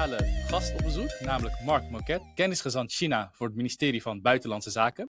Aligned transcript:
speciale 0.00 0.46
gast 0.46 0.74
op 0.74 0.82
bezoek, 0.82 1.20
namelijk 1.20 1.60
Mark 1.60 1.90
Moquet, 1.90 2.22
kennisgezant 2.34 2.92
China 2.92 3.30
voor 3.32 3.46
het 3.46 3.56
ministerie 3.56 4.02
van 4.02 4.20
Buitenlandse 4.20 4.70
Zaken. 4.70 5.10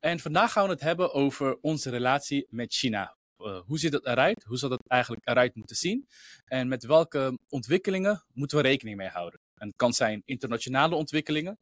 En 0.00 0.20
vandaag 0.20 0.52
gaan 0.52 0.64
we 0.64 0.70
het 0.70 0.80
hebben 0.80 1.12
over 1.12 1.58
onze 1.60 1.90
relatie 1.90 2.46
met 2.50 2.74
China. 2.74 3.16
Uh, 3.38 3.60
hoe 3.66 3.78
ziet 3.78 3.92
het 3.92 4.06
eruit? 4.06 4.44
Hoe 4.44 4.58
zou 4.58 4.72
het 4.72 4.82
eigenlijk 4.86 5.28
eruit 5.28 5.54
moeten 5.54 5.76
zien? 5.76 6.06
En 6.44 6.68
met 6.68 6.84
welke 6.84 7.38
ontwikkelingen 7.48 8.24
moeten 8.32 8.56
we 8.56 8.62
rekening 8.62 8.96
mee 8.96 9.08
houden? 9.08 9.40
En 9.54 9.66
het 9.66 9.76
kan 9.76 9.92
zijn 9.92 10.22
internationale 10.24 10.94
ontwikkelingen, 10.94 11.58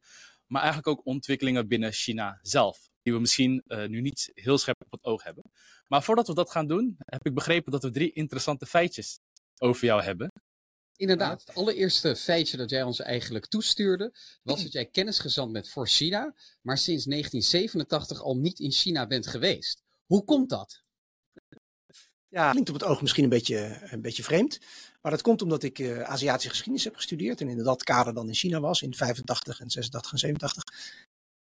maar 0.47 0.61
eigenlijk 0.61 0.99
ook 0.99 1.05
ontwikkelingen 1.05 1.67
binnen 1.67 1.91
China 1.91 2.39
zelf, 2.41 2.89
die 3.01 3.13
we 3.13 3.19
misschien 3.19 3.63
uh, 3.67 3.87
nu 3.87 4.01
niet 4.01 4.31
heel 4.33 4.57
scherp 4.57 4.81
op 4.85 4.91
het 4.91 5.03
oog 5.03 5.23
hebben. 5.23 5.51
Maar 5.87 6.03
voordat 6.03 6.27
we 6.27 6.33
dat 6.33 6.51
gaan 6.51 6.67
doen, 6.67 6.95
heb 6.97 7.25
ik 7.25 7.33
begrepen 7.33 7.71
dat 7.71 7.83
we 7.83 7.91
drie 7.91 8.11
interessante 8.11 8.65
feitjes 8.65 9.19
over 9.57 9.85
jou 9.85 10.01
hebben. 10.01 10.31
Inderdaad, 11.01 11.43
het 11.45 11.55
allereerste 11.55 12.15
feitje 12.15 12.57
dat 12.57 12.69
jij 12.69 12.83
ons 12.83 12.99
eigenlijk 12.99 13.45
toestuurde, 13.45 14.13
was 14.43 14.63
dat 14.63 14.71
jij 14.71 14.85
kennisgezant 14.85 15.51
bent 15.51 15.69
voor 15.69 15.87
China, 15.87 16.33
maar 16.61 16.77
sinds 16.77 17.05
1987 17.05 18.21
al 18.21 18.37
niet 18.37 18.59
in 18.59 18.71
China 18.71 19.07
bent 19.07 19.27
geweest. 19.27 19.83
Hoe 20.05 20.23
komt 20.23 20.49
dat? 20.49 20.83
Ja, 22.27 22.51
klinkt 22.51 22.69
op 22.69 22.75
het 22.75 22.83
oog 22.83 23.01
misschien 23.01 23.23
een 23.23 23.29
beetje, 23.29 23.87
een 23.91 24.01
beetje 24.01 24.23
vreemd. 24.23 24.59
Maar 25.01 25.11
dat 25.11 25.21
komt 25.21 25.41
omdat 25.41 25.63
ik 25.63 25.79
uh, 25.79 26.01
Aziatische 26.01 26.49
geschiedenis 26.49 26.83
heb 26.83 26.95
gestudeerd. 26.95 27.41
En 27.41 27.49
in 27.49 27.63
dat 27.63 27.83
kader 27.83 28.13
dan 28.13 28.27
in 28.27 28.33
China 28.33 28.59
was, 28.59 28.81
in 28.81 28.93
85 28.93 29.59
en 29.59 29.69
86 29.69 30.11
en 30.11 30.17
87. 30.17 30.63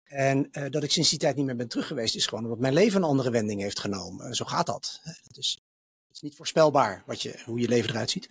En 0.03 0.47
uh, 0.51 0.69
dat 0.69 0.83
ik 0.83 0.91
sinds 0.91 1.09
die 1.09 1.19
tijd 1.19 1.35
niet 1.35 1.45
meer 1.45 1.55
ben 1.55 1.67
terug 1.67 1.87
geweest, 1.87 2.15
is 2.15 2.25
gewoon 2.27 2.43
omdat 2.43 2.59
mijn 2.59 2.73
leven 2.73 3.01
een 3.01 3.09
andere 3.09 3.31
wending 3.31 3.61
heeft 3.61 3.79
genomen. 3.79 4.35
Zo 4.35 4.45
gaat 4.45 4.65
dat. 4.65 4.99
Het 5.03 5.37
is, 5.37 5.59
het 6.07 6.15
is 6.15 6.21
niet 6.21 6.35
voorspelbaar 6.35 7.03
wat 7.05 7.21
je, 7.21 7.41
hoe 7.45 7.59
je 7.59 7.67
leven 7.67 7.89
eruit 7.89 8.09
ziet. 8.09 8.29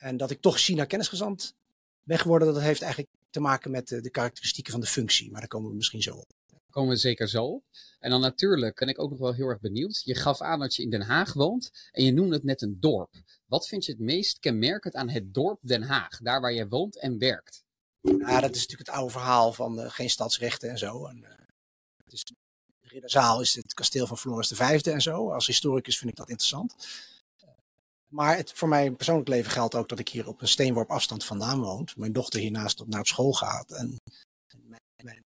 En 0.00 0.16
dat 0.16 0.30
ik 0.30 0.40
toch 0.40 0.58
China 0.58 0.84
kennisgezant 0.84 1.54
ben 2.02 2.18
geworden, 2.18 2.54
dat 2.54 2.62
heeft 2.62 2.82
eigenlijk 2.82 3.12
te 3.30 3.40
maken 3.40 3.70
met 3.70 3.88
de, 3.88 4.00
de 4.00 4.10
karakteristieken 4.10 4.72
van 4.72 4.80
de 4.80 4.86
functie. 4.86 5.30
Maar 5.30 5.40
daar 5.40 5.48
komen 5.48 5.70
we 5.70 5.76
misschien 5.76 6.02
zo 6.02 6.16
op. 6.16 6.32
Komen 6.70 6.90
we 6.90 6.96
zeker 6.96 7.28
zo 7.28 7.44
op. 7.44 7.64
En 7.98 8.10
dan 8.10 8.20
natuurlijk 8.20 8.78
ben 8.78 8.88
ik 8.88 8.98
ook 8.98 9.10
nog 9.10 9.18
wel 9.18 9.34
heel 9.34 9.48
erg 9.48 9.60
benieuwd. 9.60 10.02
Je 10.04 10.14
gaf 10.14 10.40
aan 10.40 10.58
dat 10.60 10.74
je 10.74 10.82
in 10.82 10.90
Den 10.90 11.02
Haag 11.02 11.32
woont 11.32 11.70
en 11.92 12.04
je 12.04 12.12
noemde 12.12 12.34
het 12.34 12.44
net 12.44 12.62
een 12.62 12.76
dorp. 12.80 13.14
Wat 13.46 13.66
vind 13.66 13.84
je 13.84 13.92
het 13.92 14.00
meest 14.00 14.38
kenmerkend 14.38 14.94
aan 14.94 15.08
het 15.08 15.34
dorp 15.34 15.58
Den 15.62 15.82
Haag, 15.82 16.18
daar 16.18 16.40
waar 16.40 16.52
je 16.52 16.68
woont 16.68 16.98
en 16.98 17.18
werkt? 17.18 17.64
Ja, 18.00 18.40
dat 18.40 18.54
is 18.54 18.60
natuurlijk 18.60 18.88
het 18.88 18.96
oude 18.96 19.12
verhaal 19.12 19.52
van 19.52 19.80
uh, 19.80 19.90
geen 19.90 20.10
stadsrechten 20.10 20.70
en 20.70 20.78
zo. 20.78 21.06
En, 21.06 21.16
uh, 21.16 21.28
het 22.04 22.12
is, 22.12 22.24
Ridderzaal 22.80 23.40
is 23.40 23.54
het 23.54 23.74
kasteel 23.74 24.06
van 24.06 24.18
Floris 24.18 24.48
V 24.48 24.60
en 24.86 25.02
zo. 25.02 25.30
Als 25.30 25.46
historicus 25.46 25.98
vind 25.98 26.10
ik 26.10 26.16
dat 26.16 26.28
interessant. 26.28 26.74
Maar 28.10 28.36
het, 28.36 28.52
voor 28.52 28.68
mijn 28.68 28.96
persoonlijk 28.96 29.28
leven 29.28 29.50
geldt 29.50 29.74
ook 29.74 29.88
dat 29.88 29.98
ik 29.98 30.08
hier 30.08 30.28
op 30.28 30.40
een 30.40 30.48
steenworp 30.48 30.90
afstand 30.90 31.24
vandaan 31.24 31.60
woon. 31.60 31.88
Mijn 31.96 32.12
dochter 32.12 32.40
hiernaast 32.40 32.80
op, 32.80 32.88
naar 32.88 33.00
op 33.00 33.06
school 33.06 33.32
gaat. 33.32 33.70
En, 33.70 33.96
mijn, 34.62 34.80
mijn, 35.02 35.20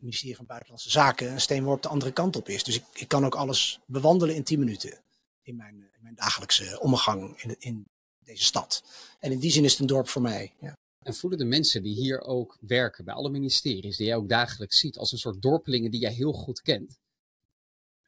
ministerie 0.00 0.36
van 0.36 0.46
Buitenlandse 0.46 0.90
Zaken 0.90 1.32
een 1.32 1.40
steenworp 1.40 1.82
de 1.82 1.88
andere 1.88 2.12
kant 2.12 2.36
op 2.36 2.48
is. 2.48 2.64
Dus 2.64 2.76
ik, 2.76 2.84
ik 2.92 3.08
kan 3.08 3.24
ook 3.24 3.34
alles 3.34 3.80
bewandelen 3.86 4.34
in 4.34 4.42
10 4.42 4.58
minuten. 4.58 4.98
In 5.42 5.56
mijn, 5.56 5.74
in 5.74 6.02
mijn 6.02 6.14
dagelijkse 6.14 6.80
omgang 6.80 7.42
in, 7.42 7.56
in 7.58 7.84
deze 8.24 8.44
stad. 8.44 8.84
En 9.18 9.32
in 9.32 9.38
die 9.38 9.50
zin 9.50 9.64
is 9.64 9.70
het 9.70 9.80
een 9.80 9.86
dorp 9.86 10.08
voor 10.08 10.22
mij. 10.22 10.52
Ja. 10.60 10.76
En 11.02 11.14
voelen 11.14 11.38
de 11.38 11.44
mensen 11.44 11.82
die 11.82 11.94
hier 11.94 12.20
ook 12.20 12.58
werken, 12.60 13.04
bij 13.04 13.14
alle 13.14 13.30
ministeries, 13.30 13.96
die 13.96 14.06
jij 14.06 14.16
ook 14.16 14.28
dagelijks 14.28 14.78
ziet, 14.78 14.98
als 14.98 15.12
een 15.12 15.18
soort 15.18 15.42
dorpelingen 15.42 15.90
die 15.90 16.00
jij 16.00 16.12
heel 16.12 16.32
goed 16.32 16.60
kent? 16.60 17.00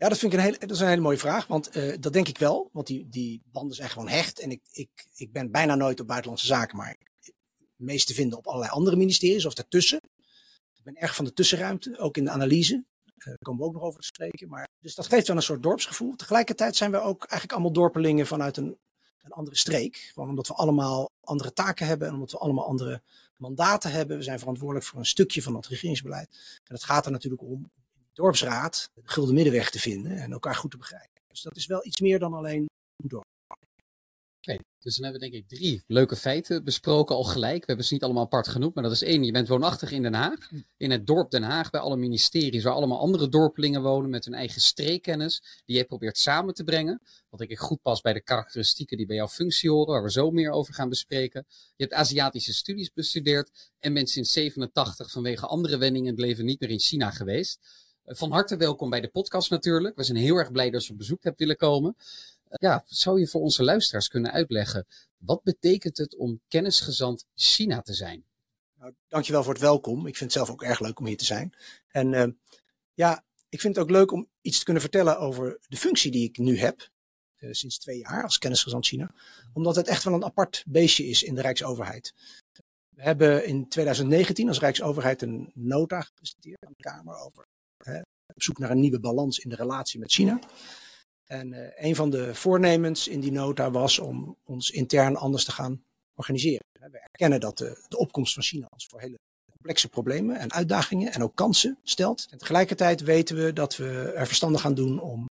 Ja, 0.05 0.11
dat 0.11 0.19
vind 0.19 0.33
ik 0.33 0.39
een 0.39 0.45
hele, 0.45 0.59
is 0.59 0.81
een 0.81 0.89
hele 0.89 1.01
mooie 1.01 1.19
vraag. 1.19 1.47
Want 1.47 1.77
uh, 1.77 1.95
dat 2.01 2.13
denk 2.13 2.29
ik 2.29 2.39
wel. 2.39 2.69
Want 2.73 2.87
die, 2.87 3.09
die 3.09 3.43
banden 3.53 3.77
zijn 3.77 3.91
gewoon 3.91 4.09
hecht. 4.09 4.39
En 4.39 4.51
ik, 4.51 4.61
ik, 4.73 5.07
ik 5.15 5.33
ben 5.33 5.51
bijna 5.51 5.75
nooit 5.75 6.01
op 6.01 6.07
buitenlandse 6.07 6.47
zaken, 6.47 6.77
maar 6.77 6.97
meest 7.77 8.07
te 8.07 8.15
vinden 8.15 8.39
op 8.39 8.47
allerlei 8.47 8.73
andere 8.73 8.97
ministeries 8.97 9.45
of 9.45 9.55
daartussen. 9.55 10.01
Ik 10.75 10.85
ben 10.85 10.97
erg 10.97 11.15
van 11.15 11.25
de 11.25 11.33
tussenruimte, 11.33 11.99
ook 11.99 12.17
in 12.17 12.25
de 12.25 12.31
analyse. 12.31 12.75
Uh, 12.75 13.25
daar 13.25 13.39
komen 13.39 13.61
we 13.61 13.67
ook 13.67 13.73
nog 13.73 13.83
over 13.83 14.01
te 14.01 14.07
spreken. 14.07 14.49
Maar, 14.49 14.69
dus 14.81 14.95
dat 14.95 15.07
geeft 15.07 15.27
wel 15.27 15.37
een 15.37 15.43
soort 15.43 15.63
dorpsgevoel. 15.63 16.17
Tegelijkertijd 16.17 16.77
zijn 16.77 16.91
we 16.91 16.99
ook 16.99 17.21
eigenlijk 17.21 17.53
allemaal 17.53 17.73
dorpelingen 17.73 18.27
vanuit 18.27 18.57
een, 18.57 18.79
een 19.23 19.33
andere 19.33 19.57
streek. 19.57 20.11
Gewoon 20.15 20.29
omdat 20.29 20.47
we 20.47 20.55
allemaal 20.55 21.11
andere 21.21 21.53
taken 21.53 21.87
hebben 21.87 22.09
en 22.09 22.15
omdat 22.15 22.31
we 22.31 22.39
allemaal 22.39 22.67
andere 22.67 23.03
mandaten 23.37 23.91
hebben. 23.91 24.17
We 24.17 24.23
zijn 24.23 24.39
verantwoordelijk 24.39 24.87
voor 24.87 24.99
een 24.99 25.07
stukje 25.07 25.43
van 25.43 25.53
dat 25.53 25.67
regeringsbeleid. 25.67 26.29
En 26.65 26.75
het 26.75 26.85
gaat 26.85 27.07
er 27.07 27.13
natuurlijk 27.13 27.43
om 27.43 27.71
dorpsraad 28.15 28.91
de 28.95 29.03
gulden 29.05 29.35
middenweg 29.35 29.71
te 29.71 29.79
vinden 29.79 30.17
en 30.17 30.33
elkaar 30.33 30.55
goed 30.55 30.71
te 30.71 30.77
begrijpen. 30.77 31.23
Dus 31.27 31.43
dat 31.43 31.57
is 31.57 31.67
wel 31.67 31.87
iets 31.87 32.01
meer 32.01 32.19
dan 32.19 32.35
alleen 32.35 32.67
een 32.97 33.09
dorp. 33.09 33.25
Oké, 33.49 34.53
okay, 34.53 34.65
dus 34.79 34.97
dan 34.97 35.05
hebben 35.05 35.23
we 35.23 35.31
denk 35.31 35.43
ik 35.43 35.59
drie 35.59 35.83
leuke 35.87 36.17
feiten 36.17 36.65
besproken 36.65 37.17
al 37.17 37.25
gelijk. 37.25 37.59
We 37.59 37.67
hebben 37.67 37.85
ze 37.85 37.93
niet 37.93 38.03
allemaal 38.03 38.25
apart 38.25 38.49
genoemd, 38.49 38.75
maar 38.75 38.85
dat 38.85 38.93
is 38.93 39.03
één. 39.03 39.25
Je 39.25 39.33
bent 39.33 39.49
woonachtig 39.49 39.91
in 39.91 40.03
Den 40.03 40.15
Haag, 40.15 40.51
in 40.77 40.91
het 40.91 41.07
dorp 41.07 41.31
Den 41.31 41.43
Haag, 41.43 41.71
bij 41.71 41.81
alle 41.81 41.97
ministeries 41.97 42.63
waar 42.63 42.73
allemaal 42.73 42.99
andere 42.99 43.29
dorpelingen 43.29 43.83
wonen 43.83 44.11
met 44.11 44.25
hun 44.25 44.35
eigen 44.35 44.61
streekkennis, 44.61 45.63
die 45.65 45.77
je 45.77 45.85
probeert 45.85 46.19
samen 46.19 46.55
te 46.55 46.65
brengen. 46.65 47.01
Wat 47.29 47.39
denk 47.39 47.51
ik 47.51 47.59
goed 47.59 47.83
past 47.83 48.03
bij 48.03 48.13
de 48.13 48.23
karakteristieken 48.23 48.97
die 48.97 49.07
bij 49.07 49.17
jouw 49.17 49.29
functie 49.29 49.71
horen, 49.71 49.93
waar 49.93 50.03
we 50.03 50.11
zo 50.11 50.31
meer 50.31 50.51
over 50.51 50.75
gaan 50.75 50.89
bespreken. 50.89 51.47
Je 51.49 51.85
hebt 51.85 51.93
Aziatische 51.93 52.53
studies 52.53 52.93
bestudeerd 52.93 53.71
en 53.79 53.95
bent 53.95 54.11
sinds 54.11 54.33
87 54.33 55.11
vanwege 55.11 55.47
andere 55.47 55.77
wendingen 55.77 56.09
in 56.09 56.15
het 56.15 56.25
leven 56.25 56.45
niet 56.45 56.61
meer 56.61 56.71
in 56.71 56.81
China 56.81 57.11
geweest. 57.11 57.59
Van 58.07 58.33
harte 58.33 58.57
welkom 58.57 58.91
bij 58.91 59.01
de 59.01 59.09
podcast 59.09 59.51
natuurlijk. 59.51 59.97
We 59.97 60.03
zijn 60.03 60.19
heel 60.19 60.37
erg 60.37 60.53
blij 60.53 60.71
dat 60.71 60.87
je 60.87 60.93
op 60.93 60.99
bezoek 60.99 61.25
hebt 61.25 61.39
willen 61.39 61.57
komen. 61.57 61.97
Ja, 62.51 62.85
zou 62.87 63.21
je 63.21 63.27
voor 63.27 63.41
onze 63.41 63.63
luisteraars 63.63 64.09
kunnen 64.09 64.33
uitleggen, 64.33 64.87
wat 65.17 65.43
betekent 65.43 65.97
het 65.97 66.17
om 66.17 66.41
kennisgezant 66.49 67.27
China 67.35 67.83
te 67.83 67.95
zijn? 67.95 68.25
Nou, 68.79 68.95
dankjewel 69.09 69.43
voor 69.43 69.53
het 69.53 69.63
welkom. 69.63 69.99
Ik 69.99 70.17
vind 70.17 70.33
het 70.33 70.33
zelf 70.33 70.51
ook 70.51 70.63
erg 70.63 70.81
leuk 70.81 70.99
om 70.99 71.07
hier 71.07 71.17
te 71.17 71.25
zijn. 71.25 71.55
En 71.89 72.13
uh, 72.13 72.27
ja, 72.95 73.25
ik 73.49 73.61
vind 73.61 73.77
het 73.77 73.85
ook 73.85 73.91
leuk 73.91 74.13
om 74.13 74.29
iets 74.41 74.59
te 74.59 74.65
kunnen 74.65 74.83
vertellen 74.83 75.19
over 75.19 75.59
de 75.69 75.77
functie 75.77 76.11
die 76.11 76.29
ik 76.29 76.39
nu 76.39 76.59
heb. 76.59 76.91
Uh, 77.39 77.53
sinds 77.53 77.79
twee 77.79 77.99
jaar 77.99 78.23
als 78.23 78.39
kennisgezant 78.39 78.87
China. 78.87 79.15
Omdat 79.53 79.77
het 79.77 79.89
echt 79.89 80.05
wel 80.05 80.15
een 80.15 80.25
apart 80.25 80.65
beestje 80.67 81.07
is 81.07 81.23
in 81.23 81.35
de 81.35 81.41
Rijksoverheid. 81.41 82.15
We 82.89 83.03
hebben 83.03 83.47
in 83.47 83.69
2019 83.69 84.49
als 84.49 84.59
Rijksoverheid 84.59 85.23
een 85.23 85.51
nota 85.55 86.01
gepresenteerd 86.01 86.65
aan 86.65 86.75
de 86.77 86.83
Kamer 86.83 87.17
over 87.17 87.47
Op 88.35 88.43
zoek 88.43 88.59
naar 88.59 88.71
een 88.71 88.81
nieuwe 88.81 89.01
balans 89.01 89.39
in 89.39 89.51
de 89.51 89.57
relatie 89.57 90.01
met 90.01 90.13
China. 90.13 90.39
En 91.25 91.53
uh, 91.53 91.67
een 91.75 91.95
van 91.95 92.11
de 92.11 92.35
voornemens 92.35 93.09
in 93.09 93.21
die 93.21 93.33
nota 93.33 93.71
was 93.71 93.99
om 93.99 94.37
ons 94.45 94.71
intern 94.71 95.17
anders 95.17 95.45
te 95.45 95.53
gaan 95.53 95.85
organiseren. 96.15 96.67
We 96.73 96.99
erkennen 96.99 97.41
dat 97.41 97.59
de, 97.59 97.85
de 97.89 97.99
opkomst 97.99 98.35
van 98.35 98.43
China 98.43 98.67
ons 98.71 98.87
voor 98.87 99.01
hele 99.01 99.19
complexe 99.51 99.89
problemen 99.89 100.37
en 100.37 100.53
uitdagingen 100.53 101.13
en 101.13 101.23
ook 101.23 101.35
kansen 101.35 101.79
stelt. 101.83 102.27
En 102.31 102.39
tegelijkertijd 102.39 103.01
weten 103.01 103.37
we 103.37 103.53
dat 103.53 103.77
we 103.77 104.13
er 104.15 104.27
verstandig 104.27 104.61
gaan 104.61 104.75
doen 104.75 105.01
om 105.01 105.29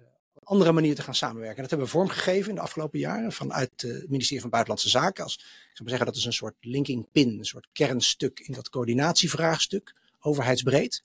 uh, 0.00 0.06
op 0.32 0.42
een 0.42 0.48
andere 0.48 0.72
manier 0.72 0.94
te 0.94 1.02
gaan 1.02 1.14
samenwerken. 1.14 1.56
En 1.56 1.62
dat 1.62 1.70
hebben 1.70 1.88
we 1.88 1.94
vormgegeven 1.94 2.48
in 2.48 2.54
de 2.54 2.60
afgelopen 2.60 2.98
jaren 2.98 3.32
vanuit 3.32 3.70
het 3.76 4.10
ministerie 4.10 4.40
van 4.40 4.50
Buitenlandse 4.50 4.88
Zaken. 4.88 5.24
Als, 5.24 5.34
ik 5.34 5.40
zou 5.46 5.78
maar 5.78 5.88
zeggen, 5.88 6.06
dat 6.06 6.16
is 6.16 6.24
een 6.24 6.32
soort 6.32 6.56
linking 6.60 7.10
pin, 7.12 7.38
een 7.38 7.44
soort 7.44 7.68
kernstuk 7.72 8.40
in 8.40 8.54
dat 8.54 8.68
coördinatievraagstuk, 8.68 9.94
overheidsbreed. 10.20 11.02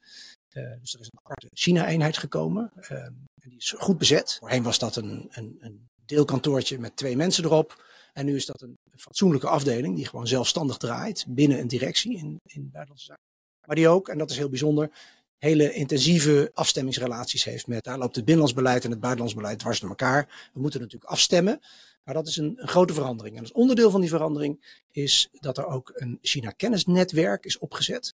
Uh, 0.53 0.79
dus 0.79 0.93
er 0.93 0.99
is 0.99 1.09
een 1.11 1.19
aparte 1.23 1.47
China-eenheid 1.53 2.17
gekomen. 2.17 2.71
Uh, 2.75 2.91
en 2.91 3.27
die 3.49 3.57
is 3.57 3.75
goed 3.77 3.97
bezet. 3.97 4.37
Voorheen 4.39 4.63
was 4.63 4.79
dat 4.79 4.95
een, 4.95 5.27
een, 5.29 5.57
een, 5.59 5.87
deelkantoortje 6.05 6.79
met 6.79 6.95
twee 6.95 7.15
mensen 7.15 7.43
erop. 7.43 7.85
En 8.13 8.25
nu 8.25 8.35
is 8.35 8.45
dat 8.45 8.61
een 8.61 8.77
fatsoenlijke 8.95 9.47
afdeling 9.47 9.95
die 9.95 10.07
gewoon 10.07 10.27
zelfstandig 10.27 10.77
draait 10.77 11.25
binnen 11.27 11.59
een 11.59 11.67
directie 11.67 12.17
in, 12.17 12.39
in 12.43 12.61
buitenlandse 12.61 13.05
zaken. 13.05 13.23
Maar 13.65 13.75
die 13.75 13.87
ook, 13.87 14.09
en 14.09 14.17
dat 14.17 14.29
is 14.29 14.37
heel 14.37 14.49
bijzonder, 14.49 14.91
hele 15.37 15.73
intensieve 15.73 16.51
afstemmingsrelaties 16.53 17.43
heeft 17.43 17.67
met. 17.67 17.83
Daar 17.83 17.97
loopt 17.97 18.15
het 18.15 18.25
binnenlands 18.25 18.57
beleid 18.57 18.83
en 18.83 18.91
het 18.91 18.99
buitenlands 18.99 19.35
beleid 19.35 19.59
dwars 19.59 19.79
door 19.79 19.89
elkaar. 19.89 20.49
We 20.53 20.59
moeten 20.59 20.79
natuurlijk 20.79 21.11
afstemmen. 21.11 21.59
Maar 22.03 22.13
dat 22.13 22.27
is 22.27 22.37
een, 22.37 22.53
een, 22.55 22.67
grote 22.67 22.93
verandering. 22.93 23.35
En 23.35 23.41
als 23.41 23.51
onderdeel 23.51 23.91
van 23.91 24.01
die 24.01 24.09
verandering 24.09 24.83
is 24.91 25.29
dat 25.31 25.57
er 25.57 25.65
ook 25.65 25.91
een 25.93 26.19
China-kennisnetwerk 26.21 27.45
is 27.45 27.57
opgezet. 27.57 28.13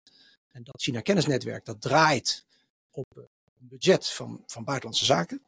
En 0.60 0.66
dat 0.66 0.82
China 0.82 1.00
Kennisnetwerk, 1.00 1.64
dat 1.64 1.80
draait 1.80 2.44
op 2.90 3.06
een 3.16 3.68
budget 3.68 4.08
van, 4.08 4.42
van 4.46 4.64
buitenlandse 4.64 5.04
zaken. 5.04 5.42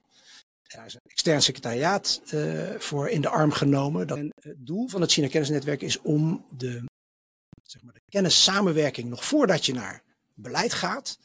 Daar 0.63 0.87
is 0.87 0.95
een 0.95 1.01
extern 1.05 1.43
secretariaat 1.43 2.23
uh, 2.35 2.71
voor 2.79 3.09
in 3.09 3.21
de 3.21 3.29
arm 3.29 3.53
genomen. 3.53 4.09
En 4.09 4.33
het 4.41 4.67
doel 4.67 4.89
van 4.89 5.01
het 5.01 5.13
China 5.13 5.29
Kennisnetwerk 5.29 5.83
is 5.83 6.01
om 6.01 6.47
de, 6.57 6.85
zeg 7.63 7.83
maar, 7.83 7.93
de 7.93 8.03
kennissamenwerking 8.09 9.09
nog 9.09 9.25
voordat 9.25 9.67
je 9.67 9.73
naar 9.73 10.03
beleid 10.35 10.73
gaat, 10.73 11.19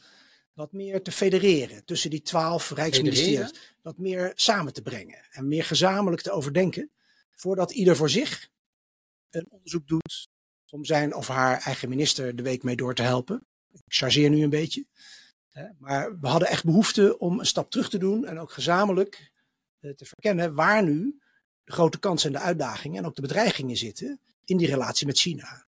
wat 0.52 0.72
meer 0.72 1.02
te 1.02 1.12
federeren 1.12 1.84
tussen 1.84 2.10
die 2.10 2.22
twaalf 2.22 2.70
rijksministeries. 2.70 3.74
Wat 3.82 3.98
meer 3.98 4.32
samen 4.34 4.72
te 4.72 4.82
brengen 4.82 5.26
en 5.30 5.48
meer 5.48 5.64
gezamenlijk 5.64 6.22
te 6.22 6.30
overdenken. 6.30 6.90
Voordat 7.30 7.70
ieder 7.70 7.96
voor 7.96 8.10
zich 8.10 8.48
een 9.30 9.46
onderzoek 9.50 9.86
doet 9.86 10.28
om 10.70 10.84
zijn 10.84 11.14
of 11.14 11.28
haar 11.28 11.60
eigen 11.60 11.88
minister 11.88 12.36
de 12.36 12.42
week 12.42 12.62
mee 12.62 12.76
door 12.76 12.94
te 12.94 13.02
helpen. 13.02 13.47
Ik 13.72 13.82
chargeer 13.86 14.30
nu 14.30 14.42
een 14.42 14.50
beetje. 14.50 14.86
Maar 15.78 16.20
we 16.20 16.28
hadden 16.28 16.48
echt 16.48 16.64
behoefte 16.64 17.18
om 17.18 17.38
een 17.38 17.46
stap 17.46 17.70
terug 17.70 17.90
te 17.90 17.98
doen 17.98 18.26
en 18.26 18.38
ook 18.38 18.52
gezamenlijk 18.52 19.32
eh, 19.80 19.90
te 19.90 20.04
verkennen 20.04 20.54
waar 20.54 20.84
nu 20.84 21.20
de 21.64 21.72
grote 21.72 21.98
kansen 21.98 22.34
en 22.34 22.40
de 22.40 22.46
uitdagingen 22.46 22.98
en 22.98 23.06
ook 23.06 23.14
de 23.14 23.22
bedreigingen 23.22 23.76
zitten 23.76 24.20
in 24.44 24.56
die 24.56 24.66
relatie 24.66 25.06
met 25.06 25.18
China. 25.18 25.66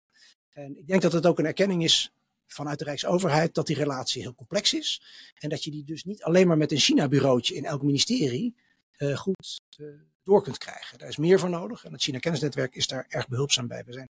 En 0.48 0.78
ik 0.78 0.86
denk 0.86 1.02
dat 1.02 1.12
het 1.12 1.26
ook 1.26 1.38
een 1.38 1.46
erkenning 1.46 1.84
is 1.84 2.12
vanuit 2.46 2.78
de 2.78 2.84
Rijksoverheid 2.84 3.54
dat 3.54 3.66
die 3.66 3.76
relatie 3.76 4.22
heel 4.22 4.34
complex 4.34 4.74
is. 4.74 5.02
En 5.34 5.48
dat 5.48 5.64
je 5.64 5.70
die 5.70 5.84
dus 5.84 6.04
niet 6.04 6.22
alleen 6.22 6.46
maar 6.46 6.56
met 6.56 6.72
een 6.72 6.78
China-bureautje 6.78 7.54
in 7.54 7.64
elk 7.64 7.82
ministerie 7.82 8.56
uh, 8.98 9.16
goed 9.16 9.60
uh, 9.76 10.00
door 10.22 10.42
kunt 10.42 10.58
krijgen. 10.58 10.98
Daar 10.98 11.08
is 11.08 11.16
meer 11.16 11.38
voor 11.38 11.50
nodig. 11.50 11.84
En 11.84 11.92
het 11.92 12.02
China 12.02 12.18
Kennisnetwerk 12.18 12.74
is 12.74 12.86
daar 12.86 13.06
erg 13.08 13.28
behulpzaam 13.28 13.66
bij. 13.66 13.84
We 13.84 13.92
zijn 13.92 14.08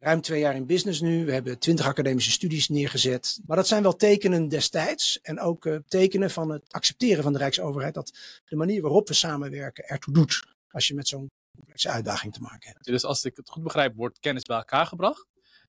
ruim 0.00 0.20
twee 0.20 0.40
jaar 0.40 0.54
in 0.54 0.66
business 0.66 1.00
nu. 1.00 1.24
We 1.24 1.32
hebben 1.32 1.58
twintig 1.58 1.86
academische 1.86 2.30
studies 2.30 2.68
neergezet. 2.68 3.40
Maar 3.46 3.56
dat 3.56 3.66
zijn 3.66 3.82
wel 3.82 3.96
tekenen 3.96 4.48
destijds. 4.48 5.20
En 5.20 5.40
ook 5.40 5.64
uh, 5.64 5.76
tekenen 5.88 6.30
van 6.30 6.50
het 6.50 6.72
accepteren 6.72 7.22
van 7.22 7.32
de 7.32 7.38
Rijksoverheid. 7.38 7.94
Dat 7.94 8.18
de 8.44 8.56
manier 8.56 8.82
waarop 8.82 9.08
we 9.08 9.14
samenwerken 9.14 9.84
ertoe 9.84 10.14
doet. 10.14 10.46
Als 10.70 10.88
je 10.88 10.94
met 10.94 11.08
zo'n 11.08 11.30
complexe 11.56 11.88
uitdaging 11.88 12.32
te 12.32 12.40
maken 12.40 12.68
hebt. 12.68 12.84
Dus 12.84 13.04
als 13.04 13.24
ik 13.24 13.36
het 13.36 13.50
goed 13.50 13.62
begrijp, 13.62 13.94
wordt 13.94 14.18
kennis 14.18 14.42
bij 14.42 14.56
elkaar 14.56 14.86
gebracht. 14.86 15.26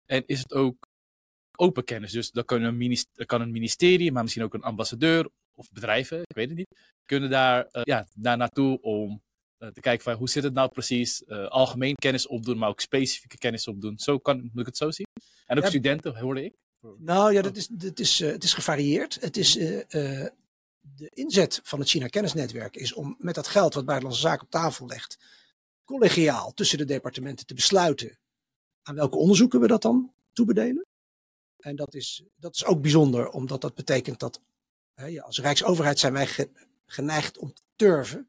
En 0.06 0.22
is 0.26 0.38
het 0.38 0.52
ook 0.52 0.88
open 1.56 1.84
kennis? 1.84 2.12
Dus 2.12 2.30
dan 2.30 2.44
kan 2.44 2.62
een, 2.62 2.76
ministerie, 2.76 3.26
kan 3.26 3.40
een 3.40 3.50
ministerie, 3.50 4.12
maar 4.12 4.22
misschien 4.22 4.44
ook 4.44 4.54
een 4.54 4.62
ambassadeur 4.62 5.30
of 5.54 5.72
bedrijven, 5.72 6.20
ik 6.20 6.36
weet 6.36 6.48
het 6.48 6.56
niet, 6.56 6.94
kunnen 7.04 7.30
daar, 7.30 7.68
uh, 7.72 7.82
ja, 7.84 8.06
daar 8.14 8.36
naartoe 8.36 8.80
om 8.80 9.22
te 9.58 9.80
kijken 9.80 10.04
van 10.04 10.14
hoe 10.14 10.28
zit 10.28 10.42
het 10.42 10.54
nou 10.54 10.68
precies, 10.68 11.22
uh, 11.26 11.48
algemeen 11.48 11.94
kennis 11.94 12.26
opdoen, 12.26 12.58
maar 12.58 12.68
ook 12.68 12.80
specifieke 12.80 13.38
kennis 13.38 13.68
opdoen. 13.68 13.98
Zo 13.98 14.18
kan, 14.18 14.40
moet 14.40 14.60
ik 14.60 14.66
het 14.66 14.76
zo 14.76 14.90
zien? 14.90 15.06
En 15.46 15.56
ook 15.56 15.62
ja, 15.62 15.68
studenten, 15.68 16.18
hoorde 16.18 16.44
ik. 16.44 16.54
Nou 16.98 17.32
ja, 17.32 17.42
dat 17.42 17.56
is, 17.56 17.66
dat 17.66 17.98
is, 17.98 18.18
het 18.18 18.44
is 18.44 18.54
gevarieerd. 18.54 19.18
Het 19.20 19.36
is, 19.36 19.58
de 20.96 21.10
inzet 21.14 21.60
van 21.62 21.78
het 21.78 21.88
China 21.88 22.06
Kennisnetwerk 22.06 22.76
is 22.76 22.92
om 22.92 23.16
met 23.18 23.34
dat 23.34 23.46
geld 23.46 23.74
wat 23.74 23.84
Buitenlandse 23.84 24.26
Zaken 24.26 24.44
op 24.44 24.50
tafel 24.50 24.86
legt, 24.86 25.18
collegiaal 25.84 26.54
tussen 26.54 26.78
de 26.78 26.84
departementen 26.84 27.46
te 27.46 27.54
besluiten 27.54 28.18
aan 28.82 28.94
welke 28.94 29.16
onderzoeken 29.16 29.60
we 29.60 29.66
dat 29.66 29.82
dan 29.82 30.12
toebedelen. 30.32 30.86
En 31.58 31.76
dat 31.76 31.94
is, 31.94 32.22
dat 32.36 32.54
is 32.54 32.64
ook 32.64 32.80
bijzonder, 32.82 33.28
omdat 33.28 33.60
dat 33.60 33.74
betekent 33.74 34.20
dat 34.20 34.40
hè, 34.94 35.22
als 35.22 35.40
Rijksoverheid 35.40 35.98
zijn 35.98 36.12
wij 36.12 36.48
geneigd 36.86 37.38
om 37.38 37.52
te 37.52 37.62
turven 37.76 38.28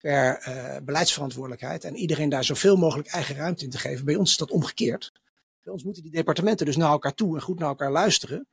per 0.00 0.48
uh, 0.48 0.76
beleidsverantwoordelijkheid 0.84 1.84
en 1.84 1.96
iedereen 1.96 2.28
daar 2.28 2.44
zoveel 2.44 2.76
mogelijk 2.76 3.08
eigen 3.08 3.34
ruimte 3.34 3.64
in 3.64 3.70
te 3.70 3.78
geven. 3.78 4.04
Bij 4.04 4.16
ons 4.16 4.30
is 4.30 4.36
dat 4.36 4.50
omgekeerd. 4.50 5.12
Bij 5.62 5.72
ons 5.72 5.84
moeten 5.84 6.02
die 6.02 6.12
departementen 6.12 6.66
dus 6.66 6.76
naar 6.76 6.90
elkaar 6.90 7.14
toe 7.14 7.34
en 7.34 7.42
goed 7.42 7.58
naar 7.58 7.68
elkaar 7.68 7.90
luisteren 7.90 8.46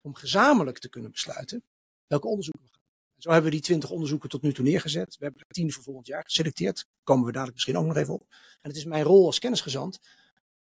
om 0.00 0.14
gezamenlijk 0.14 0.78
te 0.78 0.88
kunnen 0.88 1.10
besluiten 1.10 1.62
welke 2.06 2.26
onderzoeken 2.26 2.62
we 2.62 2.68
gaan. 2.72 2.82
Zo 3.18 3.30
hebben 3.30 3.50
we 3.50 3.56
die 3.56 3.64
twintig 3.64 3.90
onderzoeken 3.90 4.28
tot 4.28 4.42
nu 4.42 4.52
toe 4.52 4.64
neergezet. 4.64 5.16
We 5.16 5.24
hebben 5.24 5.40
er 5.40 5.54
tien 5.54 5.72
voor 5.72 5.82
volgend 5.82 6.06
jaar 6.06 6.22
geselecteerd. 6.24 6.86
Komen 7.02 7.24
we 7.24 7.32
dadelijk 7.32 7.54
misschien 7.54 7.76
ook 7.78 7.86
nog 7.86 7.96
even 7.96 8.14
op. 8.14 8.26
En 8.62 8.68
het 8.68 8.76
is 8.76 8.84
mijn 8.84 9.02
rol 9.02 9.26
als 9.26 9.38
kennisgezant 9.38 10.00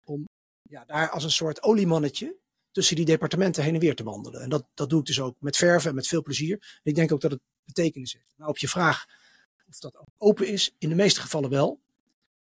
om 0.04 0.28
ja, 0.62 0.84
daar 0.84 1.10
als 1.10 1.24
een 1.24 1.30
soort 1.30 1.62
oliemannetje 1.62 2.36
tussen 2.70 2.96
die 2.96 3.04
departementen 3.04 3.62
heen 3.62 3.74
en 3.74 3.80
weer 3.80 3.94
te 3.94 4.02
wandelen. 4.02 4.40
En 4.40 4.48
dat, 4.48 4.66
dat 4.74 4.90
doe 4.90 5.00
ik 5.00 5.06
dus 5.06 5.20
ook 5.20 5.36
met 5.38 5.56
verven 5.56 5.88
en 5.88 5.94
met 5.94 6.06
veel 6.06 6.22
plezier. 6.22 6.80
Ik 6.82 6.94
denk 6.94 7.12
ook 7.12 7.20
dat 7.20 7.30
het 7.30 7.40
betekenis 7.64 8.12
heeft. 8.12 8.34
Nou, 8.36 8.50
op 8.50 8.58
je 8.58 8.68
vraag 8.68 9.06
of 9.68 9.78
dat 9.78 9.96
ook 9.96 10.08
open 10.18 10.48
is, 10.48 10.74
in 10.78 10.88
de 10.88 10.94
meeste 10.94 11.20
gevallen 11.20 11.50
wel. 11.50 11.80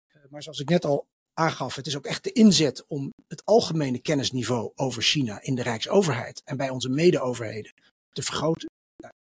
Uh, 0.07 0.21
maar 0.29 0.43
zoals 0.43 0.59
ik 0.59 0.69
net 0.69 0.85
al 0.85 1.07
aangaf, 1.33 1.75
het 1.75 1.87
is 1.87 1.97
ook 1.97 2.05
echt 2.05 2.23
de 2.23 2.31
inzet 2.31 2.85
om 2.85 3.13
het 3.27 3.45
algemene 3.45 3.99
kennisniveau 3.99 4.71
over 4.75 5.01
China 5.01 5.41
in 5.41 5.55
de 5.55 5.63
Rijksoverheid 5.63 6.41
en 6.45 6.57
bij 6.57 6.69
onze 6.69 6.89
mede-overheden 6.89 7.73
te 8.11 8.21
vergroten. 8.21 8.69
Daar 8.95 9.13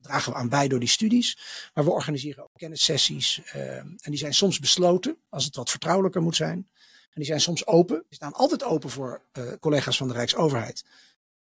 dragen 0.00 0.32
we 0.32 0.38
aan 0.38 0.48
bij 0.48 0.68
door 0.68 0.80
die 0.80 0.88
studies. 0.88 1.38
Maar 1.74 1.84
we 1.84 1.90
organiseren 1.90 2.42
ook 2.42 2.50
kennissessies. 2.52 3.40
Uh, 3.54 3.76
en 3.76 3.96
die 4.04 4.16
zijn 4.16 4.34
soms 4.34 4.58
besloten, 4.58 5.16
als 5.28 5.44
het 5.44 5.56
wat 5.56 5.70
vertrouwelijker 5.70 6.22
moet 6.22 6.36
zijn. 6.36 6.68
En 7.16 7.22
die 7.22 7.24
zijn 7.24 7.40
soms 7.40 7.66
open. 7.66 7.96
Die 8.08 8.14
staan 8.14 8.32
altijd 8.32 8.62
open 8.62 8.90
voor 8.90 9.22
uh, 9.32 9.52
collega's 9.60 9.96
van 9.96 10.08
de 10.08 10.14
Rijksoverheid. 10.14 10.84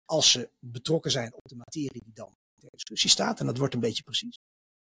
Als 0.05 0.31
ze 0.31 0.49
betrokken 0.59 1.11
zijn 1.11 1.33
op 1.33 1.47
de 1.47 1.55
materie 1.55 2.03
die 2.03 2.13
dan 2.13 2.35
ter 2.59 2.69
discussie 2.71 3.09
staat. 3.09 3.39
En 3.39 3.45
dat 3.45 3.57
wordt 3.57 3.73
een 3.73 3.79
beetje 3.79 4.03
precies. 4.03 4.39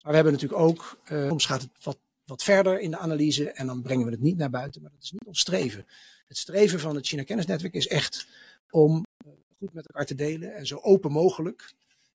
Maar 0.06 0.14
we 0.14 0.20
hebben 0.20 0.41
natuurlijk 0.41 0.69
ook, 0.70 0.99
uh, 1.12 1.29
soms 1.29 1.47
gaat 1.47 1.62
het 1.62 1.70
wat, 1.82 1.99
wat 2.25 2.43
verder 2.43 2.81
in 2.81 2.91
de 2.91 2.99
analyse. 2.99 3.50
En 3.50 3.67
dan 3.67 3.82
brengen 3.82 4.05
we 4.05 4.11
het 4.11 4.20
niet 4.20 4.37
naar 4.37 4.50
buiten. 4.50 4.82
Maar 4.82 4.91
dat 4.91 5.03
is 5.03 5.11
niet 5.11 5.26
ons 5.26 5.41
streven. 5.41 5.87
Het 6.26 6.37
streven 6.37 6.81
van 6.81 6.94
het 6.94 7.06
China 7.06 7.23
Kennisnetwerk 7.23 7.75
is 7.75 7.87
echt 7.87 8.26
om 8.70 9.05
uh, 9.26 9.32
goed 9.58 9.73
met 9.73 9.87
elkaar 9.87 10.06
te 10.06 10.14
delen. 10.14 10.55
En 10.55 10.67
zo 10.67 10.79
open 10.79 11.12
mogelijk 11.12 11.75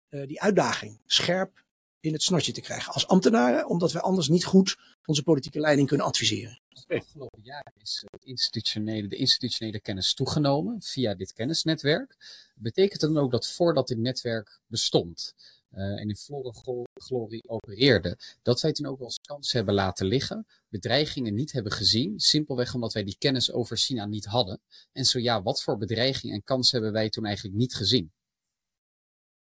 die 0.10 0.42
uitdaging 0.42 1.00
scherp 1.06 1.64
in 2.00 2.14
het 2.14 2.22
snotje 2.22 2.52
te 2.52 2.62
krijgen. 2.62 2.94
Als 2.94 3.08
ambtenaren, 3.08 3.68
omdat 3.68 3.92
we 3.92 4.02
anders 4.02 4.28
niet 4.28 4.46
goed 4.46 4.78
onze 5.06 5.24
politieke 5.24 5.60
leiding 5.60 5.88
kunnen 5.88 6.06
adviseren. 6.06 6.62
De 6.70 7.00
afgelopen 7.00 7.42
jaren 7.44 7.74
is 7.78 8.04
het 8.10 8.24
institutionele, 8.24 9.08
de 9.08 9.16
institutionele 9.16 9.80
kennis 9.80 10.14
toegenomen 10.14 10.82
via 10.82 11.16
dit 11.16 11.34
kennisnetwerk. 11.34 12.18
Betekent 12.56 13.02
dat 13.02 13.14
dan 13.14 13.24
ook 13.24 13.32
dat 13.32 13.48
voordat 13.48 13.88
dit 13.88 13.98
netwerk 13.98 14.60
bestond 14.68 15.34
en 15.72 16.10
in 16.10 16.16
volle 16.16 16.54
glorie 16.94 17.50
opereerde, 17.50 18.18
dat 18.42 18.62
wij 18.62 18.72
toen 18.72 18.86
ook 18.86 18.98
wel 18.98 19.08
eens 19.08 19.20
kans 19.22 19.52
hebben 19.52 19.74
laten 19.74 20.06
liggen, 20.06 20.48
bedreigingen 20.68 21.34
niet 21.34 21.52
hebben 21.52 21.72
gezien, 21.72 22.20
simpelweg 22.20 22.74
omdat 22.74 22.94
wij 22.94 23.04
die 23.04 23.18
kennis 23.18 23.52
over 23.52 23.78
China 23.78 24.06
niet 24.06 24.26
hadden? 24.26 24.62
En 24.92 25.06
zo 25.06 25.20
ja, 25.20 25.42
wat 25.42 25.64
voor 25.64 25.78
bedreiging 25.78 26.34
en 26.34 26.44
kans 26.44 26.72
hebben 26.72 26.92
wij 26.92 27.10
toen 27.10 27.26
eigenlijk 27.26 27.56
niet 27.56 27.76
gezien? 27.76 28.12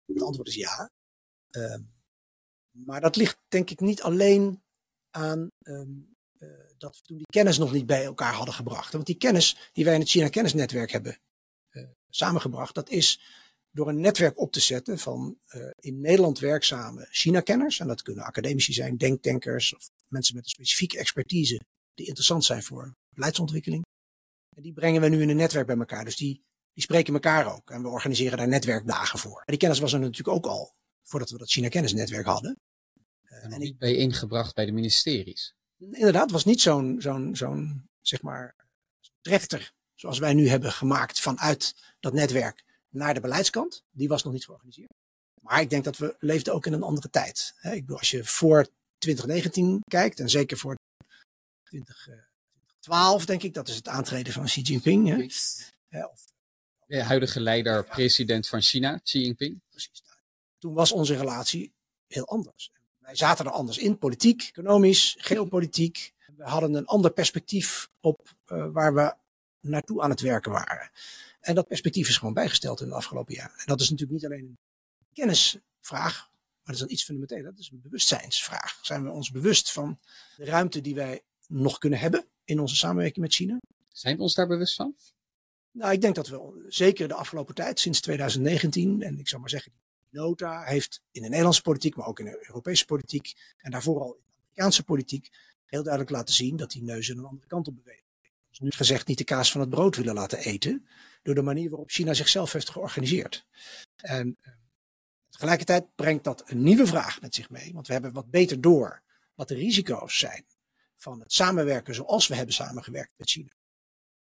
Het 0.06 0.22
antwoord 0.22 0.48
is 0.48 0.54
ja. 0.54 0.90
Uh, 1.50 1.78
maar 2.70 3.00
dat 3.00 3.16
ligt 3.16 3.38
denk 3.48 3.70
ik 3.70 3.80
niet 3.80 4.02
alleen 4.02 4.62
aan 5.10 5.48
um, 5.62 6.16
uh, 6.38 6.48
dat 6.78 6.96
we 6.96 7.02
toen 7.02 7.16
die 7.16 7.26
kennis 7.26 7.58
nog 7.58 7.72
niet 7.72 7.86
bij 7.86 8.04
elkaar 8.04 8.34
hadden 8.34 8.54
gebracht. 8.54 8.92
Want 8.92 9.06
die 9.06 9.16
kennis 9.16 9.70
die 9.72 9.84
wij 9.84 9.94
in 9.94 10.00
het 10.00 10.08
China 10.08 10.28
Kennisnetwerk 10.28 10.90
hebben 10.90 11.18
uh, 11.70 11.88
samengebracht, 12.08 12.74
dat 12.74 12.88
is 12.88 13.20
door 13.72 13.88
een 13.88 14.00
netwerk 14.00 14.38
op 14.38 14.52
te 14.52 14.60
zetten 14.60 14.98
van 14.98 15.38
uh, 15.54 15.70
in 15.78 16.00
Nederland 16.00 16.38
werkzame 16.38 17.06
China-kenners. 17.10 17.80
En 17.80 17.86
dat 17.86 18.02
kunnen 18.02 18.24
academici 18.24 18.72
zijn, 18.72 18.96
denktankers 18.96 19.74
of 19.74 19.90
mensen 20.08 20.34
met 20.34 20.44
een 20.44 20.50
specifieke 20.50 20.98
expertise 20.98 21.60
die 21.94 22.06
interessant 22.06 22.44
zijn 22.44 22.62
voor 22.62 22.94
beleidsontwikkeling. 23.08 23.84
En 24.56 24.62
die 24.62 24.72
brengen 24.72 25.00
we 25.00 25.08
nu 25.08 25.22
in 25.22 25.28
een 25.28 25.36
netwerk 25.36 25.66
bij 25.66 25.76
elkaar. 25.76 26.04
Dus 26.04 26.16
die, 26.16 26.44
die 26.72 26.82
spreken 26.82 27.14
elkaar 27.14 27.54
ook. 27.54 27.70
En 27.70 27.82
we 27.82 27.88
organiseren 27.88 28.38
daar 28.38 28.48
netwerkdagen 28.48 29.18
voor. 29.18 29.38
En 29.38 29.44
die 29.46 29.56
kennis 29.56 29.78
was 29.78 29.92
er 29.92 30.00
natuurlijk 30.00 30.36
ook 30.36 30.46
al 30.46 30.74
voordat 31.02 31.30
we 31.30 31.38
dat 31.38 31.50
China 31.50 31.68
Kennisnetwerk 31.68 32.26
hadden. 32.26 32.60
Uh, 33.24 33.44
en, 33.44 33.52
en 33.52 33.60
ik 33.60 33.78
ben 33.78 33.96
ingebracht 33.96 34.54
bij 34.54 34.66
de 34.66 34.72
ministeries. 34.72 35.54
Inderdaad, 35.78 36.30
was 36.30 36.44
niet 36.44 36.60
zo'n, 36.60 36.96
zo'n, 37.00 37.36
zo'n, 37.36 37.88
zeg 38.00 38.22
maar, 38.22 38.56
trechter 39.20 39.72
zoals 39.94 40.18
wij 40.18 40.34
nu 40.34 40.48
hebben 40.48 40.72
gemaakt 40.72 41.20
vanuit 41.20 41.74
dat 42.00 42.12
netwerk 42.12 42.64
naar 42.92 43.14
de 43.14 43.20
beleidskant. 43.20 43.84
Die 43.90 44.08
was 44.08 44.22
nog 44.22 44.32
niet 44.32 44.44
georganiseerd. 44.44 44.90
Maar 45.40 45.60
ik 45.60 45.70
denk 45.70 45.84
dat 45.84 45.96
we 45.96 46.16
leefden 46.18 46.54
ook 46.54 46.66
in 46.66 46.72
een 46.72 46.82
andere 46.82 47.10
tijd. 47.10 47.54
Ik 47.62 47.80
bedoel, 47.80 47.98
als 47.98 48.10
je 48.10 48.24
voor 48.24 48.66
2019 48.98 49.80
kijkt, 49.88 50.20
en 50.20 50.30
zeker 50.30 50.56
voor 50.56 50.76
2012, 51.62 53.26
denk 53.26 53.42
ik, 53.42 53.54
dat 53.54 53.68
is 53.68 53.76
het 53.76 53.88
aantreden 53.88 54.32
van 54.32 54.44
Xi 54.44 54.60
Jinping. 54.60 55.08
Hè? 55.88 56.04
Of, 56.04 56.24
de 56.86 57.02
huidige 57.02 57.40
leider, 57.40 57.84
president 57.84 58.48
van 58.48 58.60
China, 58.60 58.98
Xi 58.98 59.20
Jinping. 59.20 59.60
Precies. 59.70 60.02
Toen 60.58 60.74
was 60.74 60.92
onze 60.92 61.16
relatie 61.16 61.72
heel 62.06 62.26
anders. 62.26 62.70
Wij 62.98 63.16
zaten 63.16 63.44
er 63.44 63.50
anders 63.50 63.78
in, 63.78 63.98
politiek, 63.98 64.42
economisch, 64.42 65.16
geopolitiek. 65.18 66.12
We 66.36 66.44
hadden 66.44 66.74
een 66.74 66.86
ander 66.86 67.12
perspectief 67.12 67.90
op 68.00 68.34
uh, 68.46 68.66
waar 68.72 68.94
we 68.94 69.14
naartoe 69.60 70.02
aan 70.02 70.10
het 70.10 70.20
werken 70.20 70.52
waren. 70.52 70.90
En 71.42 71.54
dat 71.54 71.66
perspectief 71.66 72.08
is 72.08 72.16
gewoon 72.16 72.34
bijgesteld 72.34 72.80
in 72.80 72.88
de 72.88 72.94
afgelopen 72.94 73.34
jaren. 73.34 73.58
En 73.58 73.66
dat 73.66 73.80
is 73.80 73.90
natuurlijk 73.90 74.22
niet 74.22 74.30
alleen 74.30 74.44
een 74.44 74.58
kennisvraag, 75.12 76.30
maar 76.30 76.60
dat 76.64 76.74
is 76.74 76.80
dan 76.80 76.90
iets 76.90 77.04
fundamenteels. 77.04 77.44
Dat 77.44 77.58
is 77.58 77.70
een 77.72 77.80
bewustzijnsvraag. 77.80 78.78
Zijn 78.82 79.02
we 79.02 79.10
ons 79.10 79.30
bewust 79.30 79.72
van 79.72 79.98
de 80.36 80.44
ruimte 80.44 80.80
die 80.80 80.94
wij 80.94 81.22
nog 81.46 81.78
kunnen 81.78 81.98
hebben 81.98 82.26
in 82.44 82.60
onze 82.60 82.76
samenwerking 82.76 83.24
met 83.24 83.34
China? 83.34 83.58
Zijn 83.88 84.16
we 84.16 84.22
ons 84.22 84.34
daar 84.34 84.46
bewust 84.46 84.74
van? 84.74 84.96
Nou, 85.70 85.92
ik 85.92 86.00
denk 86.00 86.14
dat 86.14 86.28
we 86.28 86.64
zeker 86.68 87.08
de 87.08 87.14
afgelopen 87.14 87.54
tijd, 87.54 87.80
sinds 87.80 88.00
2019, 88.00 89.02
en 89.02 89.18
ik 89.18 89.28
zou 89.28 89.40
maar 89.40 89.50
zeggen, 89.50 89.72
nota 90.08 90.62
heeft 90.64 91.00
in 91.10 91.22
de 91.22 91.28
Nederlandse 91.28 91.62
politiek, 91.62 91.96
maar 91.96 92.06
ook 92.06 92.18
in 92.18 92.24
de 92.24 92.44
Europese 92.46 92.84
politiek 92.84 93.34
en 93.56 93.70
daarvoor 93.70 94.00
al 94.00 94.14
in 94.14 94.22
de 94.26 94.40
Amerikaanse 94.40 94.84
politiek 94.84 95.30
heel 95.64 95.82
duidelijk 95.82 96.12
laten 96.12 96.34
zien 96.34 96.56
dat 96.56 96.70
die 96.70 96.82
neuzen 96.82 97.18
een 97.18 97.24
andere 97.24 97.46
kant 97.46 97.68
op 97.68 97.76
bewegen. 97.76 98.02
Dus 98.48 98.58
nu 98.60 98.70
gezegd 98.70 99.06
niet 99.06 99.18
de 99.18 99.24
kaas 99.24 99.52
van 99.52 99.60
het 99.60 99.70
brood 99.70 99.96
willen 99.96 100.14
laten 100.14 100.38
eten 100.38 100.86
door 101.22 101.34
de 101.34 101.42
manier 101.42 101.70
waarop 101.70 101.90
China 101.90 102.14
zichzelf 102.14 102.52
heeft 102.52 102.70
georganiseerd. 102.70 103.46
En 103.96 104.36
uh, 104.40 104.52
tegelijkertijd 105.28 105.94
brengt 105.94 106.24
dat 106.24 106.50
een 106.50 106.62
nieuwe 106.62 106.86
vraag 106.86 107.20
met 107.20 107.34
zich 107.34 107.50
mee, 107.50 107.72
want 107.72 107.86
we 107.86 107.92
hebben 107.92 108.12
wat 108.12 108.30
beter 108.30 108.60
door 108.60 109.02
wat 109.34 109.48
de 109.48 109.54
risico's 109.54 110.18
zijn 110.18 110.46
van 110.96 111.20
het 111.20 111.32
samenwerken 111.32 111.94
zoals 111.94 112.28
we 112.28 112.34
hebben 112.34 112.54
samengewerkt 112.54 113.12
met 113.16 113.30
China. 113.30 113.52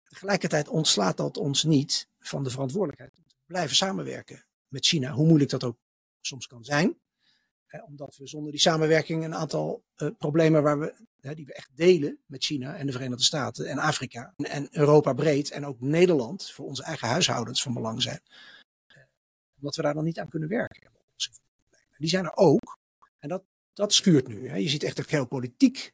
Tegelijkertijd 0.04 0.68
ontslaat 0.68 1.18
dat 1.18 1.38
ons 1.38 1.64
niet 1.64 2.10
van 2.20 2.44
de 2.44 2.50
verantwoordelijkheid 2.50 3.18
om 3.18 3.28
te 3.28 3.36
blijven 3.46 3.76
samenwerken 3.76 4.46
met 4.68 4.86
China, 4.86 5.12
hoe 5.12 5.28
moeilijk 5.28 5.50
dat 5.50 5.64
ook 5.64 5.78
soms 6.22 6.48
kan 6.48 6.64
zijn. 6.64 7.00
Omdat 7.86 8.16
we 8.18 8.28
zonder 8.28 8.52
die 8.52 8.62
samenwerking 8.62 9.24
een 9.24 9.36
aantal 9.36 9.84
uh, 9.98 10.10
problemen 10.18 10.64
waar 10.64 10.80
we, 10.80 10.94
hè, 11.20 11.36
die 11.36 11.46
we 11.46 11.54
echt 11.54 11.70
delen 11.76 12.20
met 12.26 12.44
China 12.44 12.76
en 12.76 12.86
de 12.86 12.92
Verenigde 12.92 13.24
Staten 13.24 13.66
en 13.66 13.78
Afrika 13.78 14.34
en, 14.38 14.68
Europa 14.72 15.14
breed 15.14 15.52
en 15.52 15.66
ook 15.66 15.82
Nederland 15.82 16.52
voor 16.52 16.66
onze 16.66 16.84
eigen 16.84 17.08
huishoudens 17.08 17.62
van 17.62 17.74
belang 17.74 18.02
zijn. 18.02 18.22
Omdat 19.58 19.76
we 19.76 19.82
daar 19.82 19.94
dan 19.94 20.04
niet 20.04 20.20
aan 20.20 20.30
kunnen 20.30 20.50
werken. 20.50 20.92
Die 21.98 22.10
zijn 22.10 22.26
er 22.26 22.36
ook. 22.36 22.78
En 23.20 23.30
dat, 23.30 23.44
dat 23.74 23.94
schuurt 23.94 24.28
nu. 24.28 24.50
Hè. 24.50 24.56
Je 24.56 24.70
ziet 24.70 24.84
echt 24.84 24.98
een 24.98 25.04
geopolitiek 25.04 25.94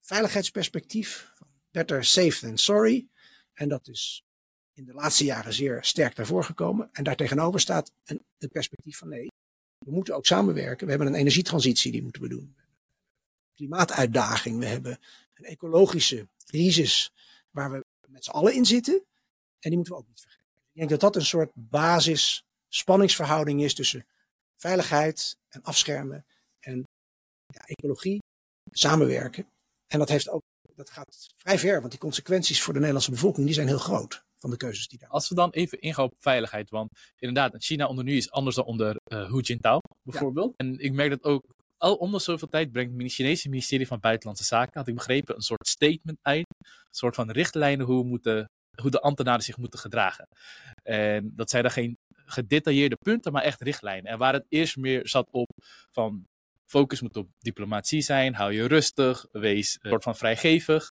veiligheidsperspectief. 0.00 1.32
Better 1.70 2.04
safe 2.04 2.40
than 2.40 2.58
sorry. 2.58 3.08
En 3.52 3.68
dat 3.68 3.88
is 3.88 4.24
in 4.72 4.84
de 4.84 4.92
laatste 4.92 5.24
jaren 5.24 5.52
zeer 5.52 5.84
sterk 5.84 6.16
naar 6.16 6.26
voren 6.26 6.44
gekomen. 6.44 6.88
En 6.92 7.04
daartegenover 7.04 7.60
staat 7.60 7.92
een, 8.04 8.24
een 8.38 8.50
perspectief 8.50 8.98
van 8.98 9.08
nee, 9.08 9.32
we 9.84 9.90
moeten 9.90 10.14
ook 10.14 10.26
samenwerken. 10.26 10.84
We 10.84 10.92
hebben 10.92 11.08
een 11.08 11.18
energietransitie 11.18 11.92
die 11.92 12.02
moeten 12.02 12.22
we 12.22 12.28
doen. 12.28 12.56
Klimaatuitdaging. 13.54 14.58
We 14.58 14.66
hebben 14.66 14.98
een 15.34 15.44
ecologische 15.44 16.28
crisis 16.44 17.12
waar 17.50 17.70
we 17.70 17.84
met 18.08 18.24
z'n 18.24 18.30
allen 18.30 18.54
in 18.54 18.64
zitten. 18.64 18.94
En 19.58 19.70
die 19.70 19.76
moeten 19.76 19.94
we 19.94 20.00
ook 20.00 20.08
niet 20.08 20.20
vergeten. 20.20 20.44
Ik 20.72 20.78
denk 20.78 20.90
dat 20.90 21.00
dat 21.00 21.16
een 21.16 21.26
soort 21.26 21.50
basis 21.54 22.44
spanningsverhouding 22.68 23.62
is 23.62 23.74
tussen 23.74 24.06
veiligheid 24.56 25.36
en 25.48 25.62
afschermen 25.62 26.26
en 26.60 26.88
ja, 27.46 27.60
ecologie, 27.66 28.22
samenwerken. 28.70 29.46
En 29.86 29.98
dat, 29.98 30.08
heeft 30.08 30.28
ook, 30.28 30.42
dat 30.74 30.90
gaat 30.90 31.28
vrij 31.36 31.58
ver, 31.58 31.78
want 31.78 31.90
die 31.90 32.00
consequenties 32.00 32.62
voor 32.62 32.72
de 32.72 32.78
Nederlandse 32.78 33.10
bevolking 33.10 33.46
die 33.46 33.54
zijn 33.54 33.66
heel 33.66 33.78
groot 33.78 34.23
van 34.44 34.52
de 34.52 34.64
keuzes 34.64 34.88
die 34.88 34.98
daar. 34.98 35.08
Als 35.08 35.28
we 35.28 35.34
dan 35.34 35.50
even 35.50 35.80
ingaan 35.80 36.04
op 36.04 36.14
veiligheid, 36.18 36.70
want 36.70 36.90
inderdaad, 37.16 37.64
China 37.64 37.86
onder 37.86 38.04
nu 38.04 38.16
is 38.16 38.30
anders 38.30 38.56
dan 38.56 38.64
onder 38.64 38.96
uh, 39.12 39.30
Hu 39.30 39.40
Jintao 39.40 39.78
bijvoorbeeld. 40.02 40.54
En 40.56 40.78
ik 40.78 40.92
merk 40.92 41.10
dat 41.10 41.24
ook 41.24 41.42
al 41.76 41.94
om 41.94 42.10
de 42.12 42.18
zoveel 42.18 42.48
tijd 42.48 42.72
brengt 42.72 43.02
het 43.02 43.12
Chinese 43.12 43.48
ministerie 43.48 43.86
van 43.86 44.00
Buitenlandse 44.00 44.44
Zaken, 44.44 44.78
had 44.78 44.88
ik 44.88 44.94
begrepen, 44.94 45.34
een 45.34 45.40
soort 45.40 45.66
statement 45.66 46.18
uit, 46.22 46.46
een 46.58 46.94
soort 46.94 47.14
van 47.14 47.30
richtlijnen 47.30 47.86
hoe, 47.86 48.04
moeten, 48.04 48.50
hoe 48.82 48.90
de 48.90 49.00
ambtenaren 49.00 49.42
zich 49.42 49.56
moeten 49.56 49.78
gedragen. 49.78 50.26
En 50.82 51.32
dat 51.34 51.50
zijn 51.50 51.62
dan 51.62 51.72
geen 51.72 51.96
gedetailleerde 52.24 52.96
punten, 52.96 53.32
maar 53.32 53.42
echt 53.42 53.60
richtlijnen. 53.60 54.12
En 54.12 54.18
waar 54.18 54.32
het 54.32 54.46
eerst 54.48 54.76
meer 54.76 55.08
zat 55.08 55.28
op 55.30 55.48
van 55.90 56.24
focus 56.66 57.00
moet 57.00 57.16
op 57.16 57.28
diplomatie 57.38 58.00
zijn, 58.00 58.34
hou 58.34 58.52
je 58.52 58.66
rustig, 58.66 59.26
wees 59.32 59.78
een 59.80 59.90
soort 59.90 60.02
van 60.02 60.16
vrijgevig. 60.16 60.90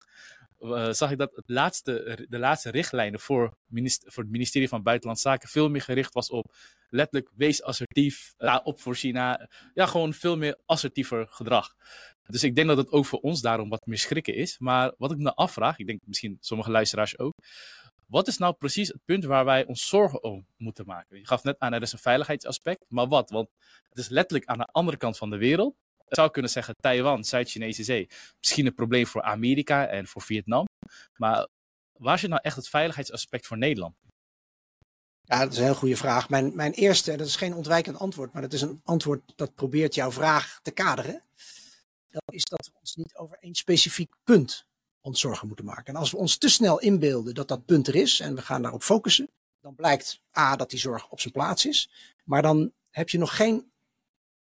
Uh, 0.62 0.92
zag 0.92 1.12
ik 1.12 1.18
dat 1.18 1.36
het 1.36 1.50
laatste, 1.50 2.26
de 2.30 2.40
laatste 2.40 2.70
richtlijnen 2.70 3.20
voor, 3.20 3.58
voor 4.06 4.24
het 4.24 4.32
ministerie 4.32 4.68
van 4.68 4.84
Buitenlandse 4.84 5.28
Zaken 5.28 5.50
veel 5.50 5.70
meer 5.70 5.82
gericht 5.82 6.14
was 6.14 6.30
op 6.30 6.54
letterlijk 6.90 7.32
wees 7.36 7.64
assertief, 7.64 8.34
uh, 8.40 8.60
op 8.64 8.82
voor 8.82 8.96
China. 8.96 9.50
Ja, 9.74 9.86
gewoon 9.86 10.14
veel 10.14 10.38
meer 10.38 10.58
assertiever 10.66 11.28
gedrag. 11.30 11.76
Dus 12.26 12.44
ik 12.44 12.56
denk 12.56 12.68
dat 12.68 12.78
het 12.78 12.92
ook 12.92 13.06
voor 13.06 13.20
ons 13.20 13.42
daarom 13.42 13.70
wat 13.70 13.86
meer 13.86 13.98
schrikken 13.98 14.36
is. 14.36 14.60
Maar 14.60 14.94
wat 14.98 15.12
ik 15.12 15.18
me 15.18 15.34
afvraag, 15.34 15.78
ik 15.78 15.88
denk 15.88 16.02
misschien 16.06 16.38
sommige 16.40 16.72
luisteraars 16.72 17.20
ook. 17.20 17.34
Wat 18.08 18.28
is 18.28 18.38
nou 18.38 18.54
precies 18.54 18.88
het 18.88 19.06
punt 19.06 19.24
waar 19.24 19.46
wij 19.46 19.66
ons 19.66 19.88
zorgen 19.88 20.24
om 20.24 20.46
moeten 20.58 20.86
maken? 20.86 21.18
Je 21.18 21.28
gaf 21.28 21.44
net 21.44 21.60
aan, 21.60 21.74
er 21.74 21.82
is 21.82 21.92
een 21.92 22.00
veiligheidsaspect. 22.00 22.86
Maar 22.88 23.08
wat? 23.08 23.30
Want 23.30 23.50
het 23.90 23.98
is 23.98 24.10
letterlijk 24.10 24.50
aan 24.50 24.58
de 24.58 24.66
andere 24.66 24.98
kant 24.98 25.18
van 25.18 25.30
de 25.30 25.38
wereld. 25.38 25.76
Zou 26.12 26.32
kunnen 26.32 26.52
zeggen 26.52 26.76
Taiwan, 26.80 27.24
Zuid-Chinese 27.24 27.84
Zee. 27.84 28.10
Misschien 28.40 28.66
een 28.66 28.74
probleem 28.74 29.08
voor 29.08 29.22
Amerika 29.22 29.88
en 29.88 30.08
voor 30.08 30.22
Vietnam. 30.22 30.66
Maar 31.18 31.48
waar 31.98 32.20
zit 32.20 32.30
nou 32.30 32.42
echt 32.44 32.56
het 32.56 32.70
veiligheidsaspect 32.70 33.48
voor 33.48 33.58
Nederland? 33.58 33.96
Ja, 35.22 35.40
dat 35.40 35.52
is 35.52 35.58
een 35.58 35.64
heel 35.64 35.76
goede 35.76 35.98
vraag. 35.98 36.30
Mijn, 36.30 36.56
mijn 36.56 36.72
eerste, 36.72 37.16
dat 37.16 37.28
is 37.28 37.36
geen 37.36 37.54
ontwijkend 37.54 38.00
antwoord, 38.00 38.34
maar 38.34 38.42
dat 38.42 38.54
is 38.54 38.62
een 38.62 38.82
antwoord 38.84 39.22
dat 39.36 39.56
probeert 39.56 39.96
jouw 39.96 40.12
vraag 40.12 40.60
te 40.62 40.72
kaderen. 40.72 41.22
Dat 42.10 42.24
is 42.34 42.44
dat 42.44 42.66
we 42.66 42.80
ons 42.80 42.96
niet 42.96 43.16
over 43.16 43.38
één 43.40 43.56
specifiek 43.56 44.14
punt 44.24 44.66
ons 45.02 45.20
zorgen 45.20 45.48
moeten 45.48 45.66
maken. 45.66 45.86
En 45.94 45.96
als 45.96 46.12
we 46.12 46.18
ons 46.18 46.38
te 46.38 46.50
snel 46.50 46.80
inbeelden 46.80 47.34
dat 47.34 47.48
dat 47.48 47.66
punt 47.66 47.88
er 47.88 47.96
is 47.96 48.20
en 48.20 48.36
we 48.36 48.42
gaan 48.42 48.62
daarop 48.62 48.84
focussen, 48.84 49.30
dan 49.62 49.76
blijkt 49.76 50.22
A 50.38 50.56
dat 50.56 50.70
die 50.70 50.80
zorg 50.80 51.10
op 51.10 51.20
zijn 51.20 51.34
plaats 51.34 51.66
is, 51.66 51.90
maar 52.24 52.42
dan 52.42 52.72
heb 52.90 53.10
je 53.10 53.18
nog 53.18 53.36
geen 53.36 53.71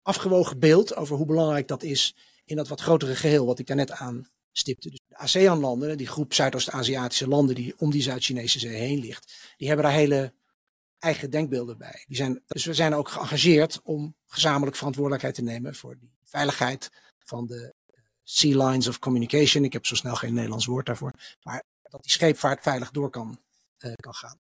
afgewogen 0.07 0.59
beeld 0.59 0.97
over 0.97 1.17
hoe 1.17 1.27
belangrijk 1.27 1.69
dat 1.69 1.83
is 1.83 2.17
in 2.45 2.57
dat 2.57 2.69
wat 2.69 2.81
grotere 2.81 3.17
geheel 3.17 3.47
wat 3.47 3.59
ik 3.59 3.67
daarnet 3.67 3.91
aanstipte. 3.91 4.91
Dus 4.91 5.01
de 5.07 5.17
ASEAN-landen, 5.17 5.97
die 5.97 6.07
groep 6.07 6.35
Zuidoost-Aziatische 6.35 7.29
landen 7.29 7.55
die 7.55 7.79
om 7.79 7.91
die 7.91 8.03
Zuid-Chinese 8.03 8.59
zee 8.59 8.77
heen 8.77 8.99
ligt, 8.99 9.55
die 9.57 9.67
hebben 9.67 9.87
daar 9.87 9.95
hele 9.95 10.35
eigen 10.99 11.31
denkbeelden 11.31 11.79
bij. 11.79 12.05
Die 12.07 12.17
zijn, 12.17 12.43
dus 12.47 12.65
we 12.65 12.75
zijn 12.75 12.95
ook 12.95 13.09
geëngageerd 13.09 13.81
om 13.83 14.17
gezamenlijk 14.27 14.77
verantwoordelijkheid 14.77 15.35
te 15.35 15.43
nemen 15.43 15.75
voor 15.75 15.99
die 15.99 16.17
veiligheid 16.25 16.91
van 17.19 17.47
de 17.47 17.75
sea 18.23 18.67
lines 18.67 18.89
of 18.89 18.99
communication. 18.99 19.65
Ik 19.65 19.73
heb 19.73 19.87
zo 19.87 19.95
snel 19.95 20.15
geen 20.15 20.35
Nederlands 20.35 20.67
woord 20.67 20.87
daarvoor. 20.87 21.13
Maar 21.43 21.63
dat 21.83 22.03
die 22.03 22.13
scheepvaart 22.13 22.63
veilig 22.63 22.91
door 22.91 23.11
kan, 23.11 23.41
uh, 23.79 23.93
kan 23.95 24.15
gaan. 24.15 24.39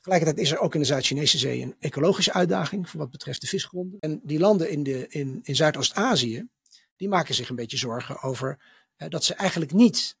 Tegelijkertijd 0.00 0.46
is 0.46 0.52
er 0.52 0.58
ook 0.58 0.74
in 0.74 0.80
de 0.80 0.86
Zuid-Chinese 0.86 1.38
zee 1.38 1.62
een 1.62 1.76
ecologische 1.78 2.32
uitdaging 2.32 2.88
voor 2.88 3.00
wat 3.00 3.10
betreft 3.10 3.40
de 3.40 3.46
visgronden. 3.46 4.00
En 4.00 4.20
die 4.22 4.38
landen 4.38 4.70
in, 4.70 4.82
de, 4.82 5.08
in, 5.08 5.40
in 5.42 5.56
Zuidoost-Azië, 5.56 6.48
die 6.96 7.08
maken 7.08 7.34
zich 7.34 7.48
een 7.48 7.56
beetje 7.56 7.76
zorgen 7.76 8.22
over 8.22 8.58
dat 8.96 9.24
ze 9.24 9.34
eigenlijk 9.34 9.72
niet 9.72 10.16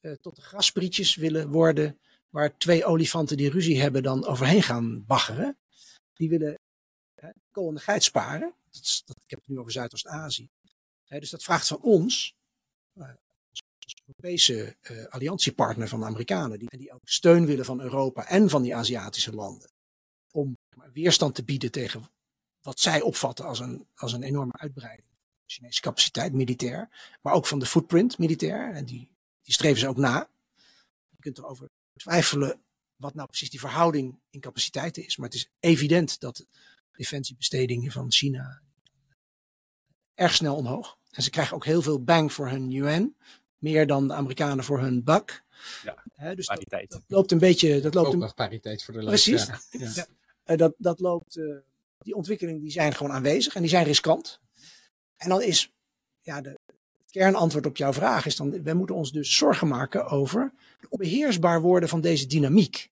uh, 0.00 0.12
tot 0.12 0.36
de 0.36 0.42
grasprietjes 0.42 1.14
willen 1.14 1.48
worden 1.48 1.98
waar 2.28 2.58
twee 2.58 2.84
olifanten 2.84 3.36
die 3.36 3.50
ruzie 3.50 3.80
hebben 3.80 4.02
dan 4.02 4.26
overheen 4.26 4.62
gaan 4.62 5.04
baggeren. 5.06 5.58
Die 6.14 6.28
willen 6.28 6.58
uh, 7.22 7.30
kool 7.50 7.70
en 7.70 7.80
geit 7.80 8.04
sparen. 8.04 8.54
Dat 9.04 9.16
ik 9.24 9.30
heb 9.30 9.38
het 9.38 9.48
nu 9.48 9.58
over 9.58 9.72
Zuidoost-Azië 9.72 10.48
dus 11.08 11.30
dat 11.30 11.42
vraagt 11.42 11.66
van 11.66 11.80
ons, 11.80 12.34
als 12.94 13.08
Europese 14.06 14.76
uh, 14.90 15.04
alliantiepartner 15.04 15.88
van 15.88 16.00
de 16.00 16.06
Amerikanen, 16.06 16.58
die, 16.58 16.78
die 16.78 16.92
ook 16.92 17.00
steun 17.08 17.46
willen 17.46 17.64
van 17.64 17.80
Europa 17.80 18.26
en 18.26 18.48
van 18.48 18.62
die 18.62 18.76
Aziatische 18.76 19.32
landen, 19.32 19.70
om 20.30 20.56
weerstand 20.92 21.34
te 21.34 21.44
bieden 21.44 21.70
tegen 21.70 22.10
wat 22.60 22.80
zij 22.80 23.00
opvatten 23.00 23.44
als 23.44 23.60
een, 23.60 23.86
als 23.94 24.12
een 24.12 24.22
enorme 24.22 24.52
uitbreiding. 24.52 25.08
De 25.08 25.52
Chinese 25.52 25.80
capaciteit 25.80 26.32
militair, 26.32 26.88
maar 27.22 27.32
ook 27.32 27.46
van 27.46 27.58
de 27.58 27.66
footprint 27.66 28.18
militair. 28.18 28.74
En 28.74 28.84
die, 28.84 29.08
die 29.42 29.54
streven 29.54 29.80
ze 29.80 29.88
ook 29.88 29.96
na. 29.96 30.28
Je 31.08 31.16
kunt 31.18 31.38
erover 31.38 31.68
twijfelen 31.92 32.60
wat 32.96 33.14
nou 33.14 33.26
precies 33.26 33.50
die 33.50 33.60
verhouding 33.60 34.20
in 34.30 34.40
capaciteiten 34.40 35.04
is. 35.04 35.16
Maar 35.16 35.28
het 35.28 35.36
is 35.36 35.50
evident 35.60 36.20
dat 36.20 36.46
defensiebestedingen 36.92 37.92
van 37.92 38.12
China 38.12 38.62
erg 40.14 40.34
snel 40.34 40.56
omhoog. 40.56 40.98
En 41.10 41.22
ze 41.22 41.30
krijgen 41.30 41.56
ook 41.56 41.64
heel 41.64 41.82
veel 41.82 42.04
bang 42.04 42.32
voor 42.32 42.48
hun 42.48 42.72
UN. 42.72 43.16
Meer 43.58 43.86
dan 43.86 44.08
de 44.08 44.14
Amerikanen 44.14 44.64
voor 44.64 44.80
hun 44.80 45.04
buck. 45.04 45.44
Ja, 45.82 46.34
dus 46.34 46.46
pariteit. 46.46 46.90
Dat, 46.90 47.02
loopt 47.06 47.32
een 47.32 47.38
beetje... 47.38 47.80
Dat 47.80 47.94
loopt 47.94 48.06
ook 48.06 48.12
een... 48.12 48.18
nog 48.18 48.34
pariteit 48.34 48.84
voor 48.84 48.94
de 48.94 49.04
Precies. 49.04 49.46
Ja. 49.46 49.60
ja. 49.70 50.06
Uh, 50.46 50.56
dat, 50.56 50.74
dat 50.78 51.00
loopt... 51.00 51.36
Uh, 51.36 51.56
die 51.98 52.14
ontwikkelingen 52.14 52.60
die 52.60 52.70
zijn 52.70 52.94
gewoon 52.94 53.12
aanwezig 53.12 53.54
en 53.54 53.60
die 53.60 53.70
zijn 53.70 53.84
riskant. 53.84 54.40
En 55.16 55.28
dan 55.28 55.42
is... 55.42 55.72
Ja, 56.20 56.40
de, 56.40 56.58
het 56.98 57.10
kernantwoord 57.10 57.66
op 57.66 57.76
jouw 57.76 57.92
vraag 57.92 58.26
is 58.26 58.36
dan... 58.36 58.62
We 58.62 58.74
moeten 58.74 58.96
ons 58.96 59.12
dus 59.12 59.36
zorgen 59.36 59.68
maken 59.68 60.06
over... 60.06 60.52
het 60.80 60.90
onbeheersbaar 60.90 61.60
worden 61.60 61.88
van 61.88 62.00
deze 62.00 62.26
dynamiek. 62.26 62.90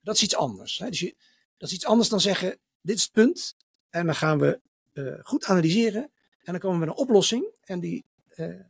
Dat 0.00 0.14
is 0.14 0.22
iets 0.22 0.36
anders. 0.36 0.78
Hè? 0.78 0.88
Dus 0.88 1.00
je, 1.00 1.14
dat 1.56 1.68
is 1.68 1.74
iets 1.74 1.86
anders 1.86 2.08
dan 2.08 2.20
zeggen... 2.20 2.58
Dit 2.80 2.96
is 2.96 3.02
het 3.02 3.12
punt. 3.12 3.56
En 3.90 4.06
dan 4.06 4.14
gaan 4.14 4.38
we 4.38 4.60
uh, 4.92 5.14
goed 5.22 5.44
analyseren. 5.44 6.02
En 6.42 6.52
dan 6.52 6.58
komen 6.58 6.80
we 6.80 6.86
met 6.86 6.94
een 6.94 7.02
oplossing 7.02 7.46
en 7.60 7.80
die 7.80 8.04
uh, 8.36 8.60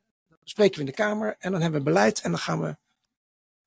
bespreken 0.45 0.75
we 0.75 0.81
in 0.81 0.87
de 0.87 0.93
Kamer. 0.93 1.37
En 1.39 1.53
dan 1.53 1.61
hebben 1.61 1.79
we 1.79 1.91
beleid 1.91 2.21
en 2.21 2.31
dan 2.31 2.41
gaan 2.41 2.61
we 2.61 2.77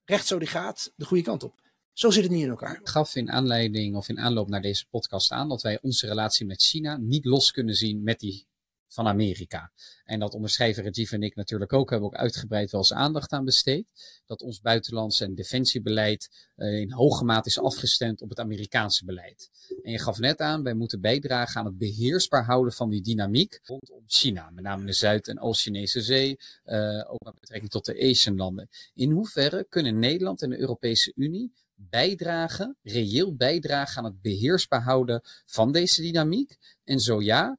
recht 0.05 0.27
zo 0.27 0.39
die 0.39 0.47
gaat 0.47 0.91
de 0.95 1.05
goede 1.05 1.23
kant 1.23 1.43
op. 1.43 1.61
Zo 1.93 2.09
zit 2.09 2.23
het 2.23 2.31
niet 2.31 2.43
in 2.43 2.49
elkaar. 2.49 2.79
Ik 2.79 2.87
gaf 2.87 3.15
in 3.15 3.31
aanleiding 3.31 3.95
of 3.95 4.09
in 4.09 4.19
aanloop 4.19 4.49
naar 4.49 4.61
deze 4.61 4.87
podcast 4.89 5.31
aan 5.31 5.49
dat 5.49 5.61
wij 5.61 5.79
onze 5.81 6.07
relatie 6.07 6.45
met 6.45 6.61
China 6.61 6.97
niet 6.97 7.25
los 7.25 7.51
kunnen 7.51 7.75
zien 7.75 8.03
met 8.03 8.19
die 8.19 8.46
van 8.87 9.07
Amerika. 9.07 9.71
En 10.03 10.19
dat 10.19 10.33
onderschrijver 10.33 10.83
Rajiv 10.83 11.11
en 11.11 11.23
ik 11.23 11.35
natuurlijk 11.35 11.73
ook 11.73 11.89
hebben 11.89 12.07
ook 12.07 12.15
uitgebreid 12.15 12.71
wel 12.71 12.79
eens 12.81 12.93
aandacht 12.93 13.31
aan 13.31 13.45
besteed. 13.45 13.85
Dat 14.25 14.41
ons 14.41 14.61
buitenlands 14.61 15.21
en 15.21 15.35
defensiebeleid 15.35 16.49
uh, 16.55 16.79
in 16.79 16.91
hoge 16.91 17.23
mate 17.23 17.49
is 17.49 17.59
afgestemd 17.59 18.21
op 18.21 18.29
het 18.29 18.39
Amerikaanse 18.39 19.05
beleid. 19.05 19.49
En 19.83 19.91
je 19.91 19.99
gaf 19.99 20.19
net 20.19 20.39
aan, 20.39 20.63
wij 20.63 20.73
moeten 20.73 21.01
bijdragen 21.01 21.59
aan 21.59 21.65
het 21.65 21.77
beheersbaar 21.77 22.45
houden 22.45 22.73
van 22.73 22.89
die 22.89 23.01
dynamiek 23.01 23.59
rondom 23.63 24.03
China. 24.05 24.49
Met 24.49 24.63
name 24.63 24.85
de 24.85 24.93
Zuid- 24.93 25.27
en 25.27 25.39
Oost-Chinese 25.39 26.01
Zee, 26.01 26.39
uh, 26.65 27.11
ook 27.11 27.23
met 27.23 27.39
betrekking 27.39 27.71
tot 27.71 27.85
de 27.85 28.09
Asian-landen. 28.09 28.69
In 28.93 29.11
hoeverre 29.11 29.65
kunnen 29.69 29.99
Nederland 29.99 30.41
en 30.41 30.49
de 30.49 30.59
Europese 30.59 31.11
Unie 31.15 31.53
bijdragen, 31.77 32.77
reëel 32.83 33.35
bijdragen 33.35 33.97
aan 33.97 34.11
het 34.11 34.21
beheersbaar 34.21 34.81
houden 34.81 35.21
van 35.45 35.71
deze 35.71 36.01
dynamiek? 36.01 36.57
En 36.83 36.99
zo 36.99 37.21
ja, 37.21 37.57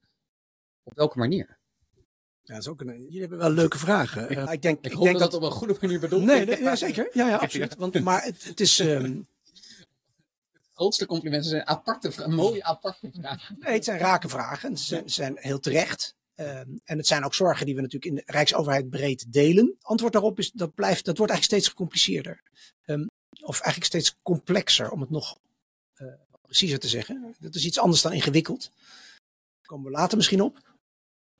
op 0.88 0.96
welke 0.96 1.18
manier? 1.18 1.58
Ja, 2.42 2.54
dat 2.54 2.62
is 2.62 2.68
ook 2.68 2.80
een, 2.80 3.02
jullie 3.02 3.20
hebben 3.20 3.38
wel 3.38 3.50
leuke 3.50 3.78
vragen. 3.78 4.32
Uh, 4.32 4.52
ik, 4.52 4.62
denk, 4.62 4.84
ik, 4.84 4.92
hoop 4.92 5.06
dat 5.06 5.18
dat 5.18 5.34
op 5.34 5.42
een 5.42 5.50
goede 5.50 5.76
manier 5.80 6.00
bedoeld 6.00 6.22
Nee, 6.24 6.44
nee 6.44 6.62
ja, 6.62 6.76
zeker. 6.76 7.10
Ja, 7.12 7.28
ja, 7.32 7.36
absoluut. 7.36 7.76
Want, 7.76 8.00
maar 8.00 8.22
het, 8.22 8.44
het 8.44 8.60
is... 8.60 8.78
Um, 8.78 9.26
grootste 10.72 11.06
complimenten 11.06 11.50
zijn 11.50 11.66
aparte, 11.66 12.28
mooie 12.28 12.64
aparte 12.64 13.10
vragen. 13.12 13.56
Nee, 13.58 13.72
het 13.72 13.84
zijn 13.84 13.98
rake 13.98 14.28
vragen. 14.28 14.76
Ze 14.76 14.84
zijn, 14.84 15.10
zijn 15.10 15.36
heel 15.38 15.60
terecht. 15.60 16.14
Ehm, 16.34 16.76
en 16.84 16.96
het 16.96 17.06
zijn 17.06 17.24
ook 17.24 17.34
zorgen 17.34 17.66
die 17.66 17.74
we 17.74 17.80
natuurlijk 17.80 18.12
in 18.12 18.16
de 18.16 18.32
Rijksoverheid 18.32 18.90
breed 18.90 19.32
delen. 19.32 19.76
Antwoord 19.80 20.12
daarop 20.12 20.38
is 20.38 20.50
dat, 20.50 20.74
blijft, 20.74 21.04
dat 21.04 21.18
wordt 21.18 21.32
eigenlijk 21.32 21.62
steeds 21.62 21.68
gecompliceerder. 21.68 22.42
Um, 22.84 23.06
of 23.42 23.54
eigenlijk 23.54 23.84
steeds 23.84 24.16
complexer, 24.22 24.90
om 24.90 25.00
het 25.00 25.10
nog 25.10 25.38
uh, 25.96 26.12
preciezer 26.42 26.78
te 26.78 26.88
zeggen. 26.88 27.34
Dat 27.38 27.54
is 27.54 27.64
iets 27.64 27.78
anders 27.78 28.02
dan 28.02 28.12
ingewikkeld. 28.12 28.60
Daar 28.60 29.66
komen 29.66 29.84
we 29.84 29.90
later 29.90 30.16
misschien 30.16 30.42
op. 30.42 30.67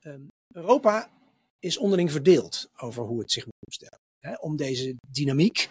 Um, 0.01 0.27
Europa 0.53 1.11
is 1.59 1.77
onderling 1.77 2.11
verdeeld 2.11 2.69
over 2.75 3.03
hoe 3.03 3.19
het 3.19 3.31
zich 3.31 3.45
moet 3.45 3.65
opstellen. 3.65 3.99
Hè, 4.19 4.33
om 4.33 4.55
deze 4.55 4.95
dynamiek, 5.07 5.69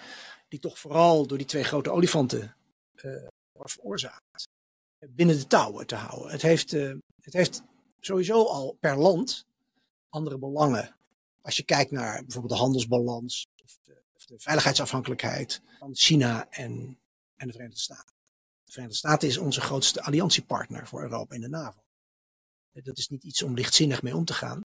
die 0.48 0.58
toch 0.58 0.78
vooral 0.78 1.26
door 1.26 1.38
die 1.38 1.46
twee 1.46 1.64
grote 1.64 1.90
olifanten 1.90 2.56
uh, 2.94 3.26
wordt 3.52 3.72
veroorzaakt, 3.72 4.46
binnen 5.08 5.38
de 5.38 5.46
touwen 5.46 5.86
te 5.86 5.94
houden. 5.94 6.30
Het 6.30 6.42
heeft, 6.42 6.72
uh, 6.72 6.94
het 7.20 7.32
heeft 7.32 7.62
sowieso 8.00 8.44
al 8.44 8.76
per 8.80 8.96
land 8.98 9.46
andere 10.08 10.38
belangen. 10.38 10.96
Als 11.40 11.56
je 11.56 11.62
kijkt 11.62 11.90
naar 11.90 12.20
bijvoorbeeld 12.20 12.52
de 12.52 12.60
handelsbalans 12.60 13.46
of 13.62 13.78
de, 13.82 14.02
of 14.12 14.24
de 14.24 14.38
veiligheidsafhankelijkheid 14.38 15.60
van 15.78 15.94
China 15.94 16.46
en, 16.50 16.98
en 17.36 17.46
de 17.46 17.52
Verenigde 17.52 17.80
Staten. 17.80 18.14
De 18.64 18.72
Verenigde 18.72 18.98
Staten 18.98 19.28
is 19.28 19.38
onze 19.38 19.60
grootste 19.60 20.02
alliantiepartner 20.02 20.86
voor 20.86 21.02
Europa 21.02 21.34
in 21.34 21.40
de 21.40 21.48
NAVO. 21.48 21.80
Dat 22.72 22.98
is 22.98 23.08
niet 23.08 23.24
iets 23.24 23.42
om 23.42 23.54
lichtzinnig 23.54 24.02
mee 24.02 24.16
om 24.16 24.24
te 24.24 24.32
gaan. 24.32 24.60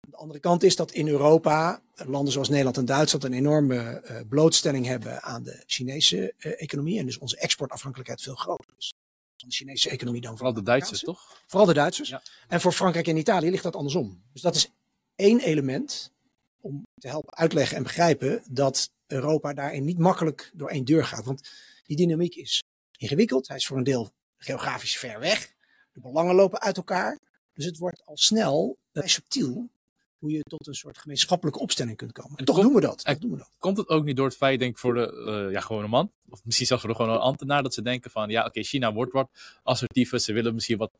De 0.00 0.16
andere 0.16 0.40
kant 0.40 0.62
is 0.62 0.76
dat 0.76 0.92
in 0.92 1.08
Europa 1.08 1.82
landen 1.94 2.32
zoals 2.32 2.48
Nederland 2.48 2.76
en 2.76 2.84
Duitsland 2.84 3.24
een 3.24 3.32
enorme 3.32 4.02
uh, 4.04 4.20
blootstelling 4.28 4.86
hebben 4.86 5.22
aan 5.22 5.42
de 5.42 5.62
Chinese 5.66 6.34
uh, 6.38 6.62
economie. 6.62 6.98
En 6.98 7.06
dus 7.06 7.18
onze 7.18 7.36
exportafhankelijkheid 7.36 8.22
veel 8.22 8.34
groter 8.34 8.74
is. 8.76 8.92
Van 9.36 9.48
de 9.48 9.54
Chinese 9.54 9.90
economie 9.90 10.20
dan 10.20 10.36
Vooral 10.36 10.54
de 10.54 10.62
Duitsers, 10.62 11.00
toch? 11.00 11.42
Vooral 11.46 11.66
de 11.66 11.74
Duitsers. 11.74 12.08
Ja. 12.08 12.22
En 12.48 12.60
voor 12.60 12.72
Frankrijk 12.72 13.06
en 13.06 13.16
Italië 13.16 13.50
ligt 13.50 13.62
dat 13.62 13.76
andersom. 13.76 14.22
Dus 14.32 14.42
dat 14.42 14.54
is 14.54 14.70
één 15.14 15.40
element 15.40 16.12
om 16.60 16.82
te 16.94 17.08
helpen 17.08 17.34
uitleggen 17.34 17.76
en 17.76 17.82
begrijpen 17.82 18.42
dat 18.50 18.90
Europa 19.06 19.52
daarin 19.52 19.84
niet 19.84 19.98
makkelijk 19.98 20.50
door 20.54 20.68
één 20.68 20.84
deur 20.84 21.04
gaat. 21.04 21.24
Want 21.24 21.50
die 21.84 21.96
dynamiek 21.96 22.34
is 22.34 22.62
ingewikkeld. 22.96 23.48
Hij 23.48 23.56
is 23.56 23.66
voor 23.66 23.76
een 23.76 23.84
deel 23.84 24.10
geografisch 24.36 24.98
ver 24.98 25.20
weg. 25.20 25.54
De 25.92 26.00
belangen 26.00 26.34
lopen 26.34 26.60
uit 26.60 26.76
elkaar. 26.76 27.18
Dus 27.58 27.66
het 27.66 27.78
wordt 27.78 28.02
al 28.04 28.16
snel 28.16 28.78
subtiel 28.92 29.70
hoe 30.18 30.30
je 30.30 30.42
tot 30.42 30.66
een 30.66 30.74
soort 30.74 30.98
gemeenschappelijke 30.98 31.60
opstelling 31.60 31.96
kunt 31.96 32.12
komen. 32.12 32.38
En 32.38 32.44
toch, 32.44 32.60
doen 32.60 32.74
we 32.74 32.80
dat, 32.80 33.04
toch 33.04 33.18
doen 33.18 33.30
we 33.30 33.36
dat. 33.36 33.50
Komt 33.58 33.76
het 33.76 33.88
ook 33.88 34.04
niet 34.04 34.16
door 34.16 34.26
het 34.26 34.36
feit, 34.36 34.58
denk 34.58 34.72
ik, 34.72 34.78
voor 34.78 34.94
de 34.94 35.12
uh, 35.46 35.52
ja, 35.52 35.60
gewone 35.60 35.88
man, 35.88 36.12
of 36.28 36.44
misschien 36.44 36.66
zelfs 36.66 36.82
voor 36.82 36.92
de 36.92 36.98
gewone 36.98 37.18
ambtenaar, 37.18 37.62
dat 37.62 37.74
ze 37.74 37.82
denken 37.82 38.10
van, 38.10 38.30
ja, 38.30 38.38
oké, 38.38 38.48
okay, 38.48 38.62
China 38.62 38.92
wordt 38.92 39.12
wat 39.12 39.30
assertiever, 39.62 40.20
ze 40.20 40.32
willen 40.32 40.54
misschien 40.54 40.78
wat, 40.78 40.90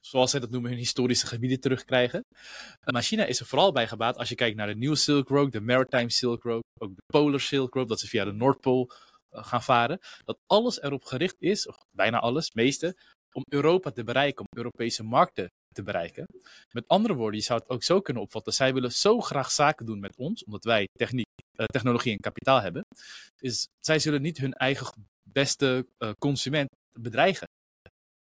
zoals 0.00 0.30
zij 0.30 0.40
dat 0.40 0.50
noemen, 0.50 0.70
hun 0.70 0.78
historische 0.78 1.26
gebieden 1.26 1.60
terugkrijgen. 1.60 2.24
Uh, 2.30 2.46
maar 2.84 3.02
China 3.02 3.24
is 3.24 3.40
er 3.40 3.46
vooral 3.46 3.72
bij 3.72 3.88
gebaat 3.88 4.16
als 4.16 4.28
je 4.28 4.34
kijkt 4.34 4.56
naar 4.56 4.66
de 4.66 4.76
New 4.76 4.96
Silk 4.96 5.28
Road, 5.28 5.52
de 5.52 5.60
Maritime 5.60 6.10
Silk 6.10 6.42
Road, 6.42 6.62
ook 6.80 6.94
de 6.94 7.02
Polar 7.06 7.40
Silk 7.40 7.74
Road, 7.74 7.88
dat 7.88 8.00
ze 8.00 8.08
via 8.08 8.24
de 8.24 8.32
Noordpool 8.32 8.90
uh, 9.32 9.44
gaan 9.44 9.62
varen. 9.62 9.98
Dat 10.24 10.38
alles 10.46 10.82
erop 10.82 11.04
gericht 11.04 11.36
is, 11.38 11.68
of 11.68 11.76
bijna 11.90 12.20
alles, 12.20 12.44
het 12.44 12.54
meeste, 12.54 12.96
om 13.32 13.42
Europa 13.48 13.90
te 13.90 14.04
bereiken, 14.04 14.40
om 14.40 14.56
Europese 14.56 15.02
markten 15.02 15.50
te 15.74 15.82
bereiken. 15.82 16.26
Met 16.70 16.88
andere 16.88 17.14
woorden, 17.14 17.38
je 17.38 17.44
zou 17.44 17.60
het 17.60 17.68
ook 17.68 17.82
zo 17.82 18.00
kunnen 18.00 18.22
opvatten. 18.22 18.52
Zij 18.52 18.74
willen 18.74 18.92
zo 18.92 19.20
graag 19.20 19.50
zaken 19.50 19.86
doen 19.86 20.00
met 20.00 20.16
ons, 20.16 20.44
omdat 20.44 20.64
wij 20.64 20.88
techniek, 20.92 21.26
uh, 21.56 21.66
technologie 21.66 22.12
en 22.12 22.20
kapitaal 22.20 22.60
hebben. 22.60 22.84
Is, 23.40 23.66
zij 23.80 23.98
zullen 23.98 24.22
niet 24.22 24.38
hun 24.38 24.52
eigen 24.52 25.06
beste 25.22 25.86
uh, 25.98 26.10
consument 26.18 26.68
bedreigen. 26.98 27.46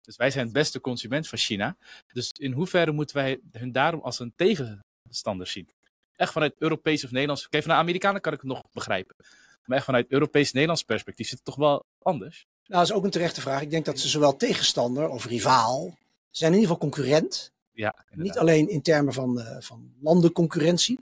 Dus 0.02 0.16
wij 0.16 0.32
zijn 0.32 0.44
het 0.44 0.54
beste 0.54 0.82
consument 0.82 1.28
van 1.28 1.38
China. 1.38 1.78
Dus 2.14 2.32
in 2.32 2.52
hoeverre 2.52 2.92
moeten 2.92 3.16
wij 3.16 3.40
hun 3.52 3.72
daarom 3.72 4.02
als 4.02 4.20
een 4.20 4.34
tegenstander 4.36 5.48
zien? 5.48 5.70
Echt 6.16 6.32
vanuit 6.32 6.54
Europees 6.58 7.04
of 7.04 7.12
Nederlands. 7.12 7.50
Kijk, 7.50 7.64
van 7.64 7.74
de 7.74 7.80
Amerikanen 7.80 8.22
kan 8.22 8.34
ik 8.34 8.42
het 8.42 8.50
nog 8.50 8.62
begrijpen. 8.72 9.16
Maar 9.66 9.78
echt 9.78 9.86
vanuit 9.86 10.12
Europees-Nederlands 10.12 10.84
perspectief 10.84 11.28
zit 11.28 11.38
het 11.38 11.46
toch 11.46 11.56
wel 11.56 11.86
anders? 12.02 12.46
Nou, 12.66 12.80
dat 12.80 12.90
is 12.90 12.96
ook 12.96 13.04
een 13.04 13.10
terechte 13.10 13.42
vraag. 13.42 13.62
Ik 13.62 13.70
denk 13.70 13.86
dat 13.86 14.00
ze 14.00 14.08
zowel 14.08 14.36
tegenstander 14.36 15.10
of 15.10 15.26
rivaal 15.26 15.98
zijn 16.38 16.54
in 16.54 16.60
ieder 16.60 16.76
geval 16.76 16.90
concurrent. 16.90 17.54
Ja, 17.72 18.06
Niet 18.12 18.38
alleen 18.38 18.70
in 18.70 18.82
termen 18.82 19.14
van, 19.14 19.40
uh, 19.40 19.58
van 19.60 19.94
landenconcurrentie, 20.00 21.00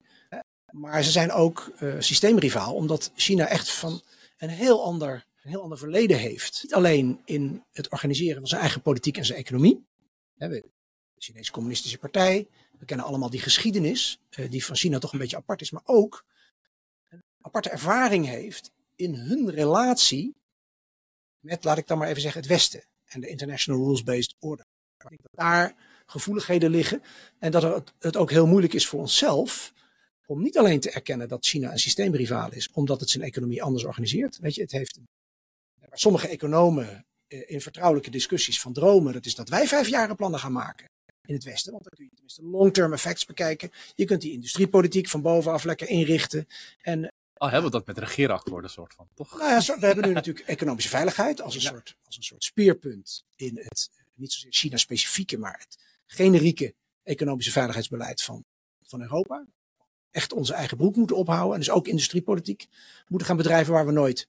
maar 0.71 1.03
ze 1.03 1.11
zijn 1.11 1.31
ook 1.31 1.71
uh, 1.79 1.95
systeemrivaal, 1.99 2.73
omdat 2.75 3.11
China 3.15 3.47
echt 3.47 3.71
van 3.71 4.01
een 4.37 4.49
heel, 4.49 4.83
ander, 4.83 5.25
een 5.41 5.49
heel 5.49 5.61
ander 5.61 5.77
verleden 5.77 6.17
heeft. 6.17 6.59
Niet 6.63 6.73
alleen 6.73 7.21
in 7.25 7.63
het 7.71 7.89
organiseren 7.89 8.37
van 8.37 8.47
zijn 8.47 8.61
eigen 8.61 8.81
politiek 8.81 9.17
en 9.17 9.25
zijn 9.25 9.39
economie. 9.39 9.85
Hè, 10.37 10.49
de 10.49 10.69
Chinese 11.17 11.51
Communistische 11.51 11.97
Partij, 11.97 12.47
we 12.79 12.85
kennen 12.85 13.05
allemaal 13.05 13.29
die 13.29 13.41
geschiedenis, 13.41 14.19
uh, 14.29 14.49
die 14.49 14.65
van 14.65 14.75
China 14.75 14.99
toch 14.99 15.13
een 15.13 15.19
beetje 15.19 15.37
apart 15.37 15.61
is, 15.61 15.71
maar 15.71 15.83
ook 15.85 16.25
een 17.09 17.23
aparte 17.41 17.69
ervaring 17.69 18.25
heeft 18.25 18.71
in 18.95 19.15
hun 19.15 19.49
relatie 19.51 20.35
met, 21.39 21.63
laat 21.63 21.77
ik 21.77 21.87
dan 21.87 21.97
maar 21.97 22.07
even 22.07 22.21
zeggen, 22.21 22.41
het 22.41 22.49
Westen 22.49 22.83
en 23.05 23.21
de 23.21 23.27
International 23.27 23.85
Rules-Based 23.85 24.35
Order. 24.39 24.65
Ik 25.03 25.09
denk 25.09 25.21
dat 25.21 25.45
daar 25.45 25.75
gevoeligheden 26.05 26.69
liggen. 26.69 27.03
En 27.39 27.51
dat 27.51 27.91
het, 27.99 28.17
ook 28.17 28.31
heel 28.31 28.47
moeilijk 28.47 28.73
is 28.73 28.87
voor 28.87 28.99
onszelf 28.99 29.73
om 30.25 30.41
niet 30.41 30.57
alleen 30.57 30.79
te 30.79 30.91
erkennen 30.91 31.27
dat 31.27 31.45
China 31.45 31.71
een 31.71 31.79
systeemrivaal 31.79 32.51
is, 32.51 32.69
omdat 32.71 32.99
het 32.99 33.09
zijn 33.09 33.23
economie 33.23 33.63
anders 33.63 33.83
organiseert. 33.83 34.39
Weet 34.39 34.55
je, 34.55 34.61
het 34.61 34.71
heeft. 34.71 34.99
Sommige 35.91 36.27
economen 36.27 37.05
in 37.27 37.61
vertrouwelijke 37.61 38.09
discussies 38.09 38.61
van 38.61 38.73
dromen, 38.73 39.13
dat 39.13 39.25
is 39.25 39.35
dat 39.35 39.49
wij 39.49 39.67
vijfjarenplannen 39.67 40.39
gaan 40.39 40.51
maken 40.51 40.89
in 41.25 41.33
het 41.33 41.43
Westen. 41.43 41.71
Want 41.71 41.83
dan 41.83 41.93
kun 41.95 42.05
je 42.05 42.11
tenminste 42.11 42.43
long-term 42.43 42.93
effects 42.93 43.25
bekijken. 43.25 43.71
Je 43.95 44.05
kunt 44.05 44.21
die 44.21 44.31
industriepolitiek 44.31 45.07
van 45.07 45.21
bovenaf 45.21 45.63
lekker 45.63 45.87
inrichten. 45.87 46.47
En 46.81 47.11
al 47.33 47.49
hebben 47.49 47.71
we 47.71 47.77
dat 47.77 47.87
met 47.87 47.97
regeerakkoorden 47.97 48.69
soort 48.69 48.93
van, 48.93 49.07
toch? 49.13 49.37
Nou 49.37 49.51
ja, 49.51 49.79
we 49.79 49.85
hebben 49.85 50.07
nu 50.07 50.13
natuurlijk 50.13 50.47
economische 50.47 50.89
veiligheid 50.89 51.41
als 51.41 51.55
een, 51.55 51.61
ja. 51.61 51.69
soort, 51.69 51.95
als 52.05 52.17
een 52.17 52.23
soort 52.23 52.43
speerpunt 52.43 53.23
in 53.35 53.57
het, 53.57 53.89
niet 54.15 54.32
zozeer 54.32 54.54
China-specifieke, 54.54 55.38
maar 55.38 55.60
het 55.60 55.78
generieke 56.06 56.76
economische 57.04 57.52
veiligheidsbeleid 57.52 58.21
van, 58.21 58.45
van 58.82 59.02
Europa. 59.02 59.45
Echt 60.12 60.34
onze 60.34 60.54
eigen 60.54 60.78
broek 60.78 60.95
moeten 60.95 61.15
ophouden 61.15 61.54
en 61.54 61.60
dus 61.60 61.69
ook 61.69 61.88
industriepolitiek 61.88 62.67
moeten 63.08 63.28
gaan 63.28 63.38
bedrijven 63.38 63.73
waar 63.73 63.86
we 63.86 63.91
nooit, 63.91 64.28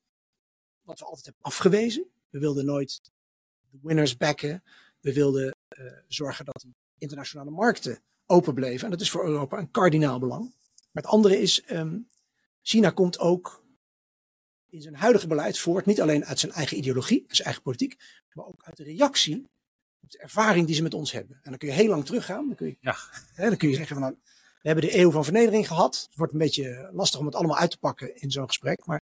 wat 0.83 0.99
we 0.99 1.05
altijd 1.05 1.25
hebben 1.25 1.45
afgewezen. 1.45 2.07
We 2.29 2.39
wilden 2.39 2.65
nooit 2.65 3.01
de 3.71 3.79
winners 3.83 4.17
backen. 4.17 4.63
We 5.01 5.13
wilden 5.13 5.57
uh, 5.79 5.93
zorgen 6.09 6.45
dat 6.45 6.61
die 6.63 6.75
internationale 6.99 7.51
markten 7.51 8.03
open 8.27 8.55
bleven. 8.55 8.85
En 8.85 8.91
dat 8.91 9.01
is 9.01 9.11
voor 9.11 9.25
Europa 9.25 9.59
een 9.59 9.71
kardinaal 9.71 10.19
belang. 10.19 10.55
Maar 10.93 11.03
het 11.03 11.13
andere 11.13 11.41
is, 11.41 11.63
um, 11.71 12.09
China 12.63 12.91
komt 12.91 13.19
ook 13.19 13.65
in 14.67 14.83
zijn 14.83 14.95
huidige 14.95 15.27
beleid 15.27 15.59
voort, 15.59 15.87
niet 15.87 16.01
alleen 16.01 16.25
uit 16.25 16.39
zijn 16.39 16.53
eigen 16.53 16.77
ideologie, 16.77 17.25
zijn 17.29 17.45
eigen 17.45 17.63
politiek, 17.63 18.23
maar 18.33 18.47
ook 18.47 18.65
uit 18.65 18.77
de 18.77 18.85
reactie 18.85 19.49
de 20.09 20.19
ervaring 20.19 20.67
die 20.67 20.75
ze 20.75 20.83
met 20.83 20.95
ons 20.95 21.13
hebben. 21.13 21.37
En 21.43 21.51
dan 21.51 21.59
kun 21.59 21.69
je 21.69 21.75
heel 21.75 21.89
lang 21.89 22.05
teruggaan. 22.05 22.47
Dan 22.47 22.57
kun 22.57 22.67
je, 22.67 22.77
ja. 22.81 22.97
hè, 23.35 23.49
dan 23.49 23.57
kun 23.57 23.69
je 23.69 23.75
zeggen 23.75 23.95
van 23.95 24.05
nou, 24.05 24.17
we 24.65 24.71
hebben 24.71 24.91
de 24.91 24.99
eeuw 24.99 25.11
van 25.11 25.25
vernedering 25.25 25.67
gehad. 25.67 26.05
Het 26.07 26.17
wordt 26.17 26.33
een 26.33 26.39
beetje 26.39 26.91
lastig 26.93 27.21
om 27.21 27.27
het 27.27 27.35
allemaal 27.35 27.57
uit 27.57 27.71
te 27.71 27.79
pakken 27.79 28.17
in 28.17 28.31
zo'n 28.31 28.47
gesprek. 28.47 28.87
Maar 28.87 29.01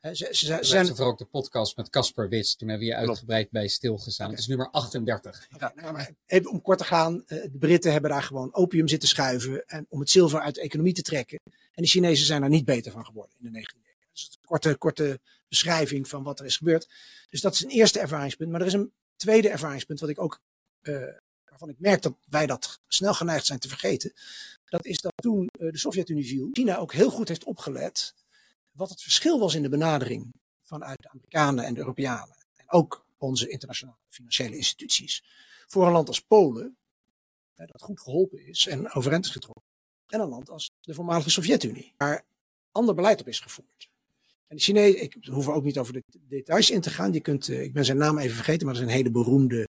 hè, 0.00 0.14
ze, 0.14 0.28
ze, 0.30 0.46
ze 0.46 0.58
zijn... 0.62 0.96
voor 0.96 1.06
ook 1.06 1.18
de 1.18 1.24
podcast 1.24 1.76
met 1.76 1.90
Casper 1.90 2.28
Wits. 2.28 2.56
Toen 2.56 2.68
hebben 2.68 2.86
we 2.86 2.94
hier 2.94 3.06
uitgebreid 3.06 3.50
bij 3.50 3.68
stilgestaan. 3.68 4.26
Okay. 4.26 4.38
Het 4.38 4.48
is 4.48 4.56
nummer 4.56 4.70
38. 4.70 5.46
Okay, 5.54 5.72
nou, 5.74 5.92
maar 5.92 6.10
even 6.26 6.50
om 6.50 6.62
kort 6.62 6.78
te 6.78 6.84
gaan. 6.84 7.22
De 7.26 7.50
Britten 7.58 7.92
hebben 7.92 8.10
daar 8.10 8.22
gewoon 8.22 8.54
opium 8.54 8.88
zitten 8.88 9.08
schuiven. 9.08 9.66
En 9.66 9.86
om 9.88 10.00
het 10.00 10.10
zilver 10.10 10.40
uit 10.40 10.54
de 10.54 10.60
economie 10.60 10.94
te 10.94 11.02
trekken. 11.02 11.40
En 11.44 11.82
de 11.82 11.88
Chinezen 11.88 12.26
zijn 12.26 12.40
daar 12.40 12.50
niet 12.50 12.64
beter 12.64 12.92
van 12.92 13.06
geworden 13.06 13.34
in 13.38 13.52
de 13.52 13.58
19e 13.58 13.76
eeuw. 13.76 14.08
Dus 14.12 14.28
een 14.30 14.46
korte, 14.46 14.76
korte 14.76 15.20
beschrijving 15.48 16.08
van 16.08 16.22
wat 16.22 16.40
er 16.40 16.46
is 16.46 16.56
gebeurd. 16.56 16.88
Dus 17.28 17.40
dat 17.40 17.54
is 17.54 17.64
een 17.64 17.70
eerste 17.70 18.00
ervaringspunt. 18.00 18.50
Maar 18.50 18.60
er 18.60 18.66
is 18.66 18.72
een 18.72 18.92
tweede 19.20 19.48
ervaringspunt 19.48 20.00
wat 20.00 20.08
ik 20.08 20.20
ook, 20.20 20.40
uh, 20.82 21.00
waarvan 21.44 21.68
ik 21.68 21.78
merk 21.78 22.02
dat 22.02 22.14
wij 22.28 22.46
dat 22.46 22.80
snel 22.86 23.14
geneigd 23.14 23.46
zijn 23.46 23.58
te 23.58 23.68
vergeten. 23.68 24.12
Dat 24.64 24.84
is 24.84 25.00
dat 25.00 25.12
toen 25.14 25.48
uh, 25.60 25.72
de 25.72 25.78
Sovjet-Unie 25.78 26.26
viel, 26.26 26.48
China 26.52 26.76
ook 26.76 26.92
heel 26.92 27.10
goed 27.10 27.28
heeft 27.28 27.44
opgelet 27.44 28.14
wat 28.70 28.88
het 28.88 29.02
verschil 29.02 29.38
was 29.38 29.54
in 29.54 29.62
de 29.62 29.68
benadering 29.68 30.32
vanuit 30.62 31.02
de 31.02 31.08
Amerikanen 31.08 31.64
en 31.64 31.74
de 31.74 31.80
Europeanen. 31.80 32.36
En 32.56 32.70
ook 32.70 33.06
onze 33.16 33.48
internationale 33.48 33.98
financiële 34.08 34.56
instituties. 34.56 35.24
Voor 35.66 35.86
een 35.86 35.92
land 35.92 36.08
als 36.08 36.20
Polen, 36.20 36.76
hè, 37.54 37.66
dat 37.66 37.82
goed 37.82 38.00
geholpen 38.00 38.46
is 38.46 38.66
en 38.66 38.92
overeind 38.92 39.24
is 39.24 39.30
getrokken. 39.30 39.64
En 40.06 40.20
een 40.20 40.28
land 40.28 40.50
als 40.50 40.70
de 40.80 40.94
voormalige 40.94 41.30
Sovjet-Unie, 41.30 41.94
waar 41.96 42.24
ander 42.72 42.94
beleid 42.94 43.20
op 43.20 43.28
is 43.28 43.40
gevoerd. 43.40 43.89
En 44.50 44.56
de 44.56 44.62
Chinees, 44.62 44.94
ik 44.94 45.16
hoef 45.30 45.46
er 45.46 45.52
ook 45.52 45.64
niet 45.64 45.78
over 45.78 45.92
de 45.92 46.02
details 46.28 46.70
in 46.70 46.80
te 46.80 46.90
gaan. 46.90 47.12
Je 47.12 47.20
kunt, 47.20 47.48
uh, 47.48 47.62
ik 47.62 47.72
ben 47.72 47.84
zijn 47.84 47.96
naam 47.96 48.18
even 48.18 48.34
vergeten, 48.34 48.66
maar 48.66 48.74
dat 48.74 48.82
is 48.82 48.88
een 48.88 48.96
hele 48.96 49.10
beroemde 49.10 49.68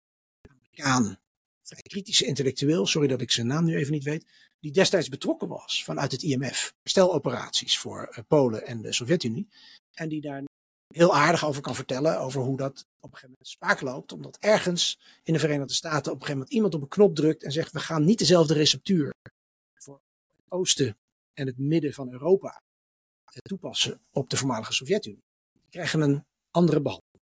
Amerikaan, 0.48 1.18
vrij 1.62 1.82
kritische 1.82 2.26
intellectueel, 2.26 2.86
sorry 2.86 3.08
dat 3.08 3.20
ik 3.20 3.30
zijn 3.30 3.46
naam 3.46 3.64
nu 3.64 3.76
even 3.76 3.92
niet 3.92 4.04
weet, 4.04 4.26
die 4.60 4.72
destijds 4.72 5.08
betrokken 5.08 5.48
was 5.48 5.84
vanuit 5.84 6.12
het 6.12 6.22
IMF. 6.22 6.74
Steloperaties 6.84 7.78
voor 7.78 8.08
uh, 8.10 8.24
Polen 8.28 8.66
en 8.66 8.82
de 8.82 8.92
Sovjet-Unie. 8.92 9.48
En 9.94 10.08
die 10.08 10.20
daar 10.20 10.42
heel 10.94 11.14
aardig 11.14 11.46
over 11.46 11.62
kan 11.62 11.74
vertellen. 11.74 12.20
Over 12.20 12.40
hoe 12.40 12.56
dat 12.56 12.86
op 13.00 13.12
een 13.12 13.18
gegeven 13.18 13.28
moment 13.28 13.48
spaak 13.48 13.80
loopt. 13.80 14.12
Omdat 14.12 14.36
ergens 14.38 14.98
in 15.22 15.32
de 15.32 15.38
Verenigde 15.38 15.74
Staten 15.74 16.12
op 16.12 16.20
een 16.20 16.26
gegeven 16.26 16.32
moment 16.32 16.52
iemand 16.52 16.74
op 16.74 16.82
een 16.82 16.88
knop 16.88 17.14
drukt 17.14 17.42
en 17.42 17.52
zegt: 17.52 17.72
we 17.72 17.80
gaan 17.80 18.04
niet 18.04 18.18
dezelfde 18.18 18.54
receptuur 18.54 19.14
voor 19.74 20.00
het 20.36 20.52
oosten 20.52 20.98
en 21.34 21.46
het 21.46 21.58
midden 21.58 21.92
van 21.92 22.12
Europa 22.12 22.62
toepassen 23.42 24.00
op 24.10 24.30
de 24.30 24.36
voormalige 24.36 24.72
Sovjet-Unie. 24.72 25.24
Die 25.52 25.70
krijgen 25.70 26.00
een 26.00 26.24
andere 26.50 26.80
behandeling. 26.80 27.22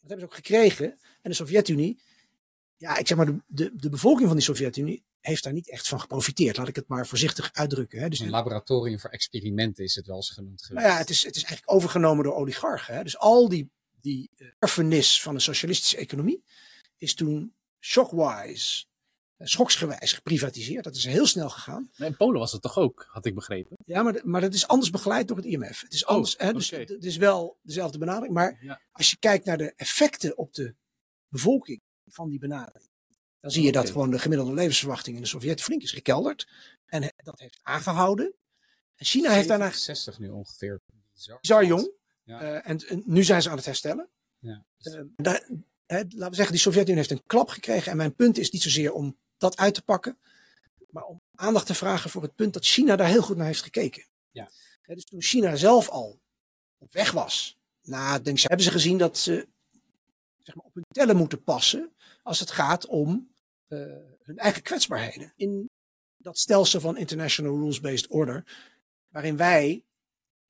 Dat 0.00 0.08
hebben 0.10 0.18
ze 0.18 0.24
ook 0.24 0.34
gekregen. 0.34 0.90
En 1.22 1.30
de 1.30 1.34
Sovjet-Unie, 1.34 2.02
ja, 2.76 2.96
ik 2.96 3.06
zeg 3.06 3.16
maar, 3.16 3.26
de, 3.26 3.42
de, 3.46 3.70
de 3.76 3.88
bevolking 3.88 4.26
van 4.26 4.36
die 4.36 4.44
Sovjet-Unie 4.46 5.04
heeft 5.20 5.42
daar 5.42 5.52
niet 5.52 5.70
echt 5.70 5.88
van 5.88 6.00
geprofiteerd. 6.00 6.56
Laat 6.56 6.68
ik 6.68 6.76
het 6.76 6.88
maar 6.88 7.06
voorzichtig 7.06 7.52
uitdrukken. 7.52 8.00
Hè. 8.00 8.08
Dus 8.08 8.20
Een 8.20 8.30
laboratorium 8.30 9.00
voor 9.00 9.10
experimenten 9.10 9.84
is 9.84 9.94
het 9.94 10.06
wel 10.06 10.16
eens 10.16 10.30
genoemd 10.30 10.64
geweest. 10.64 10.84
nou 10.84 10.94
ja, 10.94 11.00
het 11.00 11.10
is, 11.10 11.24
het 11.24 11.36
is 11.36 11.42
eigenlijk 11.42 11.76
overgenomen 11.76 12.24
door 12.24 12.34
oligarchen. 12.34 12.94
Hè. 12.94 13.02
Dus 13.02 13.18
al 13.18 13.48
die, 13.48 13.70
die 14.00 14.30
eh, 14.36 14.46
erfenis 14.58 15.22
van 15.22 15.34
een 15.34 15.40
socialistische 15.40 15.96
economie 15.96 16.44
is 16.96 17.14
toen 17.14 17.54
shockwise, 17.80 18.84
eh, 18.84 18.92
schoksgewijs 19.48 20.12
geprivatiseerd. 20.12 20.84
Dat 20.84 20.94
is 20.96 21.04
heel 21.04 21.26
snel 21.26 21.50
gegaan. 21.50 21.90
Maar 21.96 22.08
in 22.08 22.16
Polen 22.16 22.40
was 22.40 22.52
het 22.52 22.62
toch 22.62 22.76
ook, 22.78 23.06
had 23.08 23.26
ik 23.26 23.34
begrepen. 23.34 23.76
Ja, 23.84 24.02
maar, 24.02 24.20
maar 24.24 24.40
dat 24.40 24.54
is 24.54 24.66
anders 24.68 24.90
begeleid 24.90 25.28
door 25.28 25.36
het 25.36 25.46
IMF. 25.46 25.80
Het 25.80 25.92
is 25.92 26.06
anders. 26.06 26.34
hè, 26.38 26.52
dus 26.52 26.70
het 26.70 27.04
is 27.04 27.16
wel 27.16 27.58
dezelfde 27.62 27.98
benadering. 27.98 28.34
Maar 28.34 28.58
Ja. 28.60 28.80
als 28.92 29.10
je 29.10 29.16
kijkt 29.18 29.44
naar 29.44 29.58
de 29.58 29.72
effecten 29.76 30.38
op 30.38 30.54
de 30.54 30.74
bevolking 31.28 31.80
van 32.06 32.28
die 32.28 32.38
benadering, 32.38 32.88
dan 33.40 33.50
zie 33.50 33.62
je 33.64 33.72
dat 33.72 33.90
gewoon 33.90 34.10
de 34.10 34.18
gemiddelde 34.18 34.52
levensverwachting 34.54 35.16
in 35.16 35.22
de 35.22 35.28
Sovjet 35.28 35.62
flink 35.62 35.82
is 35.82 35.92
gekelderd. 35.92 36.48
En 36.86 37.12
dat 37.16 37.38
heeft 37.40 37.58
aangehouden. 37.62 38.34
En 38.96 39.04
China 39.06 39.30
heeft 39.30 39.48
daarna 39.48 39.70
60 39.70 40.18
nu 40.18 40.28
ongeveer. 40.28 40.80
Bizar, 41.14 41.38
bizar 41.40 41.64
jong. 41.64 41.90
Ja. 42.22 42.40
Eh, 42.40 42.70
en, 42.70 42.78
en 42.88 43.02
nu 43.06 43.24
zijn 43.24 43.42
ze 43.42 43.50
aan 43.50 43.56
het 43.56 43.64
herstellen. 43.66 44.08
Ja. 44.38 44.64
Eh, 44.78 45.00
daar- 45.16 45.48
hè, 45.86 45.96
laten 45.96 46.28
we 46.28 46.34
zeggen, 46.34 46.52
die 46.52 46.60
Sovjet-Unie 46.62 46.96
heeft 46.96 47.10
een 47.10 47.22
klap 47.26 47.48
gekregen. 47.48 47.90
En 47.90 47.96
mijn 47.96 48.14
punt 48.14 48.38
is 48.38 48.50
niet 48.50 48.62
zozeer 48.62 48.92
om 48.92 49.16
dat 49.36 49.56
uit 49.56 49.74
te 49.74 49.82
pakken. 49.82 50.18
Maar 50.90 51.04
om 51.04 51.20
aandacht 51.34 51.66
te 51.66 51.74
vragen 51.74 52.10
voor 52.10 52.22
het 52.22 52.34
punt 52.34 52.52
dat 52.52 52.64
China 52.64 52.96
daar 52.96 53.08
heel 53.08 53.22
goed 53.22 53.36
naar 53.36 53.46
heeft 53.46 53.62
gekeken. 53.62 54.06
Ja. 54.30 54.50
Dus 54.86 55.04
toen 55.04 55.22
China 55.22 55.56
zelf 55.56 55.88
al 55.88 56.20
op 56.78 56.92
weg 56.92 57.10
was. 57.10 57.58
Na, 57.82 58.18
denk 58.18 58.38
ik, 58.38 58.48
hebben 58.48 58.64
ze 58.64 58.70
gezien 58.70 58.98
dat 58.98 59.18
ze 59.18 59.48
zeg 60.42 60.54
maar, 60.54 60.64
op 60.64 60.74
hun 60.74 60.84
tellen 60.88 61.16
moeten 61.16 61.42
passen. 61.42 61.92
Als 62.22 62.40
het 62.40 62.50
gaat 62.50 62.86
om 62.86 63.34
eh, 63.66 63.78
hun 64.22 64.38
eigen 64.38 64.62
kwetsbaarheden. 64.62 65.32
In 65.36 65.70
dat 66.16 66.38
stelsel 66.38 66.80
van 66.80 66.96
International 66.96 67.58
Rules-Based 67.58 68.08
Order. 68.08 68.44
Waarin 69.08 69.36
wij 69.36 69.84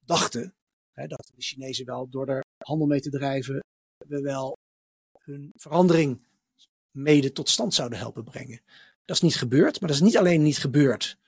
dachten 0.05 0.55
hè, 0.93 1.07
dat 1.07 1.31
de 1.35 1.43
Chinezen 1.43 1.87
wel 1.87 2.09
door 2.09 2.29
er 2.29 2.45
handel 2.59 2.87
mee 2.87 3.01
te 3.01 3.11
drijven. 3.11 3.65
we 4.07 4.21
wel 4.21 4.57
hun 5.19 5.51
verandering 5.55 6.27
mede 6.95 7.33
tot 7.33 7.49
stand 7.49 7.75
zouden 7.75 7.99
helpen 7.99 8.25
brengen. 8.25 8.61
Dat 9.05 9.17
is 9.17 9.23
niet 9.23 9.37
gebeurd, 9.37 9.81
maar 9.81 9.89
dat 9.89 9.99
is 9.99 10.05
niet 10.05 10.17
alleen 10.17 10.43
niet 10.43 10.59
gebeurd 10.59 11.19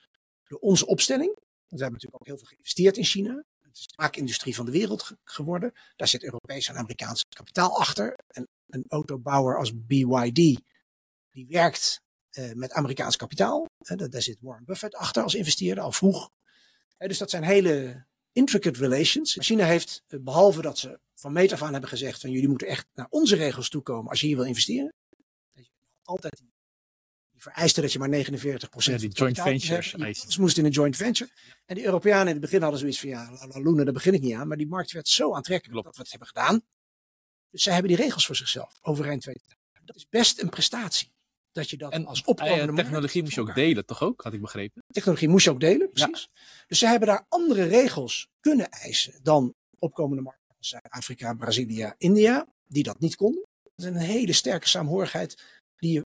door 0.47 0.59
onze 0.59 0.85
opstelling. 0.85 1.35
We 1.35 1.43
hebben 1.67 1.91
natuurlijk 1.91 2.21
ook 2.21 2.27
heel 2.27 2.37
veel 2.37 2.47
geïnvesteerd 2.47 2.97
in 2.97 3.03
China. 3.03 3.43
Het 3.61 3.77
is 3.77 3.87
de 3.87 3.93
maakindustrie 3.97 4.55
van 4.55 4.65
de 4.65 4.71
wereld 4.71 5.01
ge- 5.03 5.17
geworden. 5.23 5.73
Daar 5.95 6.07
zit 6.07 6.23
Europees 6.23 6.67
en 6.67 6.75
Amerikaans 6.75 7.25
kapitaal 7.29 7.79
achter. 7.79 8.15
En 8.27 8.47
een 8.67 8.85
autobouwer 8.87 9.57
als 9.57 9.71
BYD, 9.75 10.35
die 11.31 11.45
werkt 11.47 12.01
eh, 12.29 12.53
met 12.53 12.71
Amerikaans 12.71 13.15
kapitaal. 13.15 13.65
Daar, 13.77 14.21
zit 14.21 14.39
Warren 14.41 14.65
Buffett 14.65 14.95
achter 14.95 15.23
als 15.23 15.35
investeerder, 15.35 15.83
al 15.83 15.91
vroeg. 15.91 16.29
Dus 16.97 17.17
dat 17.17 17.29
zijn 17.29 17.43
hele 17.43 18.05
intricate 18.31 18.79
relations. 18.79 19.37
China 19.39 19.65
heeft, 19.65 20.03
eh, 20.07 20.19
behalve 20.19 20.61
dat 20.61 20.77
ze 20.77 20.99
van 21.15 21.31
meet 21.31 21.53
af 21.53 21.61
aan 21.61 21.71
hebben 21.71 21.89
gezegd 21.89 22.21
van 22.21 22.31
jullie 22.31 22.49
moeten 22.49 22.67
echt 22.67 22.87
naar 22.93 23.07
onze 23.09 23.35
regels 23.35 23.69
toekomen 23.69 24.09
als 24.09 24.21
je 24.21 24.27
hier 24.27 24.35
wil 24.35 24.45
investeren. 24.45 24.93
Altijd 26.07 26.37
die, 26.37 26.53
die 27.31 27.41
vereiste 27.41 27.81
dat 27.81 27.91
je 27.91 27.99
maar 27.99 28.09
49% 28.09 28.11
Ja, 28.77 28.97
die 28.97 29.09
joint 29.09 29.41
ventures. 29.41 29.89
Ze 30.27 30.41
moesten 30.41 30.61
in 30.61 30.65
een 30.67 30.75
joint 30.75 30.95
venture. 30.95 31.31
En 31.65 31.75
die 31.75 31.85
Europeanen 31.85 32.27
in 32.27 32.31
het 32.31 32.41
begin 32.41 32.61
hadden 32.61 32.79
zoiets 32.79 32.99
van 32.99 33.09
ja, 33.09 33.31
la, 33.31 33.47
la, 33.47 33.59
Luna, 33.59 33.83
daar 33.83 33.93
begin 33.93 34.13
ik 34.13 34.21
niet 34.21 34.33
aan. 34.33 34.47
Maar 34.47 34.57
die 34.57 34.67
markt 34.67 34.91
werd 34.91 35.07
zo 35.07 35.33
aantrekkelijk 35.33 35.71
Klopt. 35.71 35.85
dat 35.85 35.95
we 35.95 36.01
het 36.01 36.09
hebben 36.09 36.27
gedaan. 36.27 36.61
Dus 37.49 37.63
zij 37.63 37.73
hebben 37.73 37.91
die 37.91 38.01
regels 38.01 38.25
voor 38.25 38.35
zichzelf 38.35 38.79
overeind 38.81 39.25
weten. 39.25 39.57
Dat 39.85 39.95
is 39.95 40.07
best 40.09 40.41
een 40.41 40.49
prestatie. 40.49 41.11
Dat 41.51 41.69
je 41.69 41.77
dat 41.77 41.91
En 41.91 42.05
als 42.05 42.21
eh, 42.21 42.27
opkomende 42.27 42.65
markt 42.65 42.81
technologie 42.81 43.23
moest 43.23 43.35
je 43.35 43.41
ook 43.41 43.55
delen, 43.55 43.85
toch 43.85 44.01
ook? 44.01 44.21
Had 44.21 44.33
ik 44.33 44.41
begrepen. 44.41 44.83
technologie 44.87 45.27
moest 45.27 45.45
je 45.45 45.51
ook 45.51 45.59
delen, 45.59 45.91
precies. 45.91 46.29
Dus 46.67 46.79
ze 46.79 46.87
hebben 46.87 47.07
daar 47.07 47.25
andere 47.29 47.63
regels 47.63 48.29
kunnen 48.39 48.69
eisen 48.69 49.19
dan 49.23 49.53
opkomende 49.79 50.21
markten 50.21 50.55
als 50.57 50.69
Zuid-Afrika, 50.69 51.33
Brazilië, 51.33 51.93
India, 51.97 52.47
die 52.67 52.83
dat 52.83 52.99
niet 52.99 53.15
konden. 53.15 53.45
Dat 53.75 53.85
is 53.85 53.91
een 53.91 53.97
hele 53.97 54.33
sterke 54.33 54.67
saamhorigheid 54.67 55.43
die 55.77 55.93
je 55.93 56.05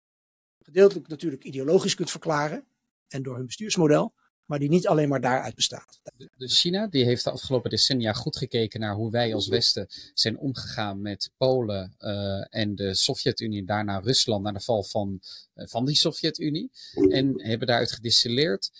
gedeeltelijk 0.63 1.07
natuurlijk 1.07 1.43
ideologisch 1.43 1.95
kunt 1.95 2.11
verklaren 2.11 2.65
en 3.07 3.23
door 3.23 3.35
hun 3.35 3.45
bestuursmodel, 3.45 4.13
maar 4.45 4.59
die 4.59 4.69
niet 4.69 4.87
alleen 4.87 5.09
maar 5.09 5.21
daaruit 5.21 5.55
bestaat. 5.55 6.01
Dus 6.37 6.59
China 6.59 6.87
die 6.87 7.05
heeft 7.05 7.23
de 7.23 7.31
afgelopen 7.31 7.69
decennia 7.69 8.13
goed 8.13 8.37
gekeken 8.37 8.79
naar 8.79 8.95
hoe 8.95 9.11
wij 9.11 9.33
als 9.33 9.47
Westen 9.47 9.87
zijn 10.13 10.37
omgegaan 10.37 11.01
met 11.01 11.31
Polen 11.37 11.95
eh, 11.97 12.45
en 12.49 12.75
de 12.75 12.93
Sovjet-Unie, 12.93 13.65
daarna 13.65 13.99
Rusland, 13.99 14.43
na 14.43 14.51
de 14.51 14.59
val 14.59 14.83
van, 14.83 15.21
eh, 15.53 15.67
van 15.67 15.85
die 15.85 15.95
Sovjet-Unie. 15.95 16.71
En 17.09 17.41
hebben 17.41 17.67
daaruit 17.67 17.91
gedistilleerd. 17.91 18.71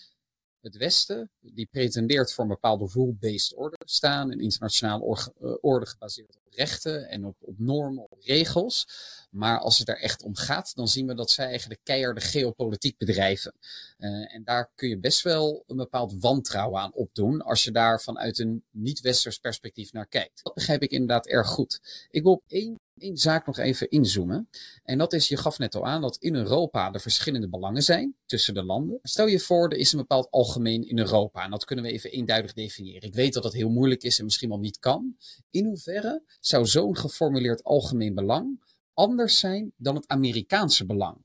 Het 0.62 0.76
Westen, 0.76 1.30
die 1.40 1.68
pretendeert 1.70 2.32
voor 2.32 2.44
een 2.44 2.50
bepaalde 2.50 2.88
rule-based 2.92 3.54
order 3.54 3.78
te 3.78 3.94
staan, 3.94 4.32
een 4.32 4.40
internationale 4.40 5.32
eh, 5.40 5.54
orde 5.60 5.86
gebaseerd 5.86 6.36
op 6.36 6.42
rechten 6.54 7.08
en 7.08 7.24
op, 7.24 7.36
op 7.40 7.58
normen, 7.58 8.10
op 8.10 8.20
regels. 8.20 8.86
Maar 9.30 9.58
als 9.58 9.78
het 9.78 9.88
er 9.88 10.00
echt 10.00 10.22
om 10.22 10.36
gaat, 10.36 10.74
dan 10.74 10.88
zien 10.88 11.06
we 11.06 11.14
dat 11.14 11.30
zij 11.30 11.46
eigenlijk 11.46 11.80
keiharde 11.82 12.20
geopolitiek 12.20 12.98
bedrijven. 12.98 13.54
Eh, 13.98 14.34
en 14.34 14.44
daar 14.44 14.70
kun 14.74 14.88
je 14.88 14.98
best 14.98 15.22
wel 15.22 15.64
een 15.66 15.76
bepaald 15.76 16.14
wantrouwen 16.20 16.80
aan 16.80 16.94
opdoen 16.94 17.40
als 17.40 17.64
je 17.64 17.70
daar 17.70 18.00
vanuit 18.00 18.38
een 18.38 18.64
niet-westers 18.70 19.38
perspectief 19.38 19.92
naar 19.92 20.06
kijkt. 20.06 20.40
Dat 20.42 20.54
begrijp 20.54 20.82
ik 20.82 20.90
inderdaad 20.90 21.26
erg 21.26 21.46
goed. 21.46 22.06
Ik 22.10 22.22
wil 22.22 22.32
op 22.32 22.42
één, 22.46 22.80
één 23.02 23.16
zaak 23.16 23.46
nog 23.46 23.58
even 23.58 23.90
inzoomen. 23.90 24.48
En 24.84 24.98
dat 24.98 25.12
is, 25.12 25.28
je 25.28 25.36
gaf 25.36 25.58
net 25.58 25.74
al 25.74 25.86
aan 25.86 26.00
dat 26.00 26.16
in 26.16 26.34
Europa 26.34 26.92
er 26.92 27.00
verschillende 27.00 27.48
belangen 27.48 27.82
zijn 27.82 28.16
tussen 28.26 28.54
de 28.54 28.64
landen. 28.64 28.98
Stel 29.02 29.26
je 29.26 29.40
voor, 29.40 29.70
er 29.70 29.76
is 29.76 29.92
een 29.92 29.98
bepaald 29.98 30.30
algemeen 30.30 30.88
in 30.88 30.98
Europa. 30.98 31.44
En 31.44 31.50
dat 31.50 31.64
kunnen 31.64 31.84
we 31.84 31.90
even 31.90 32.10
eenduidig 32.10 32.52
definiëren. 32.52 33.08
Ik 33.08 33.14
weet 33.14 33.32
dat 33.32 33.42
dat 33.42 33.52
heel 33.52 33.70
moeilijk 33.70 34.02
is 34.02 34.18
en 34.18 34.24
misschien 34.24 34.48
wel 34.48 34.58
niet 34.58 34.78
kan. 34.78 35.16
In 35.50 35.64
hoeverre 35.64 36.22
zou 36.40 36.66
zo'n 36.66 36.96
geformuleerd 36.96 37.64
algemeen 37.64 38.14
belang 38.14 38.60
anders 38.94 39.38
zijn 39.38 39.72
dan 39.76 39.94
het 39.94 40.08
Amerikaanse 40.08 40.86
belang? 40.86 41.16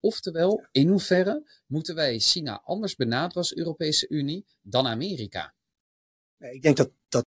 Oftewel, 0.00 0.66
in 0.72 0.88
hoeverre 0.88 1.50
moeten 1.66 1.94
wij 1.94 2.18
China 2.18 2.60
anders 2.64 2.96
benaderen 2.96 3.36
als 3.36 3.56
Europese 3.56 4.08
Unie 4.08 4.46
dan 4.62 4.86
Amerika? 4.86 5.54
Ik 6.38 6.62
denk 6.62 6.76
dat 6.76 6.90
dat 7.08 7.26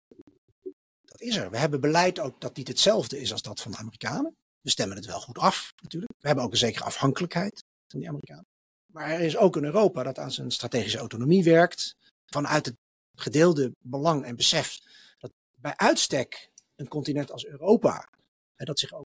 is 1.26 1.36
er. 1.36 1.50
We 1.50 1.58
hebben 1.58 1.80
beleid 1.80 2.18
ook 2.18 2.40
dat 2.40 2.56
niet 2.56 2.68
hetzelfde 2.68 3.20
is 3.20 3.32
als 3.32 3.42
dat 3.42 3.60
van 3.60 3.70
de 3.70 3.76
Amerikanen. 3.78 4.36
We 4.60 4.70
stemmen 4.70 4.96
het 4.96 5.06
wel 5.06 5.20
goed 5.20 5.38
af, 5.38 5.72
natuurlijk. 5.82 6.12
We 6.20 6.26
hebben 6.26 6.44
ook 6.44 6.50
een 6.52 6.56
zekere 6.58 6.84
afhankelijkheid 6.84 7.64
van 7.86 7.98
die 8.00 8.08
Amerikanen. 8.08 8.46
Maar 8.92 9.10
er 9.10 9.20
is 9.20 9.36
ook 9.36 9.56
een 9.56 9.64
Europa 9.64 10.02
dat 10.02 10.18
aan 10.18 10.32
zijn 10.32 10.50
strategische 10.50 10.98
autonomie 10.98 11.44
werkt. 11.44 11.96
Vanuit 12.26 12.66
het 12.66 12.74
gedeelde 13.14 13.72
belang 13.78 14.24
en 14.24 14.36
besef 14.36 14.78
dat 15.18 15.30
bij 15.60 15.76
uitstek 15.76 16.50
een 16.76 16.88
continent 16.88 17.30
als 17.30 17.46
Europa, 17.46 18.08
hè, 18.54 18.64
dat 18.64 18.78
zich 18.78 18.92
ook 18.92 19.04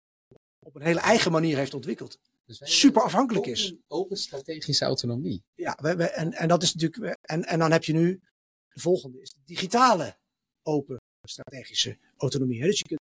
op 0.66 0.74
een 0.74 0.82
hele 0.82 1.00
eigen 1.00 1.32
manier 1.32 1.56
heeft 1.56 1.74
ontwikkeld, 1.74 2.18
Dus 2.44 2.60
super 2.80 3.02
afhankelijk 3.02 3.46
open- 3.46 3.60
is. 3.60 3.74
Open 3.88 4.16
strategische 4.16 4.84
autonomie. 4.84 5.42
Ja, 5.54 5.78
we, 5.82 5.96
we- 5.96 6.04
en, 6.10 6.32
en 6.32 6.48
dat 6.48 6.62
is 6.62 6.74
natuurlijk. 6.74 7.16
En, 7.22 7.44
en 7.44 7.58
dan 7.58 7.72
heb 7.72 7.84
je 7.84 7.92
nu 7.92 8.20
de 8.68 8.80
volgende: 8.80 9.20
is 9.20 9.32
de 9.32 9.40
digitale 9.44 10.16
open 10.62 10.96
strategische 11.28 11.98
autonomie. 12.16 12.62
Dus 12.62 12.78
je 12.78 12.84
kunt, 12.84 13.00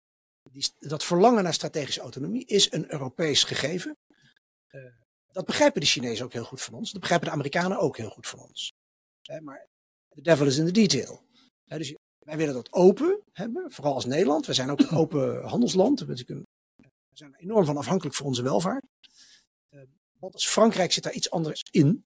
die, 0.52 0.90
dat 0.90 1.04
verlangen 1.04 1.44
naar 1.44 1.54
strategische 1.54 2.02
autonomie 2.02 2.46
is 2.46 2.72
een 2.72 2.92
Europees 2.92 3.44
gegeven. 3.44 3.98
Eh, 4.68 4.82
dat 5.32 5.46
begrijpen 5.46 5.82
de 5.82 5.88
Chinezen 5.88 6.26
ook 6.26 6.34
heel 6.34 6.44
goed 6.44 6.62
van 6.62 6.74
ons. 6.74 6.92
Dat 6.92 7.02
begrijpen 7.02 7.28
de 7.28 7.34
Amerikanen 7.34 7.80
ook 7.80 7.98
heel 7.98 8.10
goed 8.10 8.28
van 8.28 8.40
ons. 8.40 8.72
Hè, 9.22 9.42
maar 9.42 9.68
the 10.10 10.22
devil 10.22 10.46
is 10.46 10.58
in 10.58 10.66
the 10.66 10.72
detail. 10.72 11.24
Dus 11.66 11.96
wij 12.26 12.38
willen 12.38 12.54
dat 12.54 12.74
open 12.74 13.22
hebben, 13.32 13.72
vooral 13.72 13.94
als 13.94 14.06
Nederland. 14.06 14.46
We 14.46 14.54
zijn 14.54 14.70
ook 14.70 14.80
een 14.80 14.98
open 15.04 15.44
handelsland. 15.44 16.00
We, 16.00 16.44
zijn 17.14 17.34
er 17.34 17.40
enorm 17.40 17.66
van 17.66 17.78
afhankelijk 17.78 18.16
voor 18.16 18.26
onze 18.26 18.44
welvaart. 18.44 18.86
Eh, 19.70 19.82
want 20.20 20.34
als 20.34 20.48
Frankrijk 20.48 20.92
zit 20.92 21.04
daar 21.04 21.14
iets 21.14 21.30
anders 21.30 21.64
in. 21.72 22.06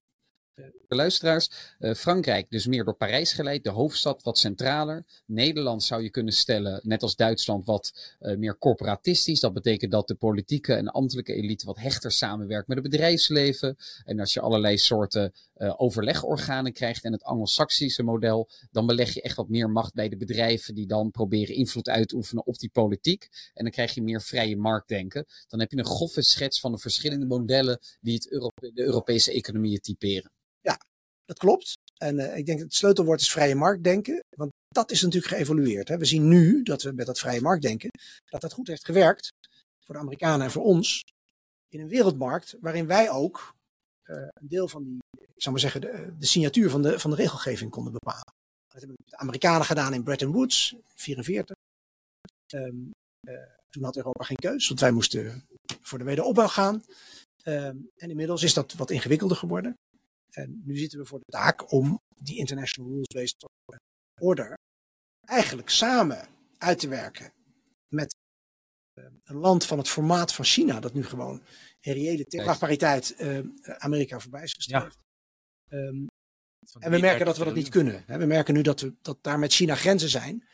De 0.87 0.95
luisteraars, 0.95 1.49
eh, 1.79 1.93
Frankrijk 1.93 2.49
dus 2.49 2.67
meer 2.67 2.83
door 2.83 2.95
Parijs 2.95 3.33
geleid, 3.33 3.63
de 3.63 3.69
hoofdstad 3.69 4.23
wat 4.23 4.37
centraler. 4.37 5.05
Nederland 5.25 5.83
zou 5.83 6.03
je 6.03 6.09
kunnen 6.09 6.33
stellen, 6.33 6.79
net 6.83 7.03
als 7.03 7.15
Duitsland, 7.15 7.65
wat 7.65 8.15
eh, 8.19 8.37
meer 8.37 8.57
corporatistisch. 8.57 9.39
Dat 9.39 9.53
betekent 9.53 9.91
dat 9.91 10.07
de 10.07 10.15
politieke 10.15 10.73
en 10.73 10.87
ambtelijke 10.87 11.33
elite 11.33 11.65
wat 11.65 11.77
hechter 11.77 12.11
samenwerkt 12.11 12.67
met 12.67 12.77
het 12.77 12.89
bedrijfsleven. 12.89 13.77
En 14.05 14.17
dat 14.17 14.31
je 14.31 14.39
allerlei 14.39 14.77
soorten 14.77 15.33
uh, 15.57 15.73
overlegorganen 15.77 16.73
krijgt 16.73 17.03
en 17.03 17.11
het 17.11 17.23
Anglo-Saxische 17.23 18.03
model, 18.03 18.49
dan 18.71 18.85
beleg 18.85 19.13
je 19.13 19.21
echt 19.21 19.35
wat 19.35 19.49
meer 19.49 19.69
macht 19.69 19.93
bij 19.93 20.09
de 20.09 20.17
bedrijven 20.17 20.75
die 20.75 20.87
dan 20.87 21.11
proberen 21.11 21.55
invloed 21.55 21.89
uit 21.89 22.07
te 22.07 22.15
oefenen 22.15 22.45
op 22.45 22.57
die 22.57 22.69
politiek. 22.69 23.27
En 23.53 23.63
dan 23.63 23.71
krijg 23.71 23.93
je 23.93 24.01
meer 24.01 24.21
vrije 24.21 24.57
marktdenken. 24.57 25.25
Dan 25.47 25.59
heb 25.59 25.71
je 25.71 25.77
een 25.77 25.85
grove 25.85 26.21
schets 26.21 26.59
van 26.59 26.71
de 26.71 26.77
verschillende 26.77 27.25
modellen 27.25 27.79
die 28.01 28.13
het 28.13 28.31
Europe 28.31 28.71
de 28.73 28.83
Europese 28.83 29.31
economieën 29.31 29.79
typeren. 29.79 30.31
Dat 31.29 31.37
klopt. 31.37 31.73
En 31.97 32.15
uh, 32.15 32.37
ik 32.37 32.45
denk 32.45 32.57
dat 32.57 32.67
het 32.67 32.75
sleutelwoord 32.75 33.21
is 33.21 33.31
vrije 33.31 33.55
marktdenken. 33.55 34.23
Want 34.35 34.51
dat 34.67 34.91
is 34.91 35.01
natuurlijk 35.01 35.33
geëvolueerd. 35.33 35.87
Hè. 35.87 35.97
We 35.97 36.05
zien 36.05 36.27
nu 36.27 36.63
dat 36.63 36.81
we 36.81 36.91
met 36.91 37.05
dat 37.05 37.19
vrije 37.19 37.41
marktdenken, 37.41 37.89
dat 38.25 38.41
dat 38.41 38.53
goed 38.53 38.67
heeft 38.67 38.85
gewerkt 38.85 39.29
voor 39.85 39.95
de 39.95 40.01
Amerikanen 40.01 40.45
en 40.45 40.51
voor 40.51 40.63
ons. 40.63 41.03
In 41.67 41.79
een 41.79 41.87
wereldmarkt 41.87 42.55
waarin 42.59 42.87
wij 42.87 43.09
ook 43.09 43.55
uh, 44.03 44.15
een 44.17 44.47
deel 44.47 44.67
van 44.67 44.83
die, 44.83 44.99
ik 45.19 45.41
zou 45.41 45.51
maar 45.51 45.59
zeggen, 45.59 45.81
de, 45.81 46.15
de, 46.19 46.25
signatuur 46.25 46.69
van 46.69 46.81
de, 46.81 46.99
van 46.99 47.09
de 47.09 47.15
regelgeving 47.15 47.71
konden 47.71 47.93
bepalen. 47.93 48.33
Dat 48.67 48.79
hebben 48.79 48.97
de 49.05 49.17
Amerikanen 49.17 49.65
gedaan 49.65 49.93
in 49.93 50.03
Bretton 50.03 50.31
Woods, 50.31 50.69
1944. 50.69 51.55
Um, 52.53 52.91
uh, 53.27 53.33
toen 53.69 53.83
had 53.83 53.97
Europa 53.97 54.23
geen 54.23 54.37
keus, 54.37 54.67
want 54.67 54.79
wij 54.79 54.91
moesten 54.91 55.45
voor 55.81 55.97
de 55.97 56.03
wederopbouw 56.03 56.47
gaan. 56.47 56.83
Um, 57.43 57.89
en 57.97 58.09
inmiddels 58.09 58.43
is 58.43 58.53
dat 58.53 58.73
wat 58.73 58.89
ingewikkelder 58.91 59.37
geworden. 59.37 59.75
En 60.29 60.61
nu 60.65 60.77
zitten 60.77 60.99
we 60.99 61.05
voor 61.05 61.19
de 61.19 61.31
taak 61.31 61.71
om 61.71 61.99
die 62.15 62.37
International 62.37 62.91
Rules-Based 62.91 63.45
Order 64.21 64.57
eigenlijk 65.21 65.69
samen 65.69 66.27
uit 66.57 66.79
te 66.79 66.87
werken 66.87 67.33
met 67.87 68.15
uh, 68.93 69.05
een 69.23 69.35
land 69.35 69.65
van 69.65 69.77
het 69.77 69.89
formaat 69.89 70.33
van 70.33 70.45
China, 70.45 70.79
dat 70.79 70.93
nu 70.93 71.03
gewoon 71.03 71.43
in 71.79 71.93
reële 71.93 72.25
krachtpariteit 72.25 73.15
uh, 73.17 73.39
Amerika 73.77 74.19
voorbij 74.19 74.43
is 74.43 74.53
gestreefd. 74.53 74.97
Ja. 75.67 75.77
Um, 75.77 76.07
en 76.79 76.91
we 76.91 76.99
merken 76.99 77.25
dat 77.25 77.37
we 77.37 77.43
dat 77.43 77.55
niet 77.55 77.69
kunnen. 77.69 78.03
We 78.07 78.25
merken 78.25 78.53
nu 78.53 78.61
dat, 78.61 78.81
we, 78.81 78.95
dat 79.01 79.23
daar 79.23 79.39
met 79.39 79.53
China 79.53 79.75
grenzen 79.75 80.09
zijn. 80.09 80.47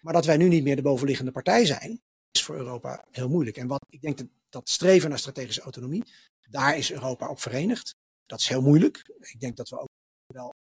Maar 0.00 0.12
dat 0.12 0.24
wij 0.24 0.36
nu 0.36 0.48
niet 0.48 0.62
meer 0.62 0.76
de 0.76 0.82
bovenliggende 0.82 1.32
partij 1.32 1.66
zijn, 1.66 2.02
is 2.30 2.42
voor 2.42 2.56
Europa 2.56 3.06
heel 3.10 3.28
moeilijk. 3.28 3.56
En 3.56 3.66
wat 3.66 3.86
ik 3.88 4.00
denk 4.00 4.18
dat, 4.18 4.26
dat 4.48 4.68
streven 4.68 5.08
naar 5.08 5.18
strategische 5.18 5.60
autonomie, 5.60 6.04
daar 6.48 6.76
is 6.76 6.92
Europa 6.92 7.28
op 7.28 7.40
verenigd. 7.40 7.94
Dat 8.26 8.40
is 8.40 8.48
heel 8.48 8.62
moeilijk. 8.62 9.14
Ik 9.20 9.40
denk 9.40 9.56
dat 9.56 9.68
we 9.68 9.78
ook 9.78 9.88
wel 10.26 10.54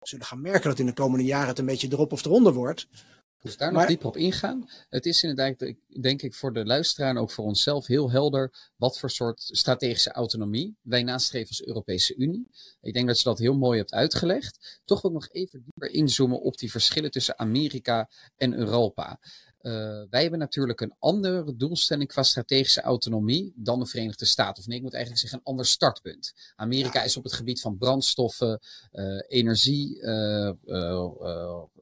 zullen 0.00 0.26
gaan 0.26 0.40
merken 0.40 0.70
dat 0.70 0.78
in 0.78 0.86
de 0.86 0.92
komende 0.92 1.24
jaren 1.24 1.48
het 1.48 1.58
een 1.58 1.66
beetje 1.66 1.88
erop 1.90 2.12
of 2.12 2.24
eronder 2.24 2.52
wordt. 2.52 2.88
Dus 3.42 3.56
daar 3.56 3.72
nog 3.72 3.86
dieper 3.86 4.06
op 4.06 4.16
ingaan. 4.16 4.70
Het 4.88 5.06
is 5.06 5.22
inderdaad, 5.22 5.74
denk 6.00 6.22
ik, 6.22 6.34
voor 6.34 6.52
de 6.52 6.64
luisteraar 6.64 7.10
en 7.10 7.18
ook 7.18 7.30
voor 7.30 7.44
onszelf 7.44 7.86
heel 7.86 8.10
helder 8.10 8.70
wat 8.76 8.98
voor 8.98 9.10
soort 9.10 9.40
strategische 9.40 10.12
autonomie 10.12 10.76
wij 10.82 11.02
nastreven 11.02 11.48
als 11.48 11.64
Europese 11.64 12.14
Unie. 12.14 12.50
Ik 12.80 12.94
denk 12.94 13.06
dat 13.06 13.18
je 13.18 13.24
dat 13.24 13.38
heel 13.38 13.54
mooi 13.54 13.78
hebt 13.78 13.92
uitgelegd. 13.92 14.80
Toch 14.84 15.00
wil 15.00 15.10
ik 15.10 15.16
nog 15.16 15.28
even 15.32 15.62
dieper 15.64 15.90
inzoomen 15.90 16.40
op 16.40 16.58
die 16.58 16.70
verschillen 16.70 17.10
tussen 17.10 17.38
Amerika 17.38 18.10
en 18.36 18.54
Europa. 18.54 19.20
Uh, 19.68 19.74
wij 20.10 20.22
hebben 20.22 20.38
natuurlijk 20.38 20.80
een 20.80 20.94
andere 20.98 21.56
doelstelling 21.56 22.08
qua 22.08 22.22
strategische 22.22 22.80
autonomie 22.80 23.52
dan 23.56 23.78
de 23.78 23.86
Verenigde 23.86 24.24
Staten. 24.24 24.62
Of 24.62 24.66
nee, 24.66 24.76
ik 24.76 24.82
moet 24.82 24.92
eigenlijk 24.92 25.22
zeggen 25.22 25.38
een 25.38 25.50
ander 25.50 25.66
startpunt. 25.66 26.34
Amerika 26.56 27.02
is 27.02 27.16
op 27.16 27.24
het 27.24 27.32
gebied 27.32 27.60
van 27.60 27.78
brandstoffen, 27.78 28.60
uh, 28.92 29.20
energie, 29.28 30.00
uh, 30.00 30.52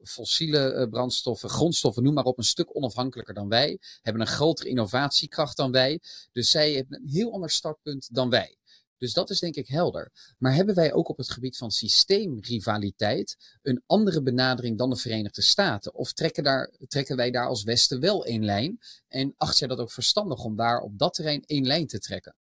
fossiele 0.03 0.87
brandstoffen, 0.89 1.49
grondstoffen, 1.49 2.03
noem 2.03 2.13
maar 2.13 2.23
op, 2.23 2.37
een 2.37 2.43
stuk 2.43 2.75
onafhankelijker 2.75 3.33
dan 3.33 3.49
wij. 3.49 3.79
Hebben 4.01 4.21
een 4.21 4.27
grotere 4.27 4.69
innovatiekracht 4.69 5.57
dan 5.57 5.71
wij. 5.71 5.99
Dus 6.31 6.49
zij 6.49 6.73
hebben 6.73 7.01
een 7.01 7.09
heel 7.09 7.33
ander 7.33 7.49
startpunt 7.49 8.13
dan 8.13 8.29
wij. 8.29 8.57
Dus 8.97 9.13
dat 9.13 9.29
is 9.29 9.39
denk 9.39 9.55
ik 9.55 9.67
helder. 9.67 10.11
Maar 10.37 10.53
hebben 10.53 10.75
wij 10.75 10.93
ook 10.93 11.09
op 11.09 11.17
het 11.17 11.29
gebied 11.29 11.57
van 11.57 11.71
systeemrivaliteit 11.71 13.57
een 13.61 13.83
andere 13.85 14.21
benadering 14.21 14.77
dan 14.77 14.89
de 14.89 14.95
Verenigde 14.95 15.41
Staten? 15.41 15.93
Of 15.93 16.13
trekken, 16.13 16.43
daar, 16.43 16.71
trekken 16.87 17.15
wij 17.15 17.31
daar 17.31 17.47
als 17.47 17.63
Westen 17.63 17.99
wel 17.99 18.25
één 18.25 18.45
lijn? 18.45 18.79
En 19.07 19.33
acht 19.37 19.57
jij 19.57 19.67
dat 19.67 19.79
ook 19.79 19.91
verstandig 19.91 20.43
om 20.43 20.55
daar 20.55 20.79
op 20.79 20.97
dat 20.97 21.13
terrein 21.13 21.43
één 21.45 21.65
lijn 21.65 21.87
te 21.87 21.99
trekken? 21.99 22.35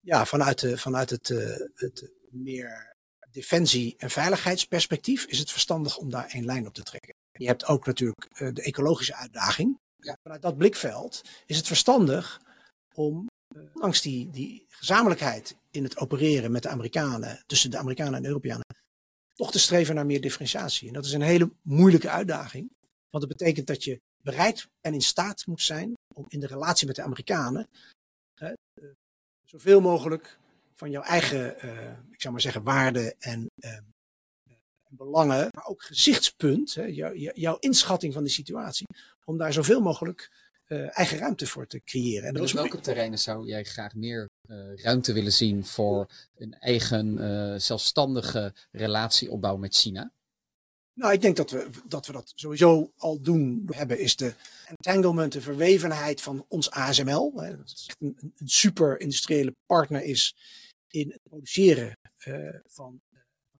Ja, 0.00 0.24
vanuit, 0.26 0.60
de, 0.60 0.78
vanuit 0.78 1.10
het, 1.10 1.28
uh, 1.28 1.56
het 1.74 2.12
meer 2.30 2.96
defensie- 3.30 3.94
en 3.96 4.10
veiligheidsperspectief 4.10 5.24
is 5.24 5.38
het 5.38 5.50
verstandig 5.50 5.96
om 5.96 6.10
daar 6.10 6.26
één 6.26 6.44
lijn 6.44 6.66
op 6.66 6.74
te 6.74 6.82
trekken. 6.82 7.14
Je 7.32 7.46
hebt 7.46 7.66
ook 7.66 7.86
natuurlijk 7.86 8.28
uh, 8.30 8.52
de 8.52 8.62
ecologische 8.62 9.14
uitdaging. 9.14 9.78
Ja. 9.96 10.18
Vanuit 10.22 10.42
dat 10.42 10.56
blikveld 10.56 11.20
is 11.46 11.56
het 11.56 11.66
verstandig 11.66 12.40
om 12.94 13.26
ondanks 13.74 14.02
die, 14.02 14.30
die 14.30 14.66
gezamenlijkheid 14.68 15.56
in 15.70 15.82
het 15.82 15.98
opereren 15.98 16.50
met 16.50 16.62
de 16.62 16.68
Amerikanen, 16.68 17.42
tussen 17.46 17.70
de 17.70 17.78
Amerikanen 17.78 18.14
en 18.14 18.26
Europeanen, 18.26 18.64
toch 19.34 19.52
te 19.52 19.58
streven 19.58 19.94
naar 19.94 20.06
meer 20.06 20.20
differentiatie. 20.20 20.88
En 20.88 20.94
dat 20.94 21.04
is 21.04 21.12
een 21.12 21.22
hele 21.22 21.50
moeilijke 21.62 22.10
uitdaging. 22.10 22.70
Want 23.10 23.28
dat 23.28 23.38
betekent 23.38 23.66
dat 23.66 23.84
je 23.84 24.00
bereid 24.22 24.68
en 24.80 24.94
in 24.94 25.02
staat 25.02 25.46
moet 25.46 25.62
zijn 25.62 25.94
om 26.14 26.24
in 26.28 26.40
de 26.40 26.46
relatie 26.46 26.86
met 26.86 26.96
de 26.96 27.02
Amerikanen 27.02 27.68
uh, 28.42 28.48
uh, 28.74 28.88
zoveel 29.44 29.80
mogelijk 29.80 30.38
van 30.74 30.90
jouw 30.90 31.02
eigen, 31.02 31.66
uh, 31.66 31.90
ik 32.10 32.20
zou 32.20 32.32
maar 32.32 32.42
zeggen, 32.42 32.62
waarden 32.62 33.14
en 33.18 33.46
belangen, 34.88 35.48
maar 35.50 35.66
ook 35.66 35.82
gezichtspunt, 35.82 36.74
hè, 36.74 36.82
jou, 36.82 37.16
jouw 37.16 37.56
inschatting 37.58 38.12
van 38.12 38.24
de 38.24 38.30
situatie, 38.30 38.86
om 39.24 39.38
daar 39.38 39.52
zoveel 39.52 39.80
mogelijk 39.80 40.30
uh, 40.68 40.98
eigen 40.98 41.18
ruimte 41.18 41.46
voor 41.46 41.66
te 41.66 41.82
creëren. 41.84 42.28
En 42.28 42.34
dus 42.34 42.52
welke 42.52 42.80
terreinen 42.80 43.18
zou 43.18 43.46
jij 43.46 43.64
graag 43.64 43.94
meer 43.94 44.28
uh, 44.50 44.76
ruimte 44.76 45.12
willen 45.12 45.32
zien 45.32 45.64
voor 45.64 46.06
een 46.36 46.54
eigen 46.54 47.18
uh, 47.18 47.58
zelfstandige 47.58 48.54
relatieopbouw 48.70 49.56
met 49.56 49.74
China? 49.74 50.12
Nou, 50.92 51.12
ik 51.12 51.20
denk 51.20 51.36
dat 51.36 51.50
we, 51.50 51.68
dat 51.88 52.06
we 52.06 52.12
dat 52.12 52.32
sowieso 52.34 52.92
al 52.96 53.20
doen 53.20 53.68
hebben, 53.70 53.98
is 53.98 54.16
de 54.16 54.34
entanglement, 54.66 55.32
de 55.32 55.40
verwevenheid 55.40 56.20
van 56.20 56.44
ons 56.48 56.70
ASML. 56.70 57.32
Hè, 57.36 57.56
dat 57.56 57.66
is 57.66 57.90
een, 57.98 58.16
een 58.36 58.48
super 58.48 59.00
industriële 59.00 59.54
partner 59.66 60.02
is 60.02 60.36
in 60.90 61.10
het 61.10 61.20
produceren 61.22 61.98
van 62.66 63.00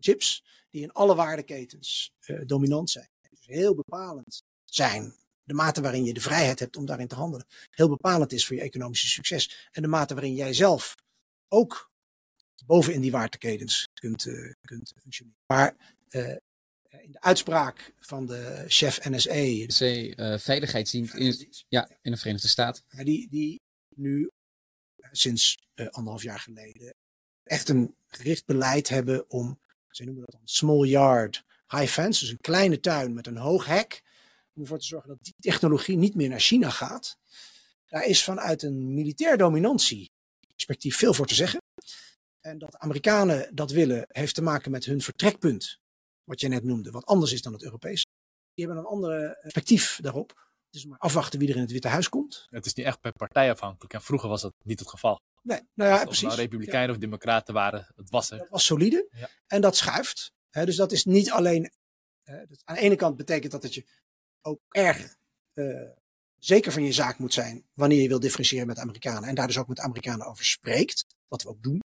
chips, 0.00 0.44
die 0.70 0.82
in 0.82 0.92
alle 0.92 1.14
waardeketens 1.14 2.10
dominant 2.46 2.90
zijn. 2.90 3.08
Dus 3.30 3.46
heel 3.46 3.74
bepalend 3.74 4.42
zijn 4.64 5.14
de 5.46 5.54
mate 5.54 5.80
waarin 5.80 6.04
je 6.04 6.14
de 6.14 6.20
vrijheid 6.20 6.58
hebt 6.58 6.76
om 6.76 6.86
daarin 6.86 7.08
te 7.08 7.14
handelen, 7.14 7.46
heel 7.70 7.88
bepalend 7.88 8.32
is 8.32 8.46
voor 8.46 8.56
je 8.56 8.62
economische 8.62 9.08
succes. 9.08 9.68
En 9.72 9.82
de 9.82 9.88
mate 9.88 10.14
waarin 10.14 10.34
jij 10.34 10.52
zelf 10.52 10.94
ook 11.48 11.90
bovenin 12.66 13.00
die 13.00 13.10
waardeketens 13.10 13.88
kunt, 13.94 14.24
uh, 14.24 14.52
kunt 14.60 14.92
functioneren. 15.00 15.38
Maar 15.46 15.76
uh, 16.10 16.28
in 16.88 17.12
de 17.12 17.20
uitspraak 17.20 17.92
van 17.96 18.26
de 18.26 18.64
chef 18.66 19.08
NSA, 19.08 19.32
de 19.32 20.14
uh, 20.16 20.38
Veiligheidsdienst 20.38 21.14
in, 21.14 21.48
ja, 21.68 21.90
in 22.02 22.10
de 22.10 22.16
Verenigde 22.16 22.48
Staten, 22.48 22.84
die, 22.88 23.28
die 23.28 23.60
nu 23.94 24.30
sinds 25.12 25.58
anderhalf 25.74 26.22
jaar 26.22 26.40
geleden 26.40 26.94
echt 27.42 27.68
een 27.68 27.96
gericht 28.06 28.44
beleid 28.44 28.88
hebben 28.88 29.30
om, 29.30 29.60
ze 29.88 30.04
noemen 30.04 30.24
dat 30.24 30.32
dan 30.32 30.48
small 30.48 30.86
yard 30.86 31.44
high 31.68 31.92
fence, 31.92 32.20
dus 32.20 32.30
een 32.30 32.40
kleine 32.40 32.80
tuin 32.80 33.14
met 33.14 33.26
een 33.26 33.36
hoog 33.36 33.66
hek 33.66 34.02
om 34.56 34.62
ervoor 34.62 34.78
te 34.78 34.86
zorgen 34.86 35.08
dat 35.08 35.18
die 35.20 35.34
technologie 35.38 35.96
niet 35.96 36.14
meer 36.14 36.28
naar 36.28 36.40
China 36.40 36.70
gaat. 36.70 37.16
Daar 37.86 38.04
is 38.04 38.24
vanuit 38.24 38.62
een 38.62 38.94
militair 38.94 39.36
dominantie 39.36 40.10
perspectief 40.54 40.96
veel 40.96 41.14
voor 41.14 41.26
te 41.26 41.34
zeggen. 41.34 41.60
En 42.40 42.58
dat 42.58 42.76
Amerikanen 42.76 43.54
dat 43.54 43.70
willen, 43.70 44.04
heeft 44.08 44.34
te 44.34 44.42
maken 44.42 44.70
met 44.70 44.84
hun 44.84 45.00
vertrekpunt, 45.00 45.78
wat 46.24 46.40
je 46.40 46.48
net 46.48 46.64
noemde, 46.64 46.90
wat 46.90 47.04
anders 47.04 47.32
is 47.32 47.42
dan 47.42 47.52
het 47.52 47.62
Europese. 47.62 48.04
Die 48.54 48.64
hebben 48.66 48.84
een 48.84 48.90
andere 48.90 49.38
perspectief 49.40 49.98
daarop. 50.00 50.44
Dus 50.70 50.84
maar 50.84 50.98
afwachten 50.98 51.38
wie 51.38 51.48
er 51.48 51.54
in 51.54 51.60
het 51.60 51.72
Witte 51.72 51.88
Huis 51.88 52.08
komt. 52.08 52.46
Het 52.50 52.66
is 52.66 52.74
niet 52.74 52.86
echt 52.86 53.00
per 53.00 53.12
partij 53.12 53.50
afhankelijk. 53.50 53.94
En 53.94 54.02
vroeger 54.02 54.28
was 54.28 54.40
dat 54.40 54.54
niet 54.64 54.78
het 54.78 54.88
geval. 54.88 55.20
Nee, 55.42 55.60
nou 55.74 55.90
ja, 55.90 55.96
of 55.96 56.04
precies. 56.04 56.22
Of 56.22 56.28
nou 56.28 56.40
Republikeinen 56.42 56.88
ja. 56.88 56.94
of 56.94 57.00
Democraten 57.00 57.54
waren, 57.54 57.92
het 57.96 58.10
was 58.10 58.30
er. 58.30 58.38
Dat 58.38 58.48
was 58.48 58.64
solide. 58.64 59.08
Ja. 59.10 59.28
En 59.46 59.60
dat 59.60 59.76
schuift. 59.76 60.32
dus 60.50 60.76
dat 60.76 60.92
is 60.92 61.04
niet 61.04 61.30
alleen. 61.30 61.72
aan 62.64 62.74
de 62.74 62.80
ene 62.80 62.96
kant 62.96 63.16
betekent 63.16 63.52
dat 63.52 63.62
dat 63.62 63.74
je 63.74 63.86
ook 64.46 64.60
erg 64.70 65.16
uh, 65.54 65.88
zeker 66.38 66.72
van 66.72 66.82
je 66.82 66.92
zaak 66.92 67.18
moet 67.18 67.32
zijn 67.32 67.64
wanneer 67.74 68.02
je 68.02 68.08
wil 68.08 68.20
differentiëren 68.20 68.66
met 68.66 68.78
Amerikanen. 68.78 69.28
En 69.28 69.34
daar 69.34 69.46
dus 69.46 69.58
ook 69.58 69.68
met 69.68 69.80
Amerikanen 69.80 70.26
over 70.26 70.44
spreekt. 70.44 71.06
Wat 71.28 71.42
we 71.42 71.48
ook 71.48 71.62
doen. 71.62 71.80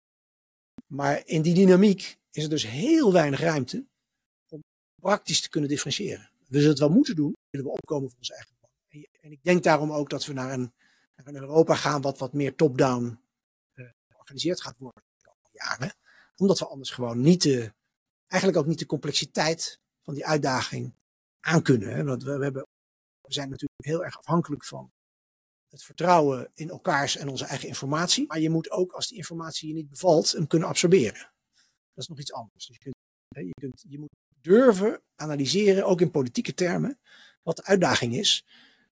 Maar 0.87 1.21
in 1.25 1.41
die 1.41 1.53
dynamiek 1.53 2.17
is 2.31 2.43
er 2.43 2.49
dus 2.49 2.67
heel 2.67 3.13
weinig 3.13 3.39
ruimte 3.39 3.85
om 4.49 4.63
praktisch 5.01 5.41
te 5.41 5.49
kunnen 5.49 5.69
differentiëren. 5.69 6.31
We 6.47 6.55
zullen 6.55 6.69
het 6.69 6.79
wel 6.79 6.89
moeten 6.89 7.15
doen, 7.15 7.35
willen 7.49 7.67
we 7.67 7.73
opkomen 7.73 8.09
voor 8.09 8.17
onze 8.17 8.33
eigen 8.33 8.55
plan. 8.59 8.71
En, 9.21 9.31
ik 9.31 9.43
denk 9.43 9.63
daarom 9.63 9.91
ook 9.91 10.09
dat 10.09 10.25
we 10.25 10.33
naar 10.33 10.53
een, 10.53 10.73
naar 11.15 11.33
Europa 11.33 11.75
gaan 11.75 12.01
wat 12.01 12.17
wat 12.17 12.33
meer 12.33 12.55
top-down 12.55 13.19
uh, 13.73 13.89
georganiseerd 14.07 14.61
gaat 14.61 14.77
worden 14.77 15.03
de 15.17 15.23
komende 15.23 15.49
jaren. 15.51 15.95
Omdat 16.35 16.59
we 16.59 16.67
anders 16.67 16.89
gewoon 16.89 17.21
niet 17.21 17.41
de, 17.41 17.73
eigenlijk 18.27 18.61
ook 18.61 18.67
niet 18.67 18.79
de 18.79 18.85
complexiteit 18.85 19.79
van 20.01 20.13
die 20.13 20.25
uitdaging 20.25 20.93
aankunnen. 21.49 21.95
Hè? 21.95 22.03
Want 22.03 22.23
we, 22.23 22.37
we, 22.37 22.43
hebben, 22.43 22.67
we 23.21 23.33
zijn 23.33 23.49
natuurlijk 23.49 23.85
heel 23.85 24.03
erg 24.03 24.17
afhankelijk 24.17 24.65
van 24.65 24.91
het 25.69 25.83
vertrouwen 25.83 26.49
in 26.53 26.69
elkaars 26.69 27.17
en 27.17 27.29
onze 27.29 27.45
eigen 27.45 27.67
informatie. 27.67 28.27
Maar 28.27 28.39
je 28.39 28.49
moet 28.49 28.71
ook, 28.71 28.91
als 28.91 29.07
die 29.07 29.17
informatie 29.17 29.67
je 29.67 29.73
niet 29.73 29.89
bevalt, 29.89 30.31
hem 30.31 30.47
kunnen 30.47 30.67
absorberen. 30.67 31.31
Dat 31.93 32.03
is 32.03 32.07
nog 32.07 32.19
iets 32.19 32.33
anders. 32.33 32.67
Dus 32.67 32.77
je, 32.77 32.83
kunt, 32.83 32.95
je, 33.47 33.53
kunt, 33.59 33.85
je 33.87 33.99
moet 33.99 34.15
durven 34.41 35.01
analyseren, 35.15 35.85
ook 35.85 36.01
in 36.01 36.11
politieke 36.11 36.53
termen, 36.53 36.99
wat 37.43 37.55
de 37.55 37.63
uitdaging 37.63 38.15
is. 38.15 38.45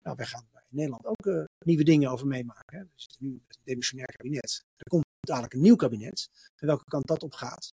Nou, 0.03 0.15
wij 0.15 0.25
gaan 0.25 0.47
in 0.69 0.79
Nederland 0.79 1.05
ook 1.05 1.25
uh, 1.25 1.43
nieuwe 1.65 1.83
dingen 1.83 2.11
over 2.11 2.27
meemaken. 2.27 2.77
Hè. 2.77 2.83
Zitten 2.95 3.23
nu 3.23 3.41
met 3.47 3.57
een 3.57 3.61
demissionair 3.63 4.07
kabinet. 4.07 4.65
Er 4.77 4.89
komt 4.89 5.05
dadelijk 5.19 5.53
een 5.53 5.61
nieuw 5.61 5.75
kabinet. 5.75 6.29
En 6.55 6.67
welke 6.67 6.83
kant 6.83 7.07
dat 7.07 7.23
op 7.23 7.33
gaat, 7.33 7.73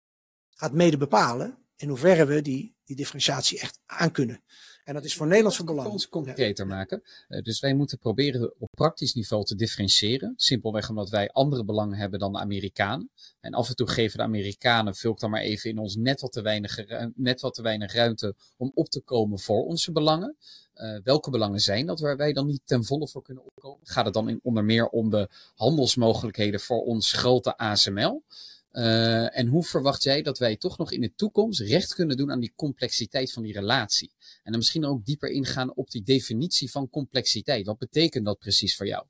gaat 0.50 0.74
mede 0.74 0.98
bepalen 0.98 1.65
in 1.76 1.90
hoeverre 1.90 2.26
we 2.26 2.42
die, 2.42 2.76
die 2.84 2.96
differentiatie 2.96 3.60
echt 3.60 3.80
aankunnen. 3.86 4.44
En 4.84 4.94
dat 4.94 5.04
is 5.04 5.16
voor 5.16 5.28
Nederland 5.28 5.56
van 5.56 5.66
belang. 5.66 5.88
ons 5.88 6.10
concreter 6.10 6.68
maken. 6.68 7.04
Uh, 7.28 7.42
dus 7.42 7.60
wij 7.60 7.74
moeten 7.74 7.98
proberen 7.98 8.54
op 8.60 8.70
praktisch 8.72 9.14
niveau 9.14 9.44
te 9.44 9.56
differentiëren. 9.56 10.34
Simpelweg 10.36 10.90
omdat 10.90 11.10
wij 11.10 11.30
andere 11.30 11.66
belangen 11.66 11.98
hebben 11.98 12.20
dan 12.20 12.34
de 12.34 12.40
Amerikanen. 12.40 13.10
En 13.40 13.54
af 13.54 13.70
en 13.70 13.76
toe 13.76 13.90
geven 13.90 14.18
de 14.18 14.24
Amerikanen, 14.24 14.96
vul 14.96 15.12
ik 15.12 15.20
dan 15.20 15.30
maar 15.30 15.42
even 15.42 15.70
in 15.70 15.78
ons, 15.78 15.96
net 15.96 16.22
wat 16.22 16.32
te 16.32 16.42
weinig, 16.42 16.80
net 17.16 17.42
wat 17.42 17.54
te 17.54 17.62
weinig 17.62 17.94
ruimte 17.94 18.36
om 18.58 18.72
op 18.74 18.90
te 18.90 19.02
komen 19.02 19.40
voor 19.40 19.66
onze 19.66 19.92
belangen. 19.92 20.38
Uh, 20.76 21.00
welke 21.04 21.30
belangen 21.30 21.60
zijn 21.60 21.86
dat 21.86 22.00
waar 22.00 22.18
wij 22.18 22.34
dan 22.34 22.46
niet 22.46 22.62
ten 22.66 22.84
volle 22.84 23.08
voor 23.08 23.22
kunnen 23.22 23.44
opkomen? 23.44 23.88
Gaat 23.88 24.06
het 24.06 24.14
dan 24.14 24.30
in, 24.30 24.40
onder 24.44 24.64
meer 24.64 24.88
om 24.88 25.10
de 25.10 25.30
handelsmogelijkheden 25.56 26.60
voor 26.60 26.84
ons 26.84 27.14
grote 27.14 27.58
ASML? 27.58 28.24
Uh, 28.76 29.38
en 29.38 29.48
hoe 29.48 29.64
verwacht 29.64 30.04
jij 30.04 30.22
dat 30.22 30.38
wij 30.38 30.56
toch 30.56 30.78
nog 30.78 30.92
in 30.92 31.02
de 31.02 31.16
toekomst 31.16 31.60
recht 31.60 31.94
kunnen 31.94 32.18
doen 32.18 32.32
aan 32.32 32.40
die 32.40 32.54
complexiteit 32.56 33.32
van 33.32 33.44
die 33.44 33.54
relatie? 33.54 34.12
En 34.20 34.52
dan 34.52 34.58
misschien 34.58 34.86
ook 34.86 35.06
dieper 35.06 35.30
ingaan 35.30 35.76
op 35.76 35.92
die 35.92 36.04
definitie 36.04 36.72
van 36.72 36.90
complexiteit. 36.90 37.66
Wat 37.66 37.78
betekent 37.78 38.26
dat 38.26 38.40
precies 38.40 38.76
voor 38.76 38.88
jou? 38.88 39.06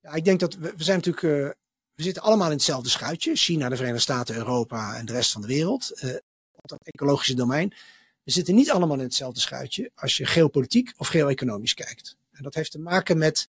Ja, 0.00 0.14
ik 0.14 0.24
denk 0.24 0.40
dat 0.40 0.54
we, 0.54 0.72
we 0.76 0.84
zijn 0.84 0.96
natuurlijk, 0.96 1.24
uh, 1.24 1.50
we 1.94 2.02
zitten 2.02 2.22
allemaal 2.22 2.46
in 2.46 2.52
hetzelfde 2.52 2.88
schuitje. 2.88 3.36
China, 3.36 3.68
de 3.68 3.76
Verenigde 3.76 4.02
Staten, 4.02 4.34
Europa 4.34 4.96
en 4.96 5.06
de 5.06 5.12
rest 5.12 5.32
van 5.32 5.40
de 5.40 5.46
wereld. 5.48 6.00
Uh, 6.04 6.14
op 6.52 6.68
dat 6.68 6.80
ecologische 6.82 7.34
domein. 7.34 7.74
We 8.22 8.30
zitten 8.30 8.54
niet 8.54 8.70
allemaal 8.70 8.96
in 8.96 9.02
hetzelfde 9.02 9.40
schuitje 9.40 9.90
als 9.94 10.16
je 10.16 10.26
geopolitiek 10.26 10.92
of 10.96 11.08
geoeconomisch 11.08 11.74
kijkt. 11.74 12.16
En 12.32 12.42
dat 12.42 12.54
heeft 12.54 12.70
te 12.70 12.78
maken 12.78 13.18
met 13.18 13.48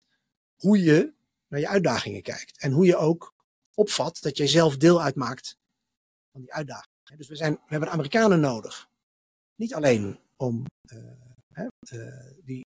hoe 0.57 0.83
je 0.83 1.13
naar 1.49 1.61
je 1.61 1.69
uitdagingen 1.69 2.23
kijkt. 2.23 2.59
En 2.59 2.73
hoe 2.73 2.87
je 2.87 2.97
ook 2.97 3.35
opvat 3.79 4.21
dat 4.21 4.37
jij 4.37 4.47
zelf 4.47 4.77
deel 4.77 5.03
uitmaakt 5.03 5.57
van 6.33 6.41
die 6.41 6.53
uitdaging. 6.53 6.87
Dus 7.17 7.29
we, 7.29 7.37
zijn, 7.37 7.53
we 7.53 7.61
hebben 7.67 7.89
de 7.89 7.95
Amerikanen 7.95 8.41
nodig. 8.41 8.89
Niet 9.55 9.75
alleen 9.75 10.21
om 10.37 10.65
uh, 10.93 11.13
uh, 11.93 12.31
die 12.45 12.67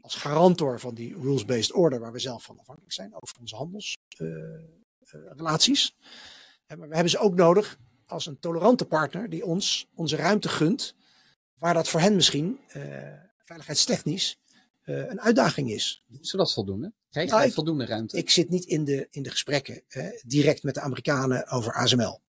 als 0.00 0.14
garantor 0.14 0.80
van 0.80 0.94
die 0.94 1.14
rules-based 1.14 1.72
order, 1.72 2.00
waar 2.00 2.12
we 2.12 2.18
zelf 2.18 2.42
van 2.42 2.58
afhankelijk 2.58 2.92
zijn, 2.92 3.14
over 3.14 3.36
onze 3.40 3.56
handelsrelaties. 3.56 5.94
Uh, 6.66 6.76
maar 6.78 6.88
we 6.88 6.94
hebben 6.94 7.10
ze 7.10 7.18
ook 7.18 7.34
nodig 7.34 7.78
als 8.06 8.26
een 8.26 8.38
tolerante 8.38 8.86
partner 8.86 9.30
die 9.30 9.44
ons 9.44 9.86
onze 9.94 10.16
ruimte 10.16 10.48
gunt, 10.48 10.94
waar 11.58 11.74
dat 11.74 11.88
voor 11.88 12.00
hen 12.00 12.14
misschien 12.14 12.60
veiligheidstechnisch 13.38 14.38
een 14.82 15.20
uitdaging 15.20 15.70
is. 15.70 16.04
Ze 16.20 16.36
dat 16.36 16.52
voldoende? 16.52 16.92
Krijg 17.12 17.30
nou, 17.30 17.50
voldoende 17.50 17.84
ruimte? 17.84 18.16
Ik 18.16 18.30
zit 18.30 18.48
niet 18.48 18.64
in 18.64 18.84
de, 18.84 19.06
in 19.10 19.22
de 19.22 19.30
gesprekken 19.30 19.82
direct 20.22 20.62
met 20.62 20.74
de 20.74 20.80
Amerikanen 20.80 21.48
over 21.48 21.72
ASML. 21.72 22.20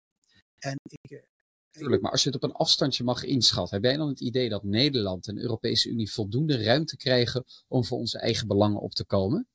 En 0.58 0.78
ik, 0.82 1.24
Tuurlijk, 1.72 2.02
maar 2.02 2.10
als 2.10 2.22
je 2.22 2.30
het 2.30 2.42
op 2.42 2.50
een 2.50 2.56
afstandje 2.56 3.04
mag 3.04 3.24
inschatten, 3.24 3.74
heb 3.74 3.84
jij 3.84 3.96
dan 3.96 4.08
het 4.08 4.20
idee 4.20 4.48
dat 4.48 4.62
Nederland 4.62 5.28
en 5.28 5.34
de 5.34 5.40
Europese 5.40 5.88
Unie 5.88 6.12
voldoende 6.12 6.64
ruimte 6.64 6.96
krijgen 6.96 7.44
om 7.68 7.84
voor 7.84 7.98
onze 7.98 8.18
eigen 8.18 8.46
belangen 8.46 8.80
op 8.80 8.94
te 8.94 9.04
komen? 9.04 9.48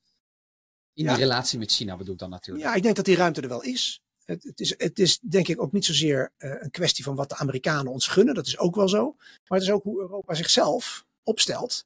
In 0.94 1.04
ja. 1.04 1.10
die 1.10 1.24
relatie 1.24 1.60
met 1.60 1.72
China 1.72 1.98
bedoel 1.98 2.14
ik 2.14 2.20
dan 2.20 2.30
natuurlijk. 2.30 2.66
Ja, 2.66 2.76
ik 2.76 2.84
denk 2.84 2.96
dat 2.96 3.06
die 3.06 3.16
ruimte 3.16 3.42
er 3.42 3.48
wel 3.48 3.64
is. 3.64 4.02
Het, 4.26 4.44
het 4.44 4.60
is, 4.60 4.74
het 4.78 5.00
is 5.00 5.20
denk 5.20 5.48
ik 5.48 5.62
ook 5.62 5.72
niet 5.72 5.86
zozeer 5.86 6.32
uh, 6.38 6.56
een 6.60 6.72
kwestie 6.72 7.04
van 7.04 7.16
wat 7.16 7.30
de 7.30 7.36
Amerikanen 7.36 7.92
ons 7.92 8.08
gunnen, 8.08 8.36
dat 8.36 8.48
is 8.48 8.58
ook 8.58 8.76
wel 8.76 8.90
zo. 8.90 9.16
Maar 9.18 9.60
het 9.60 9.68
is 9.68 9.74
ook 9.74 9.84
hoe 9.84 10.02
Europa 10.02 10.34
zichzelf 10.34 11.06
opstelt 11.24 11.86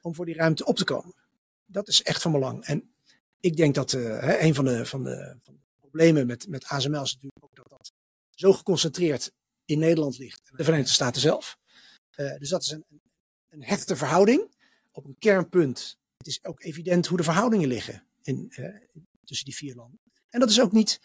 om 0.00 0.14
voor 0.14 0.26
die 0.26 0.34
ruimte 0.34 0.64
op 0.64 0.76
te 0.76 0.84
komen. 0.84 1.14
Dat 1.70 1.88
is 1.88 2.02
echt 2.02 2.22
van 2.22 2.32
belang. 2.32 2.64
En 2.64 2.90
ik 3.40 3.56
denk 3.56 3.74
dat 3.74 3.92
uh, 3.92 4.40
een 4.42 4.54
van 4.54 4.64
de, 4.64 4.86
van, 4.86 5.04
de, 5.04 5.36
van 5.42 5.54
de 5.54 5.60
problemen 5.80 6.26
met, 6.26 6.48
met 6.48 6.64
ASML 6.64 7.02
is 7.02 7.12
natuurlijk 7.12 7.44
ook 7.44 7.56
dat 7.56 7.68
dat 7.68 7.92
zo 8.30 8.52
geconcentreerd 8.52 9.32
in 9.64 9.78
Nederland 9.78 10.18
ligt. 10.18 10.50
De 10.56 10.64
Verenigde 10.64 10.92
Staten 10.92 11.20
zelf. 11.20 11.58
Uh, 12.16 12.36
dus 12.38 12.48
dat 12.48 12.62
is 12.62 12.70
een, 12.70 12.84
een 13.48 13.62
hechte 13.62 13.96
verhouding 13.96 14.54
op 14.92 15.04
een 15.04 15.16
kernpunt. 15.18 15.98
Het 16.16 16.26
is 16.26 16.44
ook 16.44 16.62
evident 16.62 17.06
hoe 17.06 17.16
de 17.16 17.24
verhoudingen 17.24 17.68
liggen 17.68 18.06
in, 18.22 18.52
uh, 18.56 18.68
tussen 19.24 19.46
die 19.46 19.56
vier 19.56 19.74
landen. 19.74 20.00
En 20.28 20.40
dat 20.40 20.50
is 20.50 20.60
ook 20.60 20.72
niet 20.72 21.00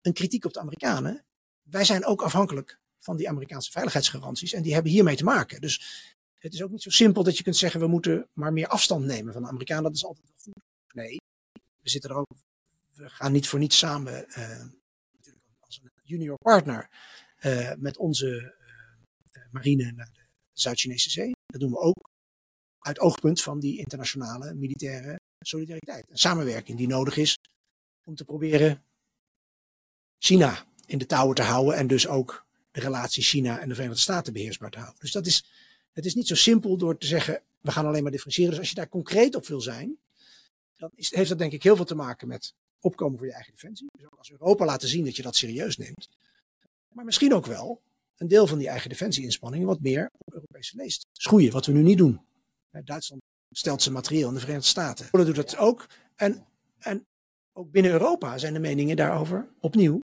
een 0.00 0.12
kritiek 0.12 0.44
op 0.44 0.52
de 0.52 0.60
Amerikanen. 0.60 1.24
Wij 1.62 1.84
zijn 1.84 2.04
ook 2.04 2.22
afhankelijk 2.22 2.78
van 2.98 3.16
die 3.16 3.28
Amerikaanse 3.28 3.70
veiligheidsgaranties 3.70 4.52
en 4.52 4.62
die 4.62 4.74
hebben 4.74 4.92
hiermee 4.92 5.16
te 5.16 5.24
maken. 5.24 5.60
Dus 5.60 6.04
het 6.42 6.54
is 6.54 6.62
ook 6.62 6.70
niet 6.70 6.82
zo 6.82 6.90
simpel 6.90 7.22
dat 7.22 7.36
je 7.36 7.42
kunt 7.42 7.56
zeggen 7.56 7.80
we 7.80 7.86
moeten 7.86 8.28
maar 8.32 8.52
meer 8.52 8.66
afstand 8.66 9.04
nemen 9.04 9.32
van 9.32 9.42
de 9.42 9.48
Amerikanen. 9.48 9.82
Dat 9.82 9.94
is 9.94 10.04
altijd 10.04 10.26
goed. 10.42 10.62
Nee, 10.94 11.16
we 11.80 11.90
zitten 11.90 12.10
er 12.10 12.16
ook. 12.16 12.36
We 12.94 13.10
gaan 13.10 13.32
niet 13.32 13.48
voor 13.48 13.58
niets 13.58 13.78
samen 13.78 14.26
uh, 14.28 14.64
als 15.60 15.80
een 15.82 15.90
junior 16.02 16.38
partner 16.38 16.90
uh, 17.40 17.72
met 17.78 17.96
onze 17.96 18.54
uh, 19.32 19.42
marine 19.50 19.92
naar 19.92 20.10
de 20.12 20.24
Zuid-Chinese 20.52 21.10
Zee. 21.10 21.32
Dat 21.46 21.60
doen 21.60 21.70
we 21.70 21.78
ook 21.78 22.10
uit 22.78 22.98
oogpunt 22.98 23.42
van 23.42 23.60
die 23.60 23.78
internationale 23.78 24.54
militaire 24.54 25.20
solidariteit. 25.38 26.10
En 26.10 26.18
samenwerking 26.18 26.78
die 26.78 26.88
nodig 26.88 27.16
is 27.16 27.38
om 28.04 28.14
te 28.14 28.24
proberen 28.24 28.84
China 30.18 30.66
in 30.86 30.98
de 30.98 31.06
touwen 31.06 31.34
te 31.34 31.42
houden 31.42 31.76
en 31.76 31.86
dus 31.86 32.06
ook 32.06 32.46
de 32.70 32.80
relatie 32.80 33.22
China 33.22 33.60
en 33.60 33.68
de 33.68 33.74
Verenigde 33.74 34.02
Staten 34.02 34.32
beheersbaar 34.32 34.70
te 34.70 34.78
houden. 34.78 35.00
Dus 35.00 35.12
dat 35.12 35.26
is, 35.26 35.44
het 35.92 36.04
is 36.04 36.14
niet 36.14 36.26
zo 36.26 36.34
simpel 36.34 36.76
door 36.76 36.98
te 36.98 37.06
zeggen, 37.06 37.42
we 37.60 37.70
gaan 37.70 37.86
alleen 37.86 38.02
maar 38.02 38.10
differentiëren. 38.10 38.50
Dus 38.50 38.58
als 38.58 38.68
je 38.68 38.74
daar 38.74 38.88
concreet 38.88 39.34
op 39.34 39.46
wil 39.46 39.60
zijn, 39.60 39.98
dan 40.76 40.90
is, 40.94 41.14
heeft 41.14 41.28
dat 41.28 41.38
denk 41.38 41.52
ik 41.52 41.62
heel 41.62 41.76
veel 41.76 41.84
te 41.84 41.94
maken 41.94 42.28
met 42.28 42.54
opkomen 42.80 43.18
voor 43.18 43.26
je 43.26 43.32
eigen 43.32 43.52
defensie. 43.52 43.86
Dus 43.92 44.06
ook 44.06 44.18
als 44.18 44.30
Europa 44.30 44.64
laten 44.64 44.88
zien 44.88 45.04
dat 45.04 45.16
je 45.16 45.22
dat 45.22 45.36
serieus 45.36 45.76
neemt. 45.76 46.08
Maar 46.94 47.04
misschien 47.04 47.34
ook 47.34 47.46
wel 47.46 47.82
een 48.16 48.28
deel 48.28 48.46
van 48.46 48.58
die 48.58 48.68
eigen 48.68 48.88
defensieinspanningen 48.88 49.66
wat 49.66 49.80
meer 49.80 50.10
op 50.18 50.34
Europese 50.34 50.76
leest 50.76 51.06
schoeien, 51.12 51.52
wat 51.52 51.66
we 51.66 51.72
nu 51.72 51.82
niet 51.82 51.98
doen. 51.98 52.20
Duitsland 52.84 53.22
stelt 53.50 53.82
zijn 53.82 53.94
materieel 53.94 54.28
in 54.28 54.34
de 54.34 54.40
Verenigde 54.40 54.68
Staten. 54.68 55.10
Polen 55.10 55.26
doet 55.26 55.36
dat 55.36 55.56
ook. 55.56 55.86
En, 56.14 56.46
en 56.78 57.06
ook 57.52 57.70
binnen 57.70 57.92
Europa 57.92 58.38
zijn 58.38 58.52
de 58.52 58.58
meningen 58.58 58.96
daarover 58.96 59.48
opnieuw 59.60 60.00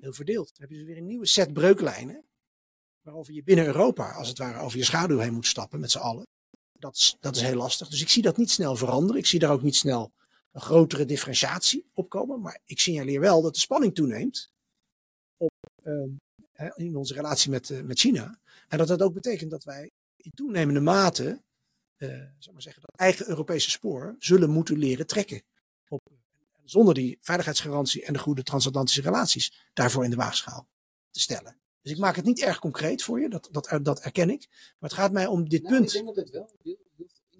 heel 0.00 0.12
verdeeld. 0.12 0.46
Dan 0.46 0.60
heb 0.60 0.70
je 0.70 0.76
dus 0.76 0.86
weer 0.86 0.96
een 0.96 1.06
nieuwe 1.06 1.26
set 1.26 1.52
breuklijnen. 1.52 2.24
Waarover 3.02 3.32
je 3.34 3.42
binnen 3.42 3.66
Europa, 3.66 4.12
als 4.12 4.28
het 4.28 4.38
ware, 4.38 4.58
over 4.58 4.78
je 4.78 4.84
schaduw 4.84 5.18
heen 5.18 5.32
moet 5.32 5.46
stappen 5.46 5.80
met 5.80 5.90
z'n 5.90 5.98
allen. 5.98 6.26
Dat 6.72 6.94
is, 6.94 7.16
dat 7.20 7.36
is 7.36 7.42
heel 7.42 7.56
lastig. 7.56 7.88
Dus 7.88 8.00
ik 8.00 8.08
zie 8.08 8.22
dat 8.22 8.36
niet 8.36 8.50
snel 8.50 8.76
veranderen. 8.76 9.20
Ik 9.20 9.26
zie 9.26 9.38
daar 9.38 9.50
ook 9.50 9.62
niet 9.62 9.76
snel 9.76 10.12
een 10.52 10.60
grotere 10.60 11.04
differentiatie 11.04 11.90
opkomen. 11.92 12.40
Maar 12.40 12.60
ik 12.64 12.80
signaleer 12.80 13.20
wel 13.20 13.42
dat 13.42 13.54
de 13.54 13.60
spanning 13.60 13.94
toeneemt 13.94 14.50
op, 15.36 15.52
uh, 15.82 16.70
in 16.74 16.96
onze 16.96 17.14
relatie 17.14 17.50
met, 17.50 17.68
uh, 17.68 17.82
met 17.82 17.98
China. 17.98 18.38
En 18.68 18.78
dat 18.78 18.88
dat 18.88 19.02
ook 19.02 19.14
betekent 19.14 19.50
dat 19.50 19.64
wij 19.64 19.90
in 20.16 20.30
toenemende 20.30 20.80
mate, 20.80 21.42
uh, 21.96 22.08
zeg 22.38 22.52
maar 22.52 22.62
zeggen, 22.62 22.82
dat 22.82 23.00
eigen 23.00 23.28
Europese 23.28 23.70
spoor 23.70 24.16
zullen 24.18 24.50
moeten 24.50 24.78
leren 24.78 25.06
trekken. 25.06 25.42
Op, 25.88 26.02
zonder 26.64 26.94
die 26.94 27.18
veiligheidsgarantie 27.20 28.04
en 28.04 28.12
de 28.12 28.18
goede 28.18 28.42
transatlantische 28.42 29.02
relaties 29.02 29.68
daarvoor 29.72 30.04
in 30.04 30.10
de 30.10 30.16
waagschaal 30.16 30.68
te 31.10 31.20
stellen. 31.20 31.61
Dus 31.82 31.92
ik 31.92 31.98
maak 31.98 32.16
het 32.16 32.24
niet 32.24 32.42
erg 32.42 32.58
concreet 32.58 33.02
voor 33.02 33.20
je, 33.20 33.28
dat, 33.28 33.48
dat, 33.50 33.78
dat 33.82 34.00
erken 34.00 34.30
ik. 34.30 34.46
Maar 34.50 34.90
het 34.90 34.98
gaat 34.98 35.12
mij 35.12 35.26
om 35.26 35.48
dit 35.48 35.62
nou, 35.62 35.74
punt. 35.74 35.94
Ik 35.94 36.04
denk 36.04 36.14
dat 36.14 36.16
het 36.16 36.30
wel 36.30 36.50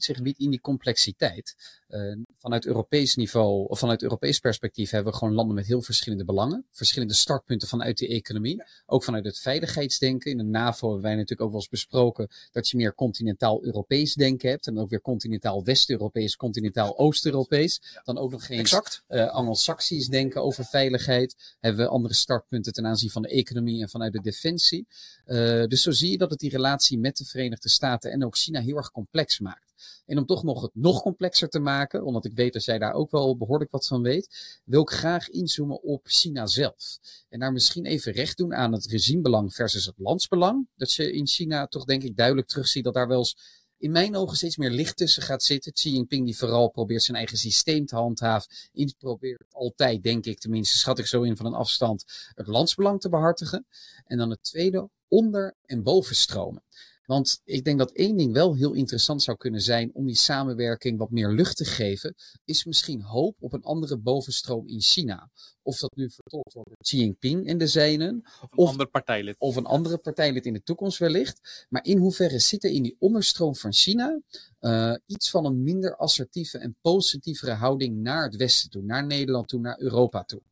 zich 0.04 0.22
biedt 0.22 0.38
in 0.38 0.50
die 0.50 0.60
complexiteit. 0.60 1.80
Uh, 1.88 2.16
vanuit 2.38 2.66
Europees 2.66 3.14
niveau, 3.14 3.68
of 3.68 3.78
vanuit 3.78 4.02
Europees 4.02 4.38
perspectief, 4.38 4.90
hebben 4.90 5.12
we 5.12 5.18
gewoon 5.18 5.34
landen 5.34 5.54
met 5.54 5.66
heel 5.66 5.82
verschillende 5.82 6.24
belangen. 6.24 6.66
Verschillende 6.70 7.14
startpunten 7.14 7.68
vanuit 7.68 7.98
de 7.98 8.08
economie. 8.08 8.62
Ook 8.86 9.04
vanuit 9.04 9.24
het 9.24 9.38
veiligheidsdenken. 9.38 10.30
In 10.30 10.36
de 10.36 10.44
NAVO 10.44 10.86
hebben 10.86 11.04
wij 11.04 11.14
natuurlijk 11.14 11.40
ook 11.40 11.50
wel 11.50 11.60
eens 11.60 11.68
besproken 11.68 12.28
dat 12.52 12.68
je 12.68 12.76
meer 12.76 12.94
continentaal-Europees 12.94 14.14
denken 14.14 14.50
hebt. 14.50 14.66
En 14.66 14.78
ook 14.78 14.88
weer 14.88 15.00
continentaal 15.00 15.64
West-Europees, 15.64 16.36
continentaal 16.36 16.98
Oost-Europees. 16.98 18.00
Dan 18.04 18.18
ook 18.18 18.30
nog 18.30 18.46
geen 18.46 18.66
uh, 19.08 19.28
Anglo-Saxisch 19.28 20.08
denken 20.08 20.42
over 20.42 20.64
veiligheid. 20.64 21.56
Hebben 21.60 21.84
we 21.84 21.90
andere 21.90 22.14
startpunten 22.14 22.72
ten 22.72 22.86
aanzien 22.86 23.10
van 23.10 23.22
de 23.22 23.28
economie 23.28 23.82
en 23.82 23.88
vanuit 23.88 24.12
de 24.12 24.20
defensie. 24.20 24.86
Uh, 25.26 25.64
dus 25.64 25.82
zo 25.82 25.90
zie 25.90 26.10
je 26.10 26.18
dat 26.18 26.30
het 26.30 26.38
die 26.38 26.50
relatie 26.50 26.98
met 26.98 27.16
de 27.16 27.24
Verenigde 27.24 27.68
Staten 27.68 28.10
en 28.10 28.24
ook 28.24 28.36
China 28.36 28.60
heel 28.60 28.76
erg 28.76 28.90
complex 28.90 29.38
maakt. 29.38 29.71
En 30.06 30.18
om 30.18 30.26
toch 30.26 30.42
nog 30.42 30.62
het 30.62 30.74
nog 30.74 31.02
complexer 31.02 31.48
te 31.48 31.58
maken, 31.58 32.04
omdat 32.04 32.24
ik 32.24 32.34
weet 32.34 32.52
dat 32.52 32.64
jij 32.64 32.78
daar 32.78 32.92
ook 32.92 33.10
wel 33.10 33.36
behoorlijk 33.36 33.70
wat 33.70 33.86
van 33.86 34.02
weet, 34.02 34.60
wil 34.64 34.82
ik 34.82 34.90
graag 34.90 35.28
inzoomen 35.28 35.82
op 35.82 36.00
China 36.04 36.46
zelf. 36.46 36.98
En 37.28 37.40
daar 37.40 37.52
misschien 37.52 37.86
even 37.86 38.12
recht 38.12 38.36
doen 38.36 38.54
aan 38.54 38.72
het 38.72 38.86
regimebelang 38.86 39.54
versus 39.54 39.86
het 39.86 39.98
landsbelang. 39.98 40.68
Dat 40.76 40.92
je 40.92 41.12
in 41.12 41.26
China 41.26 41.66
toch 41.66 41.84
denk 41.84 42.02
ik 42.02 42.16
duidelijk 42.16 42.48
terugziet 42.48 42.84
dat 42.84 42.94
daar 42.94 43.08
wel 43.08 43.18
eens 43.18 43.60
in 43.82 43.90
mijn 43.90 44.16
ogen 44.16 44.36
steeds 44.36 44.56
meer 44.56 44.70
licht 44.70 44.96
tussen 44.96 45.22
gaat 45.22 45.42
zitten. 45.42 45.72
Xi 45.72 45.90
Jinping 45.90 46.24
die 46.24 46.36
vooral 46.36 46.68
probeert 46.68 47.02
zijn 47.02 47.16
eigen 47.16 47.38
systeem 47.38 47.86
te 47.86 47.94
handhaven. 47.94 48.50
Die 48.72 48.94
probeert 48.98 49.44
altijd, 49.50 50.02
denk 50.02 50.24
ik 50.24 50.38
tenminste, 50.38 50.78
schat 50.78 50.98
ik 50.98 51.06
zo 51.06 51.22
in 51.22 51.36
van 51.36 51.46
een 51.46 51.54
afstand, 51.54 52.04
het 52.34 52.46
landsbelang 52.46 53.00
te 53.00 53.08
behartigen. 53.08 53.66
En 54.04 54.18
dan 54.18 54.30
het 54.30 54.42
tweede, 54.42 54.88
onder- 55.08 55.54
en 55.66 55.82
bovenstromen. 55.82 56.62
Want 57.06 57.40
ik 57.44 57.64
denk 57.64 57.78
dat 57.78 57.90
één 57.92 58.16
ding 58.16 58.32
wel 58.32 58.54
heel 58.54 58.72
interessant 58.72 59.22
zou 59.22 59.36
kunnen 59.36 59.60
zijn 59.60 59.90
om 59.94 60.06
die 60.06 60.16
samenwerking 60.16 60.98
wat 60.98 61.10
meer 61.10 61.28
lucht 61.30 61.56
te 61.56 61.64
geven, 61.64 62.14
is 62.44 62.64
misschien 62.64 63.02
hoop 63.02 63.36
op 63.40 63.52
een 63.52 63.62
andere 63.62 63.96
bovenstroom 63.98 64.68
in 64.68 64.80
China. 64.80 65.30
Of 65.62 65.78
dat 65.78 65.96
nu 65.96 66.10
vertolkt 66.10 66.52
wordt 66.52 66.68
door 66.68 66.78
Xi 66.78 66.96
Jinping 66.98 67.46
en 67.46 67.58
de 67.58 67.66
zijnen, 67.66 68.22
Of 68.24 68.42
een 68.50 68.58
Of- 68.58 68.68
ander 68.70 68.86
partijlid. 68.86 69.36
of 69.38 69.56
een 69.56 69.64
andere 69.66 69.98
partijlid 69.98 70.46
in 70.46 70.52
de 70.52 70.62
toekomst 70.62 70.98
wellicht. 70.98 71.66
Maar 71.68 71.84
in 71.84 71.98
hoeverre 71.98 72.38
zit 72.38 72.64
er 72.64 72.70
in 72.70 72.82
die 72.82 72.96
onderstroom 72.98 73.56
van 73.56 73.72
China 73.72 74.20
eh, 74.58 74.94
iets 75.06 75.30
van 75.30 75.44
een 75.44 75.62
minder 75.62 75.96
assertieve 75.96 76.58
en 76.58 76.76
positievere 76.80 77.52
houding 77.52 77.96
naar 77.96 78.24
het 78.24 78.36
Westen 78.36 78.70
toe, 78.70 78.82
naar 78.82 79.06
Nederland 79.06 79.48
toe, 79.48 79.60
naar 79.60 79.80
Europa 79.80 80.24
toe? 80.24 80.42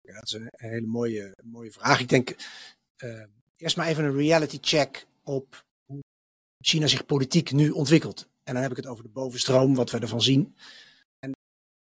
Ja, 0.00 0.14
dat 0.14 0.22
is 0.24 0.32
een 0.32 0.48
hele 0.50 0.86
mooie, 0.86 1.36
mooie 1.44 1.70
vraag. 1.70 2.00
Ik 2.00 2.08
denk 2.08 2.36
eh, 2.96 3.22
eerst 3.56 3.76
maar 3.76 3.86
even 3.88 4.04
een 4.04 4.16
reality 4.16 4.58
check 4.60 5.06
op 5.30 5.64
hoe 5.84 6.02
China 6.58 6.86
zich 6.86 7.06
politiek 7.06 7.52
nu 7.52 7.70
ontwikkelt. 7.70 8.28
En 8.42 8.52
dan 8.54 8.62
heb 8.62 8.70
ik 8.70 8.76
het 8.76 8.86
over 8.86 9.04
de 9.04 9.10
bovenstroom, 9.10 9.74
wat 9.74 9.90
we 9.90 9.98
ervan 9.98 10.22
zien. 10.22 10.56
En 11.18 11.32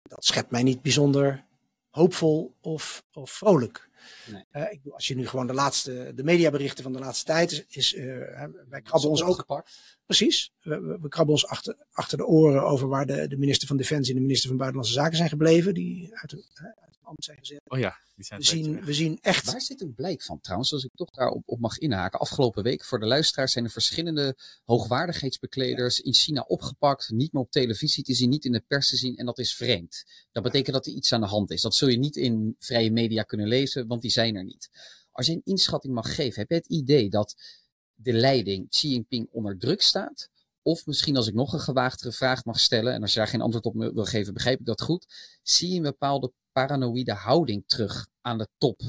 dat 0.01 0.25
schept 0.25 0.51
mij 0.51 0.63
niet 0.63 0.81
bijzonder 0.81 1.45
hoopvol 1.89 2.55
of, 2.61 3.03
of 3.13 3.31
vrolijk. 3.31 3.89
Nee. 4.31 4.43
Eh, 4.51 4.71
ik 4.71 4.81
als 4.93 5.07
je 5.07 5.15
nu 5.15 5.27
gewoon 5.27 5.47
de 5.47 5.53
laatste, 5.53 6.11
de 6.15 6.23
mediaberichten 6.23 6.83
van 6.83 6.93
de 6.93 6.99
laatste 6.99 7.25
tijd 7.25 7.51
is, 7.51 7.65
is 7.67 7.91
hè, 7.95 8.47
wij 8.69 8.81
krabben 8.81 9.09
ons 9.09 9.23
ook 9.23 9.29
opgepakt. 9.29 9.99
Precies. 10.05 10.53
We, 10.61 10.97
we, 11.01 11.07
krabben 11.07 11.33
ons 11.33 11.47
achter, 11.47 11.75
achter 11.91 12.17
de 12.17 12.25
oren 12.25 12.63
over 12.63 12.87
waar 12.87 13.05
de, 13.05 13.27
de 13.27 13.37
minister 13.37 13.67
van 13.67 13.77
Defensie 13.77 14.13
en 14.13 14.19
de 14.19 14.25
minister 14.25 14.47
van 14.47 14.57
Buitenlandse 14.57 14.99
Zaken 14.99 15.17
zijn 15.17 15.29
gebleven. 15.29 15.73
Die 15.73 16.09
uit, 16.15 16.33
uit 16.55 16.96
zijn 17.15 17.37
gezet. 17.37 17.61
Oh 17.63 17.79
ja, 17.79 17.97
die 18.15 18.25
zijn 18.25 18.39
We 18.39 18.45
zien, 18.45 18.83
we 18.85 18.93
zien 18.93 19.17
echt. 19.21 19.51
Waar 19.51 19.61
zit 19.61 19.81
een 19.81 19.93
blijk 19.93 20.23
van 20.23 20.39
trouwens, 20.39 20.73
als 20.73 20.83
ik 20.83 20.91
toch 20.95 21.09
daarop 21.09 21.43
op 21.45 21.59
mag 21.59 21.77
inhaken? 21.77 22.19
Afgelopen 22.19 22.63
week 22.63 22.85
voor 22.85 22.99
de 22.99 23.05
luisteraars 23.05 23.51
zijn 23.51 23.65
er 23.65 23.71
verschillende 23.71 24.37
hoogwaardigheidsbekleders 24.63 25.99
in 25.99 26.13
China 26.13 26.41
opgepakt, 26.41 27.09
niet 27.09 27.33
meer 27.33 27.41
op 27.41 27.51
televisie 27.51 28.03
te 28.03 28.13
zien, 28.13 28.29
niet 28.29 28.45
in 28.45 28.51
de 28.51 28.63
pers 28.67 28.89
te 28.89 28.97
zien 28.97 29.15
en 29.15 29.25
dat 29.25 29.39
is 29.39 29.55
vreemd. 29.55 30.03
Dat 30.31 30.43
betekent 30.43 30.75
dat 30.75 30.85
er 30.85 30.93
iets 30.93 31.13
aan 31.13 31.21
de 31.21 31.27
hand 31.27 31.51
is. 31.51 31.61
Dat 31.61 31.75
zul 31.75 31.87
je 31.87 31.97
niet 31.97 32.15
in 32.15 32.55
vrije 32.59 32.91
media 32.91 33.23
kunnen 33.23 33.47
lezen, 33.47 33.87
want 33.87 34.01
die 34.01 34.11
zijn 34.11 34.35
er 34.35 34.43
niet. 34.43 34.69
Als 35.11 35.25
je 35.25 35.33
een 35.33 35.41
inschatting 35.43 35.93
mag 35.93 36.15
geven, 36.15 36.39
heb 36.39 36.49
je 36.49 36.55
het 36.55 36.67
idee 36.67 37.09
dat 37.09 37.35
de 37.93 38.13
leiding 38.13 38.69
Xi 38.69 38.89
Jinping 38.89 39.27
onder 39.31 39.57
druk 39.57 39.81
staat? 39.81 40.29
Of 40.67 40.85
misschien 40.85 41.15
als 41.15 41.27
ik 41.27 41.33
nog 41.33 41.53
een 41.53 41.59
gewaagdere 41.59 42.11
vraag 42.11 42.45
mag 42.45 42.59
stellen, 42.59 42.93
en 42.93 43.01
als 43.01 43.13
je 43.13 43.19
daar 43.19 43.27
geen 43.27 43.41
antwoord 43.41 43.65
op 43.65 43.73
me 43.73 43.93
wil 43.93 44.05
geven, 44.05 44.33
begrijp 44.33 44.59
ik 44.59 44.65
dat 44.65 44.81
goed. 44.81 45.05
Zie 45.43 45.69
je 45.69 45.75
een 45.75 45.81
bepaalde 45.81 46.33
paranoïde 46.51 47.13
houding 47.13 47.63
terug 47.67 48.07
aan 48.21 48.37
de 48.37 48.47
top 48.57 48.81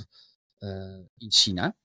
eh, 0.59 0.99
in 1.19 1.33
China? 1.33 1.77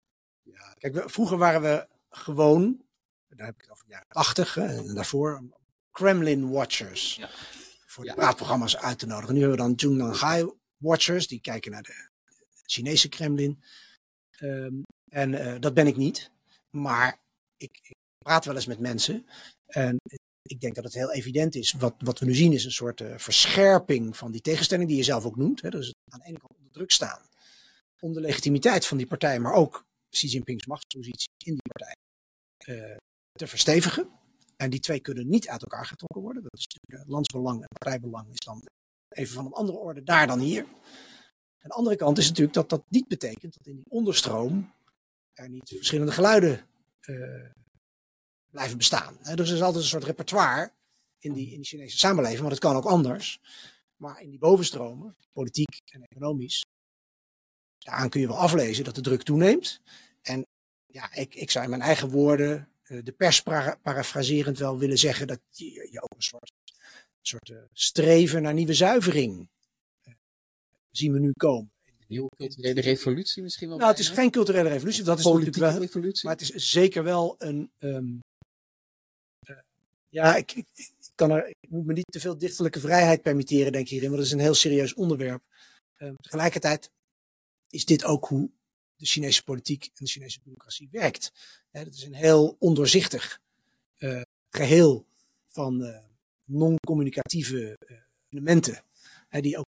Ja, 0.42 0.74
kijk, 0.78 0.94
we- 0.94 1.10
vroeger 1.10 1.38
waren 1.38 1.62
we 1.62 1.88
gewoon, 2.10 2.82
daar 3.28 3.46
heb 3.46 3.56
ik 3.56 3.62
het 3.62 3.72
over 3.72 3.86
de 3.86 3.92
jaren 3.92 4.08
80 4.10 4.54
hè, 4.54 4.66
en 4.78 4.96
daarvoor, 4.96 5.44
Kremlin 5.92 6.50
Watchers. 6.50 7.16
Ja. 7.16 7.30
Voor 7.86 8.04
de 8.04 8.10
Ja. 8.10 8.16
praatprogramma's 8.16 8.78
uit 8.78 9.00
te 9.00 9.06
nodigen. 9.06 9.34
Nu 9.34 9.40
hebben 9.40 9.58
we 9.58 9.64
dan 9.64 9.74
Zhongnanhai 9.80 10.52
Watchers, 10.78 11.28
die 11.28 11.42
kijken 11.42 11.72
naar 11.72 11.84
de 11.84 12.10
Chinese 12.66 13.10
Kremlin. 13.10 13.64
Ehm, 14.32 14.82
en 15.10 15.34
eh, 15.34 15.60
dat 15.60 15.74
ben 15.74 15.88
ik 15.88 15.96
niet. 15.98 16.32
Maar 16.70 17.20
ik, 17.58 17.80
ik 17.82 17.96
praat 18.18 18.46
wel 18.46 18.56
eens 18.56 18.66
met 18.66 18.80
mensen. 18.80 19.28
En 19.74 19.98
ik 20.42 20.60
denk 20.60 20.76
dat 20.76 20.84
het 20.84 20.94
heel 20.94 21.12
evident 21.12 21.56
is. 21.56 21.72
Wat, 21.72 21.96
wat 21.98 22.20
we 22.20 22.26
nu 22.26 22.34
zien 22.34 22.54
is 22.54 22.66
een 22.66 22.72
soort 22.72 23.02
eh, 23.02 23.18
verscherping 23.18 24.18
van 24.18 24.32
die 24.32 24.42
tegenstelling 24.42 24.88
die 24.88 24.98
je 24.98 25.04
zelf 25.04 25.26
ook 25.26 25.38
noemt. 25.38 25.62
Hè. 25.62 25.70
Dus 25.70 25.94
aan 26.12 26.20
de 26.20 26.26
ene 26.26 26.38
kant 26.38 26.58
onder 26.58 26.72
druk 26.72 26.92
staan. 26.92 27.22
Om 28.00 28.14
de 28.14 28.20
legitimiteit 28.20 28.86
van 28.86 28.98
die 28.98 29.08
partij, 29.08 29.40
maar 29.40 29.54
ook 29.54 29.86
Xi 30.10 30.28
Jinping's 30.28 30.66
machtspositie 30.66 31.30
in 31.46 31.54
die 31.54 31.72
partij 31.74 31.96
eh, 32.58 32.98
te 33.32 33.48
verstevigen. 33.48 34.10
En 34.56 34.70
die 34.70 34.80
twee 34.80 35.00
kunnen 35.00 35.30
niet 35.30 35.48
uit 35.48 35.62
elkaar 35.62 35.86
getrokken 35.86 36.22
worden. 36.22 36.44
Dat 36.44 36.60
is 36.60 36.68
natuurlijk 36.68 37.10
landsbelang 37.10 37.62
en 37.62 37.68
partijbelang 37.80 38.30
is 38.32 38.40
dan 38.46 38.64
even 39.10 39.34
van 39.34 39.46
een 39.46 39.54
andere 39.54 39.78
orde 39.78 40.04
daar 40.04 40.28
dan 40.28 40.40
hier. 40.40 40.64
Aan 40.64 41.70
de 41.70 41.76
andere 41.76 41.96
kant 41.96 42.18
is 42.18 42.28
natuurlijk 42.28 42.56
dat 42.56 42.70
dat 42.70 42.84
niet 42.90 43.08
betekent 43.08 43.54
dat 43.54 43.68
in 43.68 43.76
die 43.76 43.90
onderstroom 43.90 44.74
er 45.34 45.50
niet 45.50 45.74
verschillende 45.76 46.12
geluiden 46.12 46.68
eh, 47.00 47.50
blijven 48.54 48.78
bestaan. 48.78 49.18
Dus 49.36 49.50
er 49.50 49.56
is 49.56 49.62
altijd 49.62 49.84
een 49.84 49.90
soort 49.90 50.04
repertoire 50.04 50.72
in 51.20 51.34
die, 51.34 51.50
in 51.52 51.56
die 51.56 51.66
Chinese 51.66 51.98
samenleving, 51.98 52.40
want 52.42 52.52
het 52.52 52.62
kan 52.62 52.76
ook 52.76 52.86
anders. 52.86 53.40
Maar 53.96 54.22
in 54.22 54.30
die 54.30 54.40
bovenstromen, 54.40 55.16
politiek 55.32 55.82
en 55.92 56.04
economisch, 56.04 56.66
daaraan 57.78 58.10
kun 58.10 58.22
je 58.22 58.28
wel 58.28 58.38
aflezen 58.38 58.84
dat 58.84 58.96
de 58.96 59.02
druk 59.02 59.24
toeneemt. 59.24 59.82
En 60.22 60.46
ja, 60.86 61.14
ik, 61.14 61.36
ik 61.36 61.52
zou 61.52 61.64
in 61.64 61.70
mijn 61.70 61.82
eigen 61.82 62.10
woorden, 62.10 62.70
eh, 62.84 63.04
de 63.04 63.12
pers 63.12 63.42
para- 63.42 63.76
parafraserend 63.82 64.58
wel 64.58 64.78
willen 64.78 64.98
zeggen 64.98 65.28
dat 65.28 65.40
je, 65.50 65.88
je 65.92 66.02
ook 66.02 66.14
een 66.16 66.22
soort, 66.22 66.52
soort 67.22 67.50
eh, 67.50 67.58
streven 67.74 68.42
naar 68.42 68.54
nieuwe 68.54 68.74
zuivering 68.74 69.50
eh, 70.02 70.14
zien 70.92 71.12
we 71.14 71.20
nu 71.20 71.32
komen. 71.32 71.72
Nieuwe 72.08 72.30
culturele 72.38 72.82
revolutie 72.82 73.44
misschien 73.44 73.68
wel? 73.70 73.78
Nou, 73.78 73.90
het 73.90 74.00
is 74.00 74.10
geen 74.10 74.32
culturele 74.32 74.70
revolutie, 74.70 75.04
dat 75.04 75.20
is 75.20 75.24
natuurlijk 75.26 75.46
politieke 75.52 75.74
wel, 75.74 75.86
revolutie. 75.86 76.28
maar 76.28 76.38
het 76.38 76.42
is 76.56 76.72
zeker 76.72 77.04
wel 77.04 77.36
een. 77.38 77.72
ehm, 77.78 77.96
eh, 77.96 78.20
ja, 80.14 80.36
ik, 80.36 80.52
ik, 80.52 80.68
ik 80.76 81.12
kan 81.16 81.32
er, 81.32 81.48
ik 81.48 81.70
moet 81.70 81.86
me 81.86 81.94
niet 81.94 82.12
te 82.12 82.20
veel 82.20 82.38
dichterlijke 82.38 82.80
vrijheid 82.80 83.22
permitteren, 83.22 83.72
denk 83.72 83.84
ik 83.84 83.90
hierin, 83.90 84.08
want 84.10 84.22
dat 84.22 84.28
is 84.32 84.38
een 84.38 84.46
heel 84.46 84.54
serieus 84.54 84.94
onderwerp. 84.94 85.44
Ehm, 85.98 86.14
tegelijkertijd 86.16 86.92
is 87.70 87.86
dit 87.86 88.04
ook 88.04 88.26
hoe 88.26 88.50
de 88.96 89.06
Chinese 89.06 89.44
politiek 89.44 89.84
en 89.86 90.06
de 90.06 90.12
Chinese 90.12 90.40
democratie 90.44 90.88
werkt. 90.92 91.32
Dat 91.72 91.94
is 91.94 92.04
een 92.04 92.14
heel 92.14 92.56
ondoorzichtig 92.60 93.40
eh, 93.98 94.22
geheel 94.50 95.06
van 95.48 95.84
eh, 95.84 96.04
non-communicatieve 96.46 97.78
eh, 97.80 97.98
elementen, 98.30 98.84
die 99.30 99.58
ook, 99.58 99.66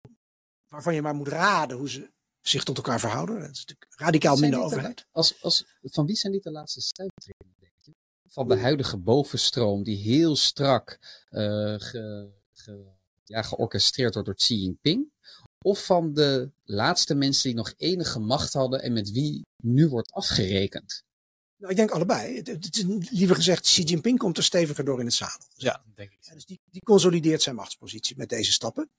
waarvan 0.67 0.95
je 0.95 1.01
maar 1.01 1.15
moet 1.15 1.27
raden 1.27 1.77
hoe 1.77 1.89
ze 1.89 2.11
zich 2.41 2.63
tot 2.63 2.77
elkaar 2.77 2.99
verhouden. 2.99 3.39
Dat 3.39 3.49
is 3.49 3.65
natuurlijk 3.65 3.91
radicaal 3.95 4.37
Zijn 4.37 4.49
minder 4.49 4.69
de- 4.69 4.75
overheid. 4.75 5.05
Als, 5.11 5.41
als, 5.41 5.65
van 5.81 6.05
wie 6.05 6.15
zijn 6.15 6.33
dit 6.33 6.43
de 6.43 6.51
laatste 6.51 6.81
je? 6.81 7.33
Van 8.33 8.47
de 8.47 8.57
huidige 8.59 8.97
bovenstroom 8.97 9.83
die 9.83 9.97
heel 9.97 10.35
strak 10.35 10.99
eh, 11.29 11.75
ge, 11.77 12.29
ge- 12.51 12.91
ja, 13.23 13.41
georchestreerd 13.41 14.13
wordt 14.13 14.27
door 14.27 14.37
Xi 14.37 14.55
Jinping? 14.55 15.11
Of 15.65 15.85
van 15.85 16.13
de 16.13 16.51
laatste 16.63 17.15
mensen 17.15 17.43
die 17.49 17.57
nog 17.57 17.73
enige 17.77 18.19
macht 18.19 18.53
hadden 18.53 18.81
en 18.81 18.93
met 18.93 19.11
wie 19.11 19.41
nu 19.63 19.87
wordt 19.87 20.11
afgerekend? 20.11 21.03
Nou, 21.57 21.71
ik 21.71 21.77
denk 21.77 21.91
allebei. 21.91 22.35
Het, 22.37 22.47
het 22.47 22.77
is 22.77 22.83
liever 23.09 23.35
gezegd, 23.35 23.61
Xi 23.61 23.83
Jinping 23.83 24.17
komt 24.17 24.37
er 24.37 24.43
steviger 24.43 24.85
door 24.85 24.99
in 24.99 25.05
het 25.05 25.13
zadel. 25.13 25.47
Ja, 25.53 25.83
denk 25.95 26.11
ik. 26.11 26.17
Ja, 26.21 26.33
dus 26.33 26.45
die, 26.45 26.59
die 26.71 26.81
consolideert 26.81 27.41
zijn 27.41 27.55
machtspositie 27.55 28.17
met 28.17 28.29
deze 28.29 28.51
stappen. 28.51 28.89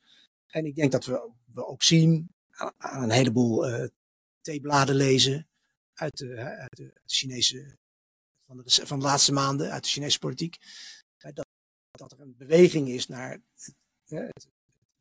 En 0.46 0.64
ik 0.66 0.74
denk 0.74 0.92
dat 0.92 1.04
we, 1.04 1.30
we 1.52 1.66
ook 1.66 1.82
zien 1.82 2.28
aan, 2.50 2.72
aan 2.76 3.02
een 3.02 3.10
heleboel 3.10 3.66
eh 3.66 3.88
theebladen 4.40 4.94
lezen 4.94 5.48
uit 5.94 6.16
de, 6.16 6.36
uit 6.36 6.76
de 6.76 6.92
Chinese, 7.06 7.76
van 8.54 8.64
de, 8.64 8.86
van 8.86 8.98
de 8.98 9.04
laatste 9.04 9.32
maanden, 9.32 9.70
uit 9.70 9.82
de 9.82 9.88
Chinese 9.88 10.18
politiek. 10.18 10.56
eh, 11.18 11.32
dat, 11.34 11.46
dat 11.90 12.12
er 12.12 12.20
een 12.20 12.34
beweging 12.36 12.88
is 12.88 13.08
naar 13.08 13.30
het, 13.30 13.74
hè, 14.04 14.20
het 14.20 14.48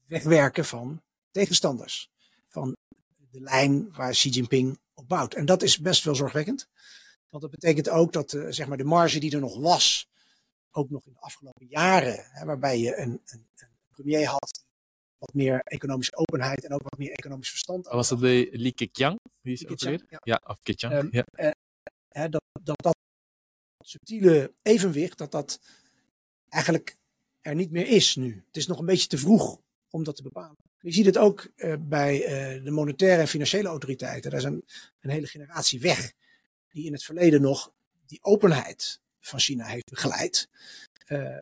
wegwerken 0.08 0.66
van 0.66 1.02
tegenstanders. 1.32 2.10
Van 2.50 2.76
de 3.32 3.42
lijn 3.42 3.94
waar 3.94 4.12
Xi 4.12 4.30
Jinping 4.30 4.80
op 4.94 5.08
bouwt. 5.08 5.34
En 5.34 5.46
dat 5.46 5.62
is 5.64 5.80
best 5.80 6.04
wel 6.04 6.16
zorgwekkend. 6.16 6.68
Want 7.30 7.44
dat 7.44 7.52
betekent 7.52 7.90
ook 7.90 8.14
dat 8.14 8.34
eh, 8.34 8.46
zeg 8.50 8.68
maar 8.68 8.78
de 8.78 8.84
marge 8.84 9.20
die 9.20 9.32
er 9.34 9.40
nog 9.40 9.58
was, 9.58 10.08
ook 10.72 10.90
nog 10.90 11.06
in 11.06 11.14
de 11.14 11.20
afgelopen 11.20 11.66
jaren, 11.68 12.26
hè, 12.32 12.46
waarbij 12.46 12.80
je 12.80 12.98
een, 12.98 13.22
een, 13.26 13.48
een 13.56 13.68
premier 13.90 14.28
had, 14.28 14.64
wat 15.18 15.34
meer 15.34 15.60
economische 15.60 16.16
openheid 16.16 16.66
en 16.66 16.74
ook 16.74 16.82
wat 16.82 16.98
meer 16.98 17.12
economisch 17.12 17.50
verstand. 17.50 17.88
Was 17.88 18.10
dat 18.10 18.20
de 18.20 18.50
Li 18.52 18.74
Keqiang? 18.74 19.20
Wie 19.42 19.54
is 19.54 19.62
Li 19.62 19.68
Keqiang, 19.68 20.04
ja. 20.10 20.20
Ja, 20.24 20.42
of 20.46 20.60
Keqiang. 20.64 20.94
Ehm, 20.94 21.08
ja. 21.12 21.54
hè, 22.10 22.30
dat, 22.30 22.44
dat 22.62 22.82
dat 22.82 22.96
subtiele 23.88 24.54
evenwicht, 24.62 25.18
dat 25.18 25.32
dat 25.32 25.60
eigenlijk 26.50 26.98
er 27.42 27.56
niet 27.56 27.72
meer 27.72 27.88
is 27.88 28.16
nu. 28.16 28.44
Het 28.48 28.58
is 28.58 28.68
nog 28.68 28.80
een 28.80 28.86
beetje 28.86 29.08
te 29.08 29.18
vroeg 29.18 29.60
om 29.90 30.04
dat 30.04 30.16
te 30.16 30.24
bepalen. 30.24 30.58
Je 30.80 30.92
ziet 30.92 31.06
het 31.06 31.18
ook 31.18 31.48
eh, 31.56 31.74
bij 31.80 32.26
eh, 32.26 32.64
de 32.64 32.72
monetaire 32.72 33.22
en 33.22 33.28
financiële 33.28 33.68
autoriteiten. 33.68 34.32
Daar 34.32 34.40
is 34.40 34.46
een, 34.46 34.64
hele 35.00 35.28
generatie 35.28 35.80
weg 35.80 36.14
die 36.70 36.86
in 36.86 36.94
het 36.94 37.04
verleden 37.04 37.42
nog 37.42 37.72
die 38.06 38.24
openheid 38.24 39.00
van 39.20 39.40
China 39.40 39.66
heeft 39.66 39.90
begeleid. 39.90 40.50
Eh, 41.06 41.38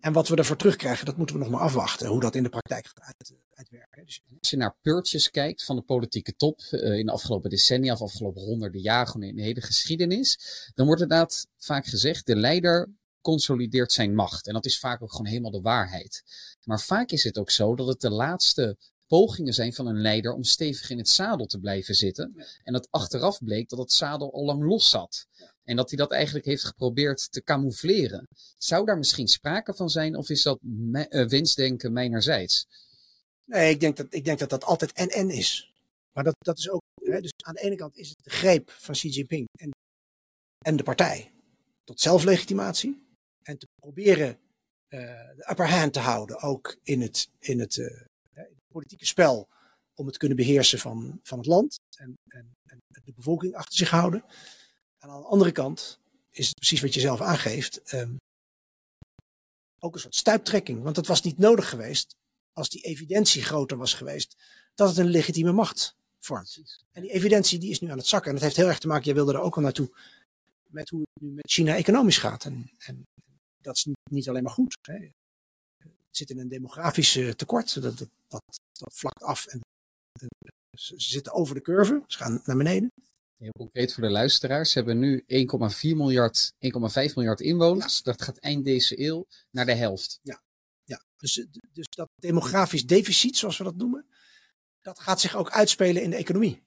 en 0.00 0.12
wat 0.12 0.28
we 0.28 0.36
ervoor 0.36 0.56
terugkrijgen, 0.56 1.06
dat 1.06 1.16
moeten 1.16 1.36
we 1.36 1.42
nog 1.42 1.50
maar 1.50 1.60
afwachten. 1.60 2.08
Hoe 2.08 2.20
dat 2.20 2.34
in 2.34 2.42
de 2.42 2.48
praktijk 2.48 2.86
gaat 2.86 3.00
uit, 3.00 3.32
uitwerken. 3.56 4.04
Dus, 4.04 4.22
Als 4.40 4.50
je 4.50 4.56
naar 4.56 4.76
peurtjes 4.82 5.30
kijkt 5.30 5.64
van 5.64 5.76
de 5.76 5.82
politieke 5.82 6.34
top 6.36 6.60
eh, 6.60 6.98
in 6.98 7.06
de 7.06 7.12
afgelopen 7.12 7.50
decennia 7.50 7.92
of 7.92 8.00
afgelopen 8.00 8.42
honderden 8.42 8.80
jaren, 8.80 9.06
gewoon 9.06 9.28
in 9.28 9.36
de 9.36 9.42
hele 9.42 9.60
geschiedenis, 9.60 10.38
dan 10.74 10.86
wordt 10.86 11.02
inderdaad 11.02 11.46
vaak 11.58 11.86
gezegd, 11.86 12.26
de 12.26 12.36
leider 12.36 12.90
consolideert 13.20 13.92
zijn 13.92 14.14
macht. 14.14 14.46
En 14.46 14.52
dat 14.52 14.66
is 14.66 14.78
vaak 14.78 15.02
ook 15.02 15.10
gewoon 15.10 15.26
helemaal 15.26 15.50
de 15.50 15.60
waarheid. 15.60 16.22
Maar 16.64 16.80
vaak 16.80 17.10
is 17.10 17.24
het 17.24 17.38
ook 17.38 17.50
zo 17.50 17.74
dat 17.74 17.86
het 17.86 18.00
de 18.00 18.10
laatste 18.10 18.76
pogingen 19.06 19.52
zijn 19.52 19.72
van 19.72 19.86
een 19.86 20.00
leider 20.00 20.32
om 20.32 20.44
stevig 20.44 20.90
in 20.90 20.98
het 20.98 21.08
zadel 21.08 21.46
te 21.46 21.58
blijven 21.58 21.94
zitten. 21.94 22.46
En 22.62 22.72
dat 22.72 22.88
achteraf 22.90 23.38
bleek 23.38 23.68
dat 23.68 23.78
het 23.78 23.92
zadel 23.92 24.32
al 24.32 24.44
lang 24.44 24.62
los 24.62 24.90
zat. 24.90 25.26
En 25.64 25.76
dat 25.76 25.88
hij 25.88 25.98
dat 25.98 26.12
eigenlijk 26.12 26.46
heeft 26.46 26.64
geprobeerd 26.64 27.32
te 27.32 27.42
camoufleren. 27.42 28.28
Zou 28.58 28.84
daar 28.84 28.98
misschien 28.98 29.28
sprake 29.28 29.74
van 29.74 29.90
zijn 29.90 30.16
of 30.16 30.30
is 30.30 30.42
dat 30.42 30.58
uh, 30.62 31.26
wensdenken 31.26 31.92
mijnerzijds? 31.92 32.66
Nee, 33.46 33.70
ik 33.70 33.80
denk 33.80 33.96
dat, 33.96 34.06
ik 34.10 34.24
denk 34.24 34.38
dat 34.38 34.50
dat 34.50 34.64
altijd 34.64 34.92
en-en 34.92 35.30
is. 35.30 35.72
Maar 36.12 36.24
dat, 36.24 36.34
dat 36.38 36.58
is 36.58 36.70
ook, 36.70 36.82
hè, 37.02 37.20
dus 37.20 37.32
aan 37.44 37.54
de 37.54 37.60
ene 37.60 37.76
kant 37.76 37.96
is 37.96 38.08
het 38.08 38.24
de 38.24 38.30
greep 38.30 38.70
van 38.70 38.94
Xi 38.94 39.08
Jinping 39.08 39.46
en, 39.58 39.70
en 40.64 40.76
de 40.76 40.82
partij 40.82 41.32
tot 41.84 42.00
zelflegitimatie. 42.00 43.04
En 43.42 43.58
te 43.58 43.66
proberen 43.80 44.38
uh, 44.88 45.00
de 45.36 45.46
upper 45.50 45.68
hand 45.68 45.92
te 45.92 46.00
houden, 46.00 46.40
ook 46.40 46.76
in 46.82 47.00
het, 47.00 47.28
in 47.38 47.60
het, 47.60 47.78
politieke 48.72 49.06
spel, 49.06 49.48
om 49.94 50.06
het 50.06 50.16
kunnen 50.16 50.36
beheersen 50.36 50.78
van, 50.78 51.20
van 51.22 51.38
het 51.38 51.46
land 51.46 51.76
en, 51.98 52.14
en, 52.28 52.52
en 52.70 52.78
de 53.04 53.12
bevolking 53.12 53.54
achter 53.54 53.76
zich 53.76 53.90
houden. 53.90 54.24
En 54.98 55.08
aan 55.08 55.20
de 55.20 55.26
andere 55.26 55.52
kant 55.52 55.98
is 56.30 56.46
het 56.46 56.54
precies 56.54 56.80
wat 56.80 56.94
je 56.94 57.00
zelf 57.00 57.20
aangeeft, 57.20 57.92
um, 57.92 58.16
ook 59.78 59.94
een 59.94 60.00
soort 60.00 60.14
stuiptrekking. 60.14 60.82
Want 60.82 60.96
het 60.96 61.06
was 61.06 61.22
niet 61.22 61.38
nodig 61.38 61.68
geweest 61.68 62.14
als 62.56 62.68
die 62.68 62.82
evidentie 62.82 63.42
groter 63.42 63.76
was 63.76 63.94
geweest, 63.94 64.36
dat 64.74 64.88
het 64.88 64.98
een 64.98 65.10
legitieme 65.10 65.52
macht 65.52 65.96
vormt. 66.18 66.82
En 66.92 67.02
die 67.02 67.10
evidentie 67.10 67.58
die 67.58 67.70
is 67.70 67.80
nu 67.80 67.90
aan 67.90 67.98
het 67.98 68.06
zakken. 68.06 68.28
En 68.28 68.34
dat 68.34 68.44
heeft 68.44 68.56
heel 68.56 68.68
erg 68.68 68.78
te 68.78 68.86
maken, 68.86 69.04
jij 69.04 69.14
wilde 69.14 69.32
er 69.32 69.40
ook 69.40 69.56
al 69.56 69.62
naartoe, 69.62 69.90
met 70.66 70.88
hoe 70.88 71.00
het 71.00 71.22
nu 71.22 71.30
met 71.30 71.50
China 71.50 71.76
economisch 71.76 72.18
gaat. 72.18 72.44
En, 72.44 72.70
en 72.78 73.02
dat 73.62 73.76
is 73.76 73.86
niet 74.10 74.28
alleen 74.28 74.42
maar 74.42 74.52
goed. 74.52 74.76
Hè. 74.82 74.94
Het 75.78 76.16
zit 76.16 76.30
in 76.30 76.38
een 76.38 76.48
demografisch 76.48 77.12
tekort, 77.36 77.82
dat, 77.82 77.98
dat, 77.98 78.08
dat, 78.28 78.42
dat 78.72 78.94
vlakt 78.94 79.22
af. 79.22 79.46
En, 79.46 79.60
ze 80.78 80.94
zitten 80.96 81.32
over 81.32 81.54
de 81.54 81.60
curve, 81.60 82.02
ze 82.06 82.18
gaan 82.18 82.42
naar 82.44 82.56
beneden. 82.56 82.92
Heel 83.36 83.52
concreet 83.52 83.94
voor 83.94 84.02
de 84.02 84.10
luisteraars. 84.10 84.70
Ze 84.70 84.78
hebben 84.78 84.98
nu 84.98 85.20
1,4 85.20 85.26
miljard, 85.80 86.52
1,5 86.52 87.14
miljard 87.14 87.40
inwoners. 87.40 88.02
Dat 88.02 88.22
gaat 88.22 88.38
eind 88.38 88.64
deze 88.64 89.00
eeuw 89.00 89.26
naar 89.50 89.66
de 89.66 89.74
helft. 89.74 90.18
Ja. 90.22 90.42
Dus, 91.16 91.46
dus 91.72 91.86
dat 91.88 92.08
demografisch 92.14 92.86
deficit, 92.86 93.36
zoals 93.36 93.58
we 93.58 93.64
dat 93.64 93.76
noemen, 93.76 94.06
dat 94.80 94.98
gaat 94.98 95.20
zich 95.20 95.34
ook 95.36 95.50
uitspelen 95.50 96.02
in 96.02 96.10
de 96.10 96.16
economie. 96.16 96.64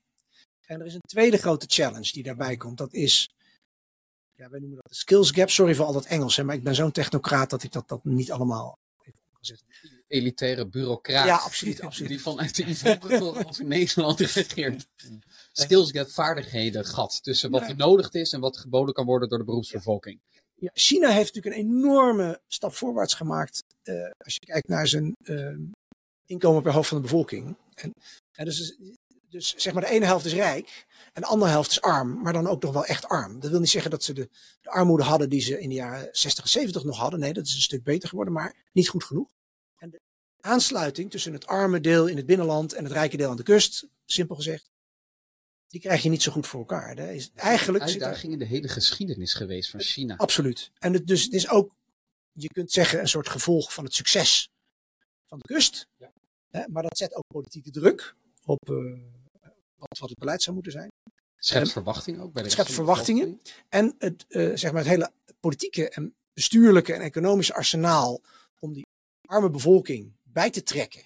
En 0.66 0.80
er 0.80 0.86
is 0.86 0.93
een 0.93 1.02
tweede 1.02 1.38
grote 1.38 1.66
challenge 1.70 2.12
die 2.12 2.24
daarbij 2.24 2.58
komt. 2.58 2.78
Dat 2.78 2.93
is, 2.93 3.30
ja, 4.34 4.50
wij 4.50 4.60
noemen 4.60 4.78
dat 4.82 4.91
de 4.91 4.97
skills 4.97 5.32
gap. 5.32 5.50
Sorry 5.50 5.76
voor 5.76 5.86
al 5.86 5.93
dat 5.93 6.06
Engels, 6.06 6.36
hè, 6.36 6.43
maar 6.43 6.56
ik 6.56 6.64
ben 6.64 6.76
zo'n 6.76 6.91
technocraat 6.91 7.50
dat 7.50 7.64
ik 7.64 7.72
dat, 7.72 7.88
dat 7.88 8.04
niet 8.04 8.32
allemaal 8.32 8.78
even 9.02 9.22
opgezet 9.32 9.64
elitaire 10.10 10.68
bureaucraat. 10.68 11.26
Ja, 11.26 11.36
absoluut. 11.36 11.82
absoluut. 11.82 12.10
Die 12.10 12.22
vanuit 12.22 12.56
de 12.56 12.66
Ivoren 12.66 13.45
over 13.45 13.66
Nederland 13.76 14.20
regeert. 14.20 14.88
Skills 15.52 15.91
gap, 15.91 16.10
vaardigheden, 16.10 16.86
gat 16.86 17.24
tussen 17.24 17.52
wat 17.52 17.68
benodigd 17.68 18.16
is 18.16 18.32
en 18.32 18.39
wat 18.39 18.58
geboden 18.58 18.93
kan 18.93 19.06
worden 19.06 19.30
door 19.30 19.38
de 19.38 19.43
beroepsbevolking. 19.43 20.20
Ja, 20.30 20.39
China 20.74 21.10
heeft 21.10 21.36
natuurlijk 21.36 21.55
een 21.55 21.70
enorme 21.70 22.41
stap 22.47 22.74
voorwaarts 22.74 23.14
gemaakt 23.14 23.64
uh, 23.84 24.12
als 24.18 24.34
je 24.34 24.45
kijkt 24.45 24.68
naar 24.68 24.88
zijn 24.88 25.16
uh, 25.24 25.57
inkomen 26.26 26.62
per 26.62 26.74
hoofd 26.74 26.89
van 26.89 26.97
de 26.97 27.03
bevolking. 27.03 27.57
En, 27.76 27.93
en 28.32 28.45
dus, 28.45 28.78
dus 29.30 29.55
zeg 29.55 29.74
maar 29.74 29.82
de 29.82 29.89
ene 29.89 30.05
helft 30.05 30.26
is 30.26 30.34
rijk 30.34 30.86
en 31.14 31.22
de 31.22 31.28
andere 31.28 31.51
helft 31.51 31.72
is 31.72 31.82
arm, 31.82 32.22
maar 32.22 32.34
dan 32.34 32.47
ook 32.47 32.62
nog 32.62 32.74
wel 32.74 32.86
echt 32.86 33.07
arm. 33.07 33.39
Dat 33.39 33.51
wil 33.51 33.60
niet 33.60 33.70
zeggen 33.70 33.91
dat 33.91 34.03
ze 34.03 34.14
de, 34.14 34.30
de 34.62 34.70
armoede 34.70 35.03
hadden 35.03 35.30
die 35.30 35.41
ze 35.41 35.60
in 35.60 35.70
de 35.70 35.76
jaren 35.76 36.10
60 36.12 36.43
en 36.43 36.49
70 36.49 36.84
nog 36.84 36.97
hadden. 36.97 37.20
Nee, 37.20 37.34
dat 37.34 37.45
is 37.45 37.55
een 37.55 37.62
stuk 37.62 37.84
beter 37.84 38.10
geworden, 38.10 38.34
maar 38.34 38.55
niet 38.72 38.89
goed 38.89 39.03
genoeg. 39.03 39.30
En 39.78 39.89
de 39.89 39.99
aansluiting 40.41 41.12
tussen 41.12 41.34
het 41.34 41.47
arme 41.47 41.80
deel 41.80 42.07
in 42.07 42.18
het 42.18 42.26
binnenland 42.26 42.74
en 42.74 42.84
het 42.84 42.93
rijke 42.93 43.18
deel 43.18 43.30
aan 43.30 43.38
de 43.38 43.43
kust, 43.43 43.88
simpel 44.05 44.36
gezegd, 44.36 44.69
die 45.70 45.82
krijg 45.82 46.04
je 46.04 46.10
niet 46.10 46.22
zo 46.22 46.32
goed 46.32 46.48
voor 46.48 46.60
elkaar. 46.60 46.96
Hè. 46.96 47.12
Is 47.12 47.32
eigenlijk 47.36 47.84
een 47.84 47.90
uitdaging 47.90 48.34
in 48.34 48.40
de 48.40 48.46
hele 48.46 48.68
geschiedenis 48.68 49.34
geweest 49.34 49.70
van 49.70 49.82
China. 49.82 50.18
Absoluut. 50.18 50.72
En 50.80 50.94
het, 50.94 51.08
dus 51.08 51.24
het 51.24 51.34
is 51.34 51.50
ook, 51.50 51.76
je 52.32 52.48
kunt 52.48 52.72
zeggen, 52.72 53.00
een 53.00 53.08
soort 53.08 53.30
gevolg 53.30 53.74
van 53.74 53.84
het 53.84 53.94
succes 53.94 54.50
van 55.26 55.40
de 55.40 55.54
kust. 55.54 55.88
Ja. 55.98 56.12
Hè, 56.50 56.68
maar 56.68 56.84
dat 56.84 56.98
zet 56.98 57.16
ook 57.16 57.24
politieke 57.28 57.72
druk 57.72 58.16
op 58.46 58.70
uh, 58.70 59.00
wat, 59.76 60.00
wat, 60.00 60.10
het 60.10 60.20
beleid 60.20 60.42
zou 60.42 60.56
moeten 60.56 60.72
zijn. 60.72 60.90
Schept 61.38 61.72
verwachting 61.72 62.20
ook 62.20 62.34
bij 62.34 62.44
de 62.44 62.50
schept 62.50 62.72
verwachtingen. 62.72 63.42
En 63.70 63.96
het, 63.98 64.26
uh, 64.30 64.56
zeg 64.56 64.72
maar 64.72 64.82
het 64.82 64.90
hele 64.90 65.12
politieke 65.40 65.90
en 65.90 66.16
bestuurlijke 66.34 66.94
en 66.94 67.02
economische 67.02 67.54
arsenaal 67.54 68.22
om 68.60 68.74
die 68.74 68.86
arme 69.28 69.50
bevolking 69.50 70.14
bij 70.24 70.50
te 70.50 70.64
trekken 70.64 71.04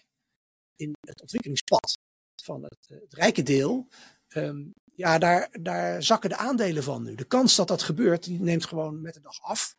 in 0.76 0.94
het 1.08 1.22
ontwikkelingspad 1.22 1.98
van 2.44 2.64
het, 2.64 2.78
eh, 2.88 3.00
het 3.00 3.14
rijke 3.14 3.44
deel. 3.44 3.88
Um, 4.36 4.74
ja, 4.96 5.18
daar, 5.18 5.50
daar 5.62 6.04
zakken 6.04 6.30
de 6.30 6.38
aandelen 6.38 6.84
van 6.84 7.04
nu. 7.04 7.16
De 7.16 7.24
kans 7.24 7.56
dat 7.56 7.68
dat 7.68 7.84
gebeurt, 7.84 8.24
die 8.24 8.40
neemt 8.40 8.66
gewoon 8.66 9.02
met 9.02 9.14
de 9.14 9.22
dag 9.22 9.42
af. 9.42 9.76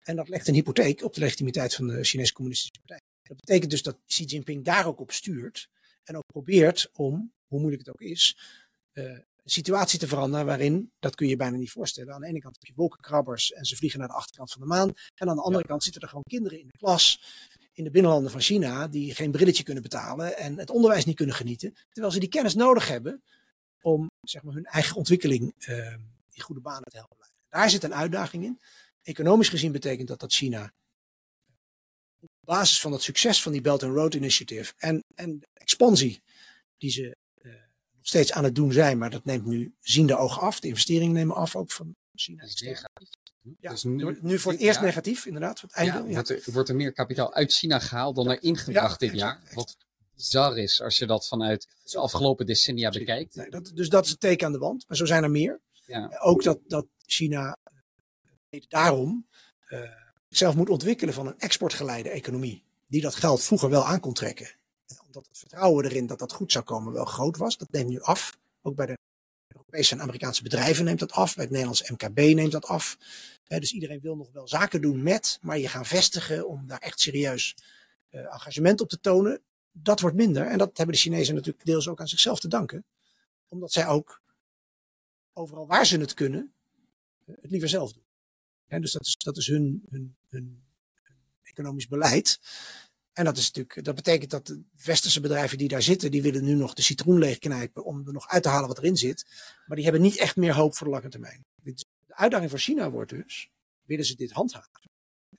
En 0.00 0.16
dat 0.16 0.28
legt 0.28 0.48
een 0.48 0.54
hypotheek 0.54 1.02
op 1.04 1.14
de 1.14 1.20
legitimiteit 1.20 1.74
van 1.74 1.86
de 1.86 2.04
Chinese 2.04 2.32
Communistische 2.32 2.78
Partij. 2.78 3.00
Dat 3.22 3.36
betekent 3.36 3.70
dus 3.70 3.82
dat 3.82 3.96
Xi 4.06 4.24
Jinping 4.24 4.64
daar 4.64 4.86
ook 4.86 5.00
op 5.00 5.12
stuurt. 5.12 5.68
En 6.04 6.16
ook 6.16 6.26
probeert 6.26 6.90
om, 6.92 7.32
hoe 7.46 7.60
moeilijk 7.60 7.86
het 7.86 7.94
ook 7.94 8.00
is, 8.00 8.38
uh, 8.92 9.04
een 9.04 9.24
situatie 9.44 9.98
te 9.98 10.08
veranderen 10.08 10.46
waarin, 10.46 10.90
dat 10.98 11.14
kun 11.14 11.26
je 11.26 11.32
je 11.32 11.38
bijna 11.38 11.56
niet 11.56 11.70
voorstellen. 11.70 12.14
Aan 12.14 12.20
de 12.20 12.26
ene 12.26 12.40
kant 12.40 12.56
heb 12.58 12.66
je 12.66 12.72
wolkenkrabbers 12.76 13.52
en 13.52 13.64
ze 13.64 13.76
vliegen 13.76 13.98
naar 13.98 14.08
de 14.08 14.14
achterkant 14.14 14.52
van 14.52 14.60
de 14.60 14.66
maan. 14.66 14.92
En 15.14 15.28
aan 15.28 15.36
de 15.36 15.42
andere 15.42 15.64
kant 15.64 15.82
zitten 15.82 16.02
er 16.02 16.08
gewoon 16.08 16.24
kinderen 16.28 16.60
in 16.60 16.66
de 16.66 16.78
klas 16.78 17.20
in 17.72 17.84
de 17.84 17.90
binnenlanden 17.90 18.30
van 18.30 18.40
China 18.40 18.88
die 18.88 19.14
geen 19.14 19.30
brilletje 19.30 19.62
kunnen 19.62 19.82
betalen 19.82 20.36
en 20.36 20.58
het 20.58 20.70
onderwijs 20.70 21.04
niet 21.04 21.16
kunnen 21.16 21.34
genieten. 21.34 21.74
Terwijl 21.90 22.12
ze 22.12 22.20
die 22.20 22.28
kennis 22.28 22.54
nodig 22.54 22.88
hebben 22.88 23.22
om 23.86 24.10
zeg 24.20 24.42
maar, 24.42 24.54
hun 24.54 24.64
eigen 24.64 24.96
ontwikkeling 24.96 25.54
uh, 25.68 25.92
in 26.32 26.42
goede 26.42 26.60
banen 26.60 26.82
te 26.82 26.96
helpen 26.96 27.16
blijven. 27.16 27.38
Daar 27.48 27.70
zit 27.70 27.82
een 27.82 27.94
uitdaging 27.94 28.44
in. 28.44 28.60
Economisch 29.02 29.48
gezien 29.48 29.72
betekent 29.72 30.08
dat 30.08 30.20
dat 30.20 30.32
China 30.32 30.72
op 32.20 32.28
basis 32.40 32.80
van 32.80 32.92
het 32.92 33.02
succes 33.02 33.42
van 33.42 33.52
die 33.52 33.60
Belt 33.60 33.82
and 33.82 33.94
Road 33.94 34.14
Initiative 34.14 34.72
en, 34.76 35.04
en 35.14 35.38
de 35.38 35.46
expansie 35.52 36.22
die 36.76 36.90
ze 36.90 37.16
uh, 37.42 37.52
nog 37.96 38.06
steeds 38.06 38.32
aan 38.32 38.44
het 38.44 38.54
doen 38.54 38.72
zijn, 38.72 38.98
maar 38.98 39.10
dat 39.10 39.24
neemt 39.24 39.46
nu 39.46 39.74
ziende 39.80 40.16
ogen 40.16 40.42
af. 40.42 40.60
De 40.60 40.68
investeringen 40.68 41.14
nemen 41.14 41.36
af 41.36 41.56
ook 41.56 41.70
van 41.72 41.96
China. 42.14 42.40
Dat 42.40 42.48
is 42.48 42.60
negatief. 42.60 43.08
Ja, 43.60 43.70
dus 43.70 43.82
nu, 43.84 44.18
nu, 44.20 44.38
voor 44.38 44.52
het 44.52 44.60
eerst 44.60 44.80
negatief, 44.80 45.26
inderdaad. 45.26 45.60
Voor 45.60 45.68
het 45.68 45.78
einde, 45.78 46.08
ja, 46.08 46.14
wordt, 46.14 46.28
er, 46.28 46.52
wordt, 46.52 46.68
er, 46.68 46.76
meer 46.76 46.92
kapitaal 46.92 47.34
uit 47.34 47.52
China 47.52 47.78
gehaald 47.78 48.16
dan 48.16 48.30
erin 48.30 48.56
gebracht 48.56 49.00
dit 49.00 49.12
jaar. 49.12 49.40
Wat 49.54 49.76
bizar 50.16 50.58
is 50.58 50.82
als 50.82 50.98
je 50.98 51.06
dat 51.06 51.26
vanuit 51.26 51.68
de 51.84 51.98
afgelopen 51.98 52.46
decennia 52.46 52.90
bekijkt. 52.90 53.34
Nee, 53.34 53.50
dat, 53.50 53.70
dus 53.74 53.88
dat 53.88 54.04
is 54.04 54.10
het 54.10 54.20
teken 54.20 54.46
aan 54.46 54.52
de 54.52 54.58
wand. 54.58 54.84
Maar 54.88 54.96
zo 54.96 55.04
zijn 55.04 55.22
er 55.22 55.30
meer. 55.30 55.60
Ook 56.18 56.42
dat, 56.42 56.58
dat 56.66 56.86
China 57.06 57.56
uh, 58.50 58.60
daarom 58.68 59.26
uh, 59.68 59.80
zelf 60.28 60.54
moet 60.54 60.68
ontwikkelen 60.68 61.14
van 61.14 61.26
een 61.26 61.38
exportgeleide 61.38 62.08
economie. 62.08 62.64
Die 62.86 63.00
dat 63.00 63.14
geld 63.14 63.42
vroeger 63.42 63.70
wel 63.70 63.84
aan 63.84 64.00
kon 64.00 64.12
trekken. 64.12 64.54
Omdat 65.06 65.26
het 65.26 65.38
vertrouwen 65.38 65.84
erin 65.84 66.06
dat 66.06 66.18
dat 66.18 66.32
goed 66.32 66.52
zou 66.52 66.64
komen 66.64 66.92
wel 66.92 67.04
groot 67.04 67.36
was. 67.36 67.58
Dat 67.58 67.70
neemt 67.70 67.88
nu 67.88 68.00
af. 68.00 68.38
Ook 68.62 68.74
bij 68.74 68.86
de 68.86 68.98
Europese 69.48 69.94
en 69.94 70.00
Amerikaanse 70.00 70.42
bedrijven 70.42 70.84
neemt 70.84 70.98
dat 70.98 71.12
af. 71.12 71.34
Bij 71.34 71.44
het 71.44 71.52
Nederlands 71.52 71.90
MKB 71.90 72.16
neemt 72.16 72.52
dat 72.52 72.64
af. 72.64 72.98
dus 73.46 73.72
iedereen 73.72 74.00
wil 74.00 74.16
nog 74.16 74.32
wel 74.32 74.48
zaken 74.48 74.80
doen 74.80 75.02
met, 75.02 75.38
maar 75.40 75.58
je 75.58 75.68
gaan 75.68 75.86
vestigen 75.86 76.48
om 76.48 76.66
daar 76.66 76.78
echt 76.78 77.00
serieus 77.00 77.54
uh, 78.10 78.20
engagement 78.20 78.80
op 78.80 78.88
te 78.88 79.00
tonen. 79.00 79.40
Dat 79.82 80.00
wordt 80.00 80.16
minder. 80.16 80.46
En 80.46 80.58
dat 80.58 80.76
hebben 80.76 80.94
de 80.94 81.00
Chinezen 81.00 81.34
natuurlijk 81.34 81.64
deels 81.64 81.88
ook 81.88 82.00
aan 82.00 82.08
zichzelf 82.08 82.40
te 82.40 82.48
danken. 82.48 82.84
Omdat 83.48 83.72
zij 83.72 83.86
ook 83.86 84.22
overal 85.32 85.66
waar 85.66 85.86
ze 85.86 85.98
het 85.98 86.14
kunnen, 86.14 86.54
uh, 87.26 87.36
het 87.40 87.50
liever 87.50 87.68
zelf 87.68 87.92
doen. 87.92 88.04
dus 88.80 88.92
dat 88.92 89.06
is, 89.06 89.16
dat 89.16 89.36
is 89.36 89.46
hun, 89.46 89.84
hun, 90.28 90.64
economisch 91.42 91.88
beleid. 91.88 92.40
En 93.12 93.24
dat, 93.24 93.36
is 93.36 93.46
natuurlijk, 93.46 93.84
dat 93.84 93.94
betekent 93.94 94.30
dat 94.30 94.46
de 94.46 94.62
westerse 94.84 95.20
bedrijven 95.20 95.58
die 95.58 95.68
daar 95.68 95.82
zitten, 95.82 96.10
die 96.10 96.22
willen 96.22 96.44
nu 96.44 96.54
nog 96.54 96.74
de 96.74 96.82
citroen 96.82 97.18
leegknijpen 97.18 97.84
om 97.84 98.06
er 98.06 98.12
nog 98.12 98.28
uit 98.28 98.42
te 98.42 98.48
halen 98.48 98.68
wat 98.68 98.78
erin 98.78 98.96
zit. 98.96 99.26
Maar 99.66 99.76
die 99.76 99.84
hebben 99.84 100.02
niet 100.02 100.16
echt 100.16 100.36
meer 100.36 100.54
hoop 100.54 100.74
voor 100.74 100.86
de 100.86 100.92
lange 100.92 101.08
termijn. 101.08 101.44
De 101.54 101.84
uitdaging 102.06 102.50
voor 102.50 102.58
China 102.58 102.90
wordt 102.90 103.10
dus, 103.10 103.48
willen 103.82 104.04
ze 104.04 104.14
dit 104.14 104.30
handhaven? 104.30 104.70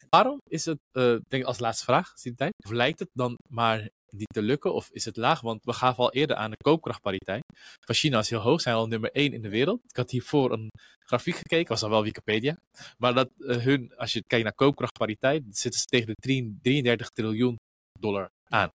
Waarom 0.10 0.42
is 0.44 0.66
het, 0.66 0.80
uh, 0.92 1.04
denk 1.04 1.28
ik 1.30 1.44
als 1.44 1.60
laatste 1.60 1.84
vraag, 1.84 2.14
tijd, 2.36 2.54
of 2.66 2.72
lijkt 2.72 3.00
het 3.00 3.10
dan 3.14 3.38
maar 3.50 3.90
niet 4.12 4.34
te 4.34 4.42
lukken 4.42 4.74
of 4.74 4.90
is 4.92 5.06
het 5.06 5.18
laag? 5.18 5.42
Want 5.42 5.64
we 5.64 5.74
gaven 5.74 6.04
al 6.04 6.12
eerder 6.12 6.36
aan 6.36 6.52
de 6.52 6.58
koopkrachtpariteit. 6.58 7.44
Van 7.86 7.96
China 7.96 8.20
is 8.20 8.30
heel 8.30 8.40
hoog, 8.40 8.62
zijn 8.62 8.76
al 8.76 8.88
nummer 8.88 9.12
1 9.12 9.34
in 9.34 9.42
de 9.42 9.50
wereld. 9.50 9.82
Ik 9.88 9.96
had 9.96 10.12
hiervoor 10.12 10.52
een 10.52 10.70
grafiek 11.00 11.36
gekeken, 11.36 11.68
was 11.68 11.80
dan 11.80 11.90
wel 11.90 12.04
Wikipedia. 12.04 12.58
Maar 12.98 13.14
dat 13.14 13.30
uh, 13.38 13.58
hun, 13.58 13.94
als 13.96 14.14
je 14.14 14.24
kijkt 14.28 14.44
naar 14.44 14.54
koopkrachtpariteit, 14.54 15.44
zitten 15.50 15.80
ze 15.80 15.86
tegen 15.86 16.08
de 16.08 16.56
33 16.62 17.10
triljoen 17.10 17.56
dollar 18.00 18.30
aan. 18.44 18.70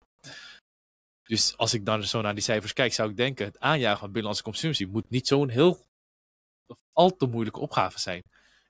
Dus 1.22 1.56
als 1.56 1.74
ik 1.74 1.84
dan 1.84 2.04
zo 2.04 2.20
naar 2.20 2.34
die 2.34 2.42
cijfers 2.42 2.72
kijk, 2.72 2.92
zou 2.92 3.10
ik 3.10 3.16
denken: 3.16 3.44
het 3.44 3.58
aanjagen 3.58 3.98
van 3.98 4.06
binnenlandse 4.06 4.42
consumptie 4.42 4.86
moet 4.86 5.10
niet 5.10 5.26
zo'n 5.26 5.48
heel 5.48 5.86
of 6.66 6.78
al 6.92 7.16
te 7.16 7.26
moeilijke 7.26 7.60
opgave 7.60 7.98
zijn. 7.98 8.22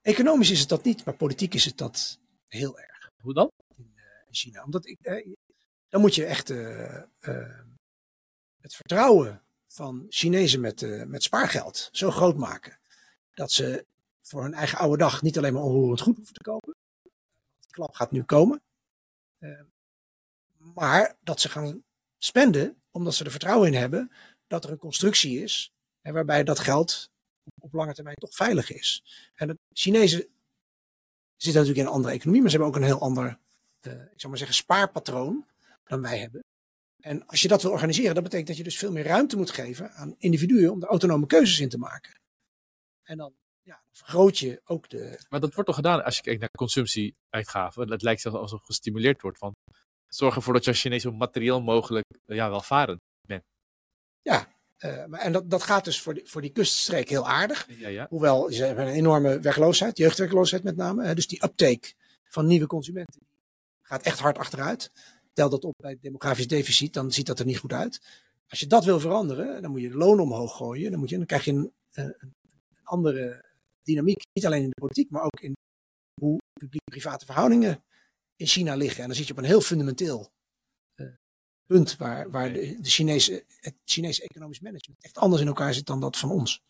Economisch 0.03 0.51
is 0.51 0.61
het 0.61 0.69
dat 0.69 0.85
niet, 0.85 1.05
maar 1.05 1.17
politiek 1.17 1.55
is 1.55 1.65
het 1.65 1.79
dat 1.79 2.21
Heel 2.53 2.79
erg. 2.79 3.09
Hoe 3.23 3.35
dan? 3.35 3.51
In, 3.77 3.93
in 4.27 4.35
China. 4.35 4.65
Omdat 4.65 4.87
ik, 4.87 4.99
dan 5.93 6.01
moet 6.01 6.15
je 6.15 6.25
echt 6.25 6.49
het 8.61 8.75
vertrouwen 8.75 9.43
van 9.67 10.07
Chinezen 10.09 10.61
met, 10.61 11.07
met 11.07 11.23
spaargeld 11.23 11.89
zo 11.93 12.11
groot 12.11 12.37
maken. 12.37 12.79
Dat 13.35 13.53
ze 13.53 13.87
voor 14.23 14.43
hun 14.43 14.55
eigen 14.55 14.79
oude 14.79 14.97
dag 14.97 15.23
niet 15.23 15.39
alleen 15.39 15.53
maar 15.53 15.63
onroerend 15.63 16.01
goed 16.01 16.17
hoeven 16.17 16.35
te 16.35 16.43
kopen. 16.43 16.75
Die 17.61 17.71
klap 17.71 17.95
gaat 17.95 18.11
nu 18.11 18.23
komen. 18.23 18.63
maar 20.57 21.17
dat 21.21 21.41
ze 21.41 21.49
gaan 21.49 21.83
spenden 22.19 22.83
omdat 22.91 23.15
ze 23.15 23.25
er 23.25 23.31
vertrouwen 23.31 23.73
in 23.73 23.79
hebben 23.79 24.13
dat 24.47 24.65
er 24.65 24.71
een 24.71 24.79
constructie 24.79 25.43
is 25.43 25.73
waarbij 26.03 26.45
dat 26.45 26.59
geld 26.59 27.11
op 27.59 27.73
lange 27.73 27.95
termijn 27.95 28.17
toch 28.17 28.35
veilig 28.35 28.73
is. 28.73 29.05
En 29.35 29.49
de 29.49 29.59
Chinezen 29.73 30.19
zitten 31.37 31.61
natuurlijk 31.61 31.79
in 31.79 31.87
een 31.87 31.99
andere 31.99 32.15
economie, 32.15 32.41
maar 32.41 32.51
ze 32.51 32.57
hebben 32.57 32.75
ook 32.75 32.81
een 32.81 32.89
heel 32.89 33.01
ander, 33.01 33.39
ik 33.81 33.91
zou 34.17 34.29
maar 34.29 34.39
zeggen, 34.39 34.57
spaarpatroon 34.57 35.47
dan 35.93 36.03
wij 36.11 36.19
hebben. 36.19 36.45
En 37.01 37.27
als 37.27 37.43
je 37.43 37.49
dat 37.49 37.63
wil 37.63 37.71
organiseren, 37.71 38.15
dat 38.15 38.23
betekent 38.23 38.49
dat 38.49 38.57
je 38.57 38.63
dus 38.63 38.79
veel 38.79 38.93
meer 38.93 39.05
ruimte 39.05 39.37
moet 39.37 39.51
geven 39.51 39.91
aan 39.91 40.15
individuen 40.19 40.73
om 40.73 40.83
er 40.83 40.89
autonome 40.89 41.27
keuzes 41.27 41.61
in 41.61 41.69
te 41.69 41.79
maken. 41.79 42.13
En 43.03 43.17
dan 43.17 43.35
ja, 43.63 43.83
vergroot 43.93 44.39
je 44.39 44.61
ook 44.65 44.89
de. 44.89 45.25
Maar 45.29 45.41
dat 45.41 45.55
wordt 45.55 45.69
toch 45.69 45.77
gedaan 45.77 46.05
als 46.05 46.17
je 46.17 46.23
kijkt 46.23 46.41
naar 46.41 46.51
consumptieuitgaven? 46.51 47.91
Het 47.91 48.03
lijkt 48.03 48.21
zelfs 48.21 48.37
alsof 48.37 48.63
gestimuleerd 48.63 49.23
wordt 49.23 49.39
van 49.39 49.53
zorg 50.09 50.35
ervoor 50.35 50.53
dat 50.53 50.65
je 50.65 50.71
als 50.71 50.81
Chinees 50.81 51.03
zo 51.03 51.13
materieel 51.13 51.63
mogelijk 51.63 52.05
ja, 52.25 52.51
welvarend 52.51 53.01
bent. 53.27 53.43
Ja, 54.23 54.49
uh, 54.79 55.05
maar, 55.05 55.21
en 55.21 55.33
dat, 55.33 55.51
dat 55.51 55.63
gaat 55.63 55.85
dus 55.85 56.01
voor 56.01 56.15
die, 56.15 56.29
voor 56.29 56.41
die 56.41 56.53
kuststreek 56.53 57.09
heel 57.09 57.29
aardig. 57.29 57.67
Ja, 57.69 57.89
ja. 57.89 58.07
Hoewel 58.09 58.53
ze 58.53 58.65
hebben 58.65 58.87
een 58.87 58.93
enorme 58.93 59.41
werkloosheid, 59.41 59.97
jeugdwerkloosheid 59.97 60.63
met 60.63 60.77
name. 60.77 61.15
Dus 61.15 61.27
die 61.27 61.45
uptake 61.45 61.93
van 62.25 62.47
nieuwe 62.47 62.67
consumenten 62.67 63.21
gaat 63.83 64.03
echt 64.03 64.19
hard 64.19 64.39
achteruit. 64.39 64.93
Tel 65.33 65.49
dat 65.49 65.65
op 65.65 65.75
bij 65.77 65.91
het 65.91 66.03
demografisch 66.03 66.49
deficit, 66.49 66.93
dan 66.93 67.13
ziet 67.13 67.27
dat 67.27 67.39
er 67.39 67.47
niet 67.47 67.59
goed 67.59 67.73
uit. 67.73 68.01
Als 68.49 68.61
je 68.61 68.67
dat 68.67 68.85
wil 68.85 69.01
veranderen, 69.01 69.63
dan 69.63 69.71
moet 69.71 69.81
je 69.81 69.89
de 69.89 69.97
loon 69.97 70.21
omhoog 70.21 70.57
gooien. 70.57 70.91
Dan, 70.91 71.01
moet 71.01 71.11
je, 71.11 71.17
dan 71.17 71.27
krijg 71.27 71.45
je 71.45 71.53
een, 71.53 71.73
een, 71.93 72.15
een 72.19 72.35
andere 72.83 73.45
dynamiek. 73.83 74.23
Niet 74.33 74.47
alleen 74.47 74.63
in 74.63 74.69
de 74.69 74.81
politiek, 74.81 75.11
maar 75.11 75.23
ook 75.23 75.41
in 75.41 75.53
hoe 76.21 76.39
publiek-private 76.61 77.25
verhoudingen 77.25 77.85
in 78.37 78.47
China 78.47 78.75
liggen. 78.75 79.01
En 79.01 79.07
dan 79.07 79.17
zit 79.17 79.27
je 79.27 79.33
op 79.33 79.39
een 79.39 79.45
heel 79.45 79.61
fundamenteel 79.61 80.31
uh, 80.97 81.09
punt 81.67 81.97
waar, 81.97 82.31
waar 82.31 82.53
de, 82.53 82.81
de, 82.81 82.89
Chinese, 82.89 83.45
het 83.61 83.75
Chinese 83.85 84.23
economisch 84.23 84.61
management 84.61 85.05
echt 85.05 85.19
anders 85.19 85.43
in 85.43 85.49
elkaar 85.49 85.75
zit 85.75 85.87
dan 85.87 86.01
dat 86.01 86.17
van 86.19 86.31
ons. 86.31 86.63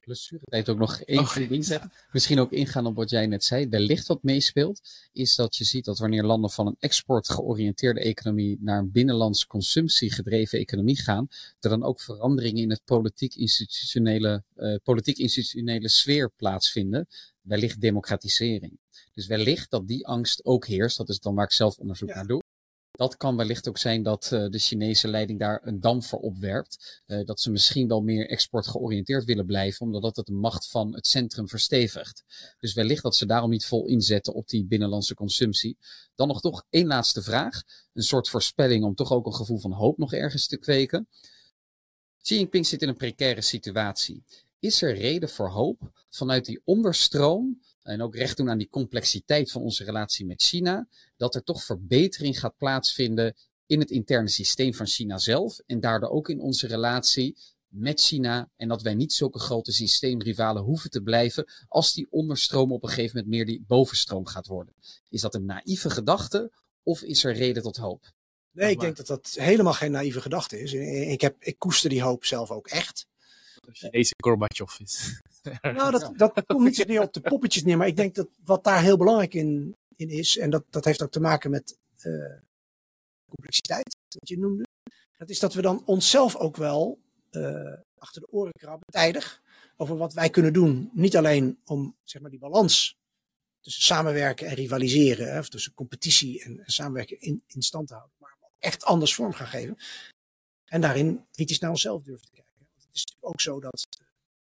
Blessuretijd 0.00 0.68
ook 0.68 0.78
nog 0.78 1.00
één 1.00 1.18
oh, 1.18 1.36
ding 1.36 1.64
zeggen. 1.64 1.92
Misschien 2.12 2.38
ook 2.38 2.52
ingaan 2.52 2.86
op 2.86 2.96
wat 2.96 3.10
jij 3.10 3.26
net 3.26 3.44
zei. 3.44 3.68
Wellicht 3.68 4.06
wat 4.06 4.22
meespeelt, 4.22 4.80
is 5.12 5.34
dat 5.34 5.56
je 5.56 5.64
ziet 5.64 5.84
dat 5.84 5.98
wanneer 5.98 6.22
landen 6.22 6.50
van 6.50 6.66
een 6.66 6.76
export 6.78 7.30
georiënteerde 7.30 8.00
economie 8.00 8.58
naar 8.60 8.78
een 8.78 8.92
binnenlands 8.92 9.46
consumptie 9.46 10.12
gedreven 10.12 10.58
economie 10.58 11.02
gaan, 11.02 11.28
er 11.60 11.70
dan 11.70 11.82
ook 11.82 12.00
veranderingen 12.00 12.62
in 12.62 12.70
het 12.70 12.84
politiek-institutionele 12.84 14.42
uh, 14.56 14.76
politiek-institutionele 14.82 15.88
sfeer 15.88 16.30
plaatsvinden. 16.36 17.06
Wellicht 17.40 17.80
democratisering. 17.80 18.78
Dus 19.14 19.26
wellicht 19.26 19.70
dat 19.70 19.88
die 19.88 20.06
angst 20.06 20.44
ook 20.44 20.66
heerst. 20.66 20.96
Dat 20.96 21.08
is 21.08 21.20
dan 21.20 21.34
waar 21.34 21.44
ik 21.44 21.52
zelf 21.52 21.78
onderzoek 21.78 22.14
naar 22.14 22.26
doe. 22.26 22.42
Dat 22.98 23.16
kan 23.16 23.36
wellicht 23.36 23.68
ook 23.68 23.78
zijn 23.78 24.02
dat 24.02 24.30
uh, 24.32 24.48
de 24.48 24.58
Chinese 24.58 25.08
leiding 25.08 25.38
daar 25.38 25.60
een 25.64 25.80
dam 25.80 26.02
voor 26.02 26.18
opwerpt. 26.18 27.02
Uh, 27.06 27.24
dat 27.24 27.40
ze 27.40 27.50
misschien 27.50 27.88
wel 27.88 28.00
meer 28.00 28.28
export 28.28 28.66
georiënteerd 28.66 29.24
willen 29.24 29.46
blijven, 29.46 29.86
omdat 29.86 30.02
dat 30.02 30.16
het 30.16 30.26
de 30.26 30.32
macht 30.32 30.68
van 30.68 30.94
het 30.94 31.06
centrum 31.06 31.48
verstevigt. 31.48 32.24
Dus 32.60 32.74
wellicht 32.74 33.02
dat 33.02 33.16
ze 33.16 33.26
daarom 33.26 33.50
niet 33.50 33.66
vol 33.66 33.86
inzetten 33.86 34.34
op 34.34 34.48
die 34.48 34.66
binnenlandse 34.66 35.14
consumptie. 35.14 35.76
Dan 36.14 36.28
nog 36.28 36.40
toch 36.40 36.64
één 36.70 36.86
laatste 36.86 37.22
vraag. 37.22 37.62
Een 37.92 38.02
soort 38.02 38.28
voorspelling 38.28 38.84
om 38.84 38.94
toch 38.94 39.12
ook 39.12 39.26
een 39.26 39.34
gevoel 39.34 39.58
van 39.58 39.72
hoop 39.72 39.98
nog 39.98 40.12
ergens 40.12 40.46
te 40.46 40.56
kweken. 40.56 41.08
Xi 42.22 42.34
Jinping 42.34 42.66
zit 42.66 42.82
in 42.82 42.88
een 42.88 42.96
precaire 42.96 43.40
situatie. 43.40 44.22
Is 44.58 44.82
er 44.82 44.94
reden 44.94 45.28
voor 45.28 45.48
hoop 45.48 45.90
vanuit 46.08 46.44
die 46.44 46.60
onderstroom 46.64 47.60
en 47.88 48.02
ook 48.02 48.16
recht 48.16 48.36
doen 48.36 48.50
aan 48.50 48.58
die 48.58 48.68
complexiteit 48.68 49.50
van 49.50 49.62
onze 49.62 49.84
relatie 49.84 50.26
met 50.26 50.42
China, 50.42 50.88
dat 51.16 51.34
er 51.34 51.42
toch 51.42 51.64
verbetering 51.64 52.38
gaat 52.40 52.56
plaatsvinden 52.56 53.36
in 53.66 53.80
het 53.80 53.90
interne 53.90 54.28
systeem 54.28 54.74
van 54.74 54.86
China 54.86 55.18
zelf 55.18 55.58
en 55.66 55.80
daardoor 55.80 56.10
ook 56.10 56.28
in 56.28 56.40
onze 56.40 56.66
relatie 56.66 57.36
met 57.68 58.00
China 58.00 58.50
en 58.56 58.68
dat 58.68 58.82
wij 58.82 58.94
niet 58.94 59.12
zulke 59.12 59.38
grote 59.38 59.72
systeemrivalen 59.72 60.62
hoeven 60.62 60.90
te 60.90 61.02
blijven 61.02 61.46
als 61.68 61.94
die 61.94 62.06
onderstroom 62.10 62.72
op 62.72 62.82
een 62.82 62.88
gegeven 62.88 63.16
moment 63.16 63.34
meer 63.34 63.46
die 63.46 63.64
bovenstroom 63.66 64.26
gaat 64.26 64.46
worden. 64.46 64.74
Is 65.08 65.20
dat 65.20 65.34
een 65.34 65.44
naïeve 65.44 65.90
gedachte 65.90 66.52
of 66.82 67.02
is 67.02 67.24
er 67.24 67.32
reden 67.32 67.62
tot 67.62 67.76
hoop? 67.76 68.12
Nee, 68.50 68.70
ik 68.70 68.80
denk 68.80 68.96
dat 68.96 69.06
dat 69.06 69.34
helemaal 69.38 69.72
geen 69.72 69.90
naïeve 69.90 70.20
gedachte 70.20 70.60
is. 70.60 70.72
Ik, 70.72 71.20
heb, 71.20 71.36
ik 71.38 71.58
koester 71.58 71.90
die 71.90 72.02
hoop 72.02 72.24
zelf 72.24 72.50
ook 72.50 72.66
echt. 72.66 73.06
Chinese 73.72 74.14
Gorbachev 74.22 74.80
is. 74.80 75.20
Nou, 75.62 75.90
dat, 75.90 76.12
dat 76.16 76.46
komt 76.46 76.64
niet 76.64 76.86
meer 76.86 77.00
op 77.00 77.12
de 77.12 77.20
poppetjes 77.20 77.64
neer. 77.64 77.76
Maar 77.76 77.86
ik 77.86 77.96
denk 77.96 78.14
dat 78.14 78.28
wat 78.44 78.64
daar 78.64 78.82
heel 78.82 78.96
belangrijk 78.96 79.34
in, 79.34 79.76
in 79.96 80.08
is, 80.08 80.38
en 80.38 80.50
dat, 80.50 80.64
dat 80.70 80.84
heeft 80.84 81.02
ook 81.02 81.10
te 81.10 81.20
maken 81.20 81.50
met 81.50 81.78
uh, 82.02 82.34
complexiteit, 83.28 83.96
wat 84.08 84.28
je 84.28 84.38
noemde. 84.38 84.66
Dat 85.16 85.30
is 85.30 85.38
dat 85.38 85.54
we 85.54 85.62
dan 85.62 85.82
onszelf 85.84 86.36
ook 86.36 86.56
wel 86.56 86.98
uh, 87.30 87.72
achter 87.98 88.20
de 88.20 88.30
oren 88.30 88.52
krabben, 88.52 88.86
tijdig, 88.86 89.42
over 89.76 89.96
wat 89.96 90.12
wij 90.12 90.30
kunnen 90.30 90.52
doen. 90.52 90.90
Niet 90.92 91.16
alleen 91.16 91.58
om 91.64 91.96
zeg 92.04 92.22
maar, 92.22 92.30
die 92.30 92.40
balans 92.40 92.96
tussen 93.60 93.82
samenwerken 93.82 94.46
en 94.46 94.54
rivaliseren, 94.54 95.32
hè, 95.32 95.38
of 95.38 95.48
tussen 95.48 95.74
competitie 95.74 96.42
en, 96.44 96.58
en 96.64 96.72
samenwerken 96.72 97.20
in, 97.20 97.42
in 97.46 97.62
stand 97.62 97.88
te 97.88 97.94
houden, 97.94 98.16
maar 98.18 98.36
echt 98.58 98.84
anders 98.84 99.14
vorm 99.14 99.32
gaan 99.32 99.46
geven. 99.46 99.76
En 100.64 100.80
daarin 100.80 101.26
kritisch 101.30 101.58
naar 101.58 101.70
onszelf 101.70 102.02
durven 102.02 102.24
te 102.24 102.30
kijken 102.32 102.47
is 103.06 103.16
ook 103.20 103.40
zo 103.40 103.60
dat 103.60 103.88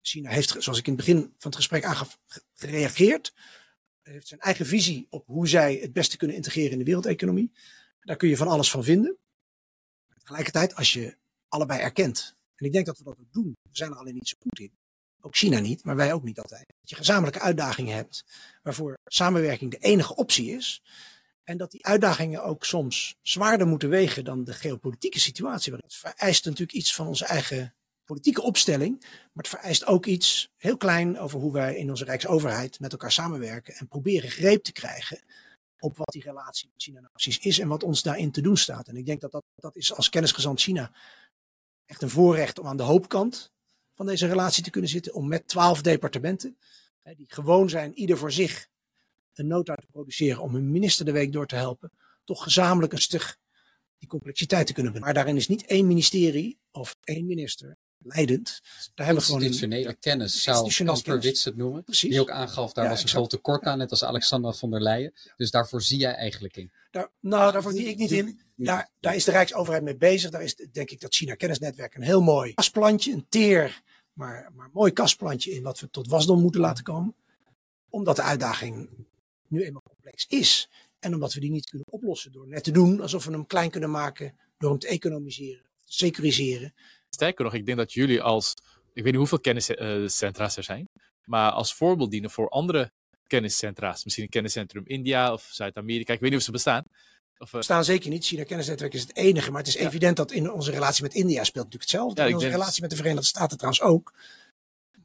China 0.01 0.30
heeft, 0.30 0.57
zoals 0.59 0.78
ik 0.78 0.86
in 0.86 0.92
het 0.92 1.05
begin 1.05 1.20
van 1.20 1.51
het 1.51 1.57
gesprek 1.57 1.84
aangaf, 1.84 2.18
gereageerd. 2.55 3.34
Heeft 4.03 4.28
zijn 4.28 4.40
eigen 4.40 4.66
visie 4.66 5.07
op 5.11 5.26
hoe 5.26 5.49
zij 5.49 5.74
het 5.74 5.92
beste 5.92 6.16
kunnen 6.16 6.36
integreren 6.36 6.72
in 6.72 6.78
de 6.78 6.84
wereldeconomie. 6.84 7.53
Daar 8.01 8.16
kun 8.16 8.28
je 8.28 8.36
van 8.36 8.49
alles 8.49 8.70
van 8.70 8.84
vinden. 8.84 9.18
Tegelijkertijd, 10.18 10.74
als 10.74 10.92
je 10.92 11.16
allebei 11.49 11.80
erkent, 11.80 12.36
en 12.55 12.66
ik 12.66 12.72
denk 12.72 12.86
dat 12.86 12.99
we 12.99 13.05
dat 13.05 13.18
ook 13.20 13.32
doen, 13.32 13.57
we 13.62 13.76
zijn 13.76 13.90
er 13.90 13.96
alleen 13.96 14.14
niet 14.14 14.28
zo 14.28 14.36
goed 14.40 14.59
in. 14.59 14.72
Ook 15.20 15.36
China 15.36 15.59
niet, 15.59 15.84
maar 15.84 15.96
wij 15.96 16.12
ook 16.12 16.22
niet 16.22 16.38
altijd. 16.38 16.66
Dat 16.80 16.90
je 16.90 16.96
gezamenlijke 16.96 17.40
uitdagingen 17.40 17.94
hebt, 17.94 18.24
waarvoor 18.62 18.99
samenwerking 19.05 19.70
de 19.70 19.78
enige 19.78 20.14
optie 20.14 20.51
is. 20.51 20.82
En 21.44 21.57
dat 21.57 21.70
die 21.70 21.86
uitdagingen 21.86 22.42
ook 22.42 22.64
soms 22.64 23.16
zwaarder 23.22 23.66
moeten 23.66 23.88
wegen 23.88 24.24
dan 24.24 24.44
de 24.44 24.53
geopolitieke 24.53 25.20
situatie. 25.20 25.72
Want 25.72 25.84
het 25.84 25.94
vereist 25.94 26.44
natuurlijk 26.44 26.78
iets 26.78 26.94
van 26.94 27.07
onze 27.07 27.24
eigen 27.24 27.74
politieke 28.09 28.43
opstelling. 28.43 29.01
Maar 29.01 29.45
het 29.45 29.49
vereist 29.49 29.87
ook 29.87 30.07
iets 30.07 30.51
heel 30.57 30.77
klein 30.77 31.19
over 31.19 31.41
hoe 31.41 31.53
wij 31.53 31.77
in 31.77 31.91
onze 31.91 32.05
Rijksoverheid 32.05 32.81
met 32.81 32.93
elkaar 32.93 33.13
samenwerken. 33.13 33.75
En 33.75 33.89
proberen 33.89 34.31
greep 34.31 34.63
te 34.63 34.73
krijgen 34.73 35.21
op 35.79 35.97
wat 35.97 36.13
die 36.13 36.23
relatie 36.23 36.69
met 36.73 36.83
China 36.83 37.01
nou 37.01 37.13
precies 37.13 37.39
is 37.39 37.59
en 37.59 37.69
wat 37.69 37.83
ons 37.83 38.03
daarin 38.03 38.31
te 38.31 38.41
doen 38.41 38.57
staat. 38.57 38.89
En 38.89 38.97
ik 38.97 39.07
denk 39.07 39.21
dat 39.21 39.33
dat, 39.33 39.45
dat 39.55 39.77
is 39.77 39.95
als 39.95 40.09
kennisgezant 40.09 40.61
China 40.61 40.93
echt 41.85 42.03
een 42.03 42.11
voorrecht 42.11 42.59
om 42.59 42.67
aan 42.67 42.77
de 42.77 42.83
hoopkant 42.83 43.53
van 43.95 44.07
deze 44.07 44.27
relatie 44.27 44.63
te 44.63 44.71
kunnen 44.71 44.91
zitten. 44.91 45.15
Om 45.15 45.29
met 45.29 45.49
twaalf 45.49 45.83
departementen, 45.83 46.59
hè, 47.03 47.15
die 47.15 47.27
gewoon 47.29 47.69
zijn, 47.69 47.95
ieder 47.95 48.19
voor 48.19 48.33
zich, 48.33 48.69
een 49.35 49.47
nota 49.47 49.75
te 49.75 49.87
produceren 49.91 50.43
om 50.43 50.55
hun 50.55 50.71
minister 50.71 51.05
de 51.05 51.13
week 51.13 51.33
door 51.33 51.47
te 51.47 51.57
helpen. 51.57 51.91
Toch 52.25 52.43
gezamenlijk 52.43 52.93
een 52.93 52.99
stuk 52.99 53.37
die 53.99 54.09
complexiteit 54.09 54.67
te 54.67 54.73
kunnen 54.73 54.93
benaderen. 54.93 55.17
Maar 55.17 55.25
daarin 55.25 55.43
is 55.43 55.49
niet 55.49 55.67
één 55.67 55.87
ministerie 55.87 56.59
of 56.71 56.97
één 57.05 57.27
minister 57.27 57.77
leidend. 58.03 58.61
Daar 58.94 59.07
hebben 59.07 59.24
we 59.24 59.30
gewoon 59.30 59.42
institutionele 59.42 59.94
kennis, 59.94 60.42
zou 60.42 60.72
Casper 60.84 61.20
Wits 61.20 61.44
het 61.44 61.57
noemen. 61.57 61.84
Precies. 61.84 62.11
Die 62.11 62.20
ook 62.20 62.30
aangaf, 62.30 62.72
daar 62.72 62.88
was 62.88 63.03
een 63.03 63.09
groot 63.09 63.30
tekort 63.30 63.64
aan, 63.64 63.78
net 63.78 63.90
als 63.90 64.05
Alexandra 64.05 64.53
von 64.53 64.70
der 64.70 64.80
Leyen. 64.80 65.12
Dus 65.36 65.51
daarvoor 65.51 65.82
zie 65.82 65.99
jij 65.99 66.14
eigenlijk 66.14 66.57
in. 66.57 66.70
Daar, 66.90 67.11
nou, 67.20 67.53
daarvoor 67.53 67.72
zie 67.72 67.88
ik 67.88 67.96
niet 67.96 68.11
in. 68.11 68.40
Daar, 68.57 68.90
daar 69.01 69.14
is 69.14 69.24
de 69.24 69.30
Rijksoverheid 69.30 69.84
mee 69.84 69.96
bezig. 69.96 70.30
Daar 70.30 70.42
is 70.42 70.55
denk 70.72 70.90
ik 70.90 71.01
dat 71.01 71.14
China 71.14 71.34
Kennisnetwerk 71.34 71.94
een 71.94 72.03
heel 72.03 72.22
mooi 72.22 72.55
kasplantje, 72.55 73.12
een 73.12 73.26
teer, 73.28 73.82
maar, 74.12 74.51
maar 74.55 74.68
mooi 74.72 74.92
kasplantje 74.92 75.51
in 75.51 75.62
wat 75.62 75.80
we 75.80 75.90
tot 75.90 76.09
wasdom 76.09 76.40
moeten 76.40 76.61
laten 76.61 76.84
komen. 76.84 77.14
Omdat 77.88 78.16
de 78.16 78.22
uitdaging 78.22 78.88
nu 79.49 79.64
eenmaal 79.64 79.82
complex 79.82 80.26
is. 80.28 80.68
En 80.99 81.14
omdat 81.14 81.32
we 81.32 81.40
die 81.40 81.51
niet 81.51 81.68
kunnen 81.68 81.86
oplossen 81.90 82.32
door 82.32 82.49
net 82.49 82.64
te 82.64 82.70
doen 82.70 83.01
alsof 83.01 83.24
we 83.24 83.32
hem 83.32 83.46
klein 83.46 83.70
kunnen 83.70 83.90
maken 83.90 84.38
door 84.59 84.70
hem 84.70 84.78
te 84.78 84.88
economiseren, 84.88 85.62
te 85.84 85.92
securiseren. 85.92 86.74
Sterker 87.11 87.45
nog, 87.45 87.55
ik 87.55 87.67
denk 87.67 87.79
dat 87.79 87.93
jullie 87.93 88.23
als, 88.23 88.55
ik 88.93 89.03
weet 89.03 89.05
niet 89.05 89.15
hoeveel 89.15 89.41
kenniscentra's 89.41 90.57
er 90.57 90.63
zijn, 90.63 90.89
maar 91.25 91.51
als 91.51 91.75
voorbeeld 91.75 92.11
dienen 92.11 92.31
voor 92.31 92.49
andere 92.49 92.93
kenniscentra's. 93.27 94.05
Misschien 94.05 94.25
een 94.25 94.31
kenniscentrum 94.31 94.83
India 94.87 95.33
of 95.33 95.49
Zuid-Amerika. 95.51 96.13
Ik 96.13 96.21
weet 96.21 96.31
niet 96.31 96.39
of 96.39 96.45
ze 96.45 96.51
bestaan. 96.51 96.85
Of, 97.39 97.53
uh... 97.53 97.61
Staan 97.61 97.85
zeker 97.85 98.11
niet. 98.11 98.25
China 98.25 98.45
Kennisnetwerk 98.45 98.95
is 98.95 99.01
het 99.01 99.17
enige. 99.17 99.51
Maar 99.51 99.61
het 99.61 99.69
is 99.69 99.77
evident 99.77 100.17
dat 100.17 100.33
in 100.33 100.51
onze 100.51 100.71
relatie 100.71 101.03
met 101.03 101.15
India 101.15 101.45
speelt 101.45 101.65
natuurlijk 101.65 101.91
hetzelfde. 101.91 102.23
Ja, 102.23 102.29
in 102.29 102.35
onze 102.35 102.49
relatie 102.49 102.81
met 102.83 102.91
de 102.91 102.97
Verenigde 102.97 103.27
Staten 103.27 103.57
trouwens 103.57 103.83
ook. 103.83 104.15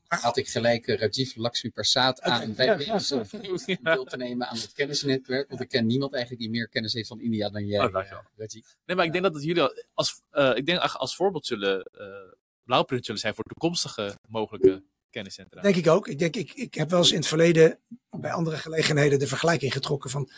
Had 0.08 0.38
ik 0.38 0.48
gelijk 0.48 0.88
uh, 0.88 0.98
Rajiv 0.98 1.36
Lakshmi 1.36 1.72
Prasad 1.72 2.22
aan 2.22 2.54
bij 2.54 2.66
ja, 2.86 2.94
om 3.12 3.78
deel 3.82 4.04
te 4.04 4.18
nemen 4.18 4.48
aan 4.48 4.58
het 4.58 4.74
kennisnetwerk. 4.74 5.50
Want 5.50 5.62
ik 5.62 5.70
ken 5.70 5.86
niemand 5.86 6.14
eigenlijk 6.14 6.44
die 6.44 6.52
meer 6.52 6.70
kennis 6.70 6.94
heeft 6.94 7.08
van 7.08 7.20
India 7.20 7.50
dan 7.50 7.66
jij, 7.66 7.86
oh, 7.86 7.92
Rajiv. 8.36 8.66
Nee, 8.86 8.96
maar 8.96 9.06
ik 9.06 9.12
denk 9.12 9.24
dat 9.24 9.34
het 9.34 9.44
jullie 9.44 9.88
als, 9.94 10.22
uh, 10.32 10.56
ik 10.56 10.66
denk 10.66 10.80
als 10.80 11.16
voorbeeld 11.16 11.46
zullen, 11.46 11.90
uh, 11.98 12.34
blauwpunt 12.64 13.06
zullen 13.06 13.22
zijn 13.22 13.34
voor 13.34 13.44
toekomstige 13.44 14.18
mogelijke 14.28 14.84
kenniscentra. 15.10 15.62
Denk 15.62 15.76
ik 15.76 15.88
ook. 15.88 16.08
Ik, 16.08 16.20
denk, 16.20 16.36
ik, 16.36 16.54
ik 16.54 16.74
heb 16.74 16.90
wel 16.90 17.00
eens 17.00 17.12
in 17.12 17.18
het 17.18 17.28
verleden 17.28 17.80
bij 18.10 18.32
andere 18.32 18.58
gelegenheden 18.58 19.20
de 19.20 19.28
vergelijking 19.28 19.74
getrokken 19.74 20.10
van 20.10 20.32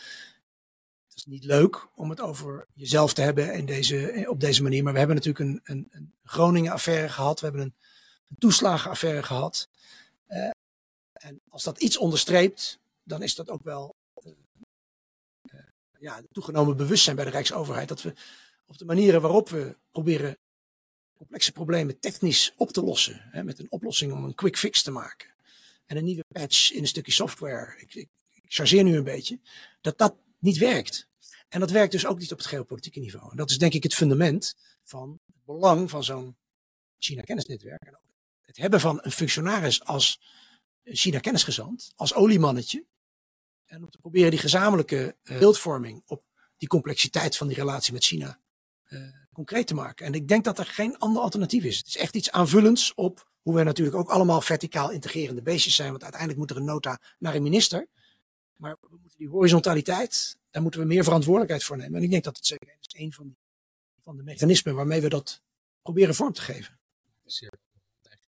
het 1.08 1.16
is 1.26 1.32
niet 1.32 1.44
leuk 1.44 1.88
om 1.94 2.10
het 2.10 2.20
over 2.20 2.66
jezelf 2.72 3.14
te 3.14 3.22
hebben 3.22 3.54
in 3.54 3.66
deze, 3.66 4.26
op 4.28 4.40
deze 4.40 4.62
manier. 4.62 4.82
Maar 4.82 4.92
we 4.92 4.98
hebben 4.98 5.16
natuurlijk 5.16 5.44
een, 5.44 5.60
een, 5.64 5.86
een 5.90 6.12
Groningen-affaire 6.24 7.08
gehad. 7.08 7.40
We 7.40 7.46
hebben 7.46 7.64
een, 7.64 7.74
een 8.28 8.38
toeslagenaffaire 8.38 9.22
gehad. 9.22 9.68
Uh, 10.28 10.50
en 11.12 11.40
als 11.48 11.62
dat 11.62 11.80
iets 11.80 11.96
onderstreept, 11.96 12.78
dan 13.02 13.22
is 13.22 13.34
dat 13.34 13.50
ook 13.50 13.62
wel 13.62 13.94
uh, 14.24 14.32
uh, 15.52 15.60
ja, 15.98 16.22
toegenomen 16.32 16.76
bewustzijn 16.76 17.16
bij 17.16 17.24
de 17.24 17.30
Rijksoverheid. 17.30 17.88
Dat 17.88 18.02
we 18.02 18.14
op 18.66 18.78
de 18.78 18.84
manieren 18.84 19.20
waarop 19.20 19.48
we 19.48 19.76
proberen 19.90 20.36
complexe 21.16 21.52
problemen 21.52 21.98
technisch 21.98 22.52
op 22.56 22.70
te 22.70 22.82
lossen. 22.82 23.20
Hè, 23.30 23.44
met 23.44 23.58
een 23.58 23.70
oplossing 23.70 24.12
om 24.12 24.24
een 24.24 24.34
quick 24.34 24.58
fix 24.58 24.82
te 24.82 24.90
maken. 24.90 25.34
En 25.86 25.96
een 25.96 26.04
nieuwe 26.04 26.24
patch 26.28 26.72
in 26.72 26.80
een 26.80 26.86
stukje 26.86 27.12
software. 27.12 27.80
Ik, 27.80 27.94
ik, 27.94 28.08
ik 28.32 28.44
chargeer 28.48 28.82
nu 28.82 28.96
een 28.96 29.04
beetje. 29.04 29.40
Dat 29.80 29.98
dat 29.98 30.14
niet 30.38 30.58
werkt. 30.58 31.08
En 31.48 31.60
dat 31.60 31.70
werkt 31.70 31.92
dus 31.92 32.06
ook 32.06 32.18
niet 32.18 32.32
op 32.32 32.38
het 32.38 32.46
geopolitieke 32.46 33.00
niveau. 33.00 33.30
En 33.30 33.36
dat 33.36 33.50
is 33.50 33.58
denk 33.58 33.72
ik 33.72 33.82
het 33.82 33.94
fundament 33.94 34.54
van 34.82 35.20
het 35.26 35.44
belang 35.44 35.90
van 35.90 36.04
zo'n 36.04 36.36
China-kennisnetwerk. 36.98 37.82
En 37.82 37.98
het 38.46 38.56
hebben 38.56 38.80
van 38.80 38.98
een 39.02 39.12
functionaris 39.12 39.84
als 39.84 40.20
China-kennisgezant, 40.84 41.92
als 41.96 42.14
oliemannetje. 42.14 42.84
En 43.64 43.82
om 43.82 43.90
te 43.90 43.98
proberen 43.98 44.30
die 44.30 44.40
gezamenlijke 44.40 45.16
uh, 45.22 45.38
beeldvorming 45.38 46.02
op 46.06 46.22
die 46.56 46.68
complexiteit 46.68 47.36
van 47.36 47.46
die 47.46 47.56
relatie 47.56 47.92
met 47.92 48.04
China 48.04 48.40
uh, 48.88 49.00
concreet 49.32 49.66
te 49.66 49.74
maken. 49.74 50.06
En 50.06 50.14
ik 50.14 50.28
denk 50.28 50.44
dat 50.44 50.58
er 50.58 50.66
geen 50.66 50.98
ander 50.98 51.22
alternatief 51.22 51.64
is. 51.64 51.76
Het 51.76 51.86
is 51.86 51.96
echt 51.96 52.14
iets 52.14 52.30
aanvullends 52.30 52.94
op 52.94 53.30
hoe 53.42 53.54
we 53.54 53.62
natuurlijk 53.62 53.96
ook 53.96 54.08
allemaal 54.08 54.40
verticaal 54.40 54.90
integrerende 54.90 55.42
beestjes 55.42 55.74
zijn. 55.74 55.90
Want 55.90 56.02
uiteindelijk 56.02 56.40
moet 56.40 56.50
er 56.50 56.56
een 56.56 56.64
nota 56.64 57.00
naar 57.18 57.34
een 57.34 57.42
minister. 57.42 57.86
Maar 58.56 58.76
we 58.80 58.96
moeten 59.00 59.18
die 59.18 59.28
horizontaliteit, 59.28 60.36
daar 60.50 60.62
moeten 60.62 60.80
we 60.80 60.86
meer 60.86 61.04
verantwoordelijkheid 61.04 61.64
voor 61.64 61.76
nemen. 61.76 61.96
En 61.96 62.02
ik 62.02 62.10
denk 62.10 62.24
dat 62.24 62.36
het 62.36 62.46
zeker 62.46 62.76
is 62.80 63.00
een 63.00 63.12
van, 63.12 63.36
van 64.00 64.16
de 64.16 64.22
mechanismen 64.22 64.74
waarmee 64.74 65.00
we 65.00 65.08
dat 65.08 65.42
proberen 65.82 66.14
vorm 66.14 66.32
te 66.32 66.40
geven. 66.40 66.78
Zeer 67.24 67.52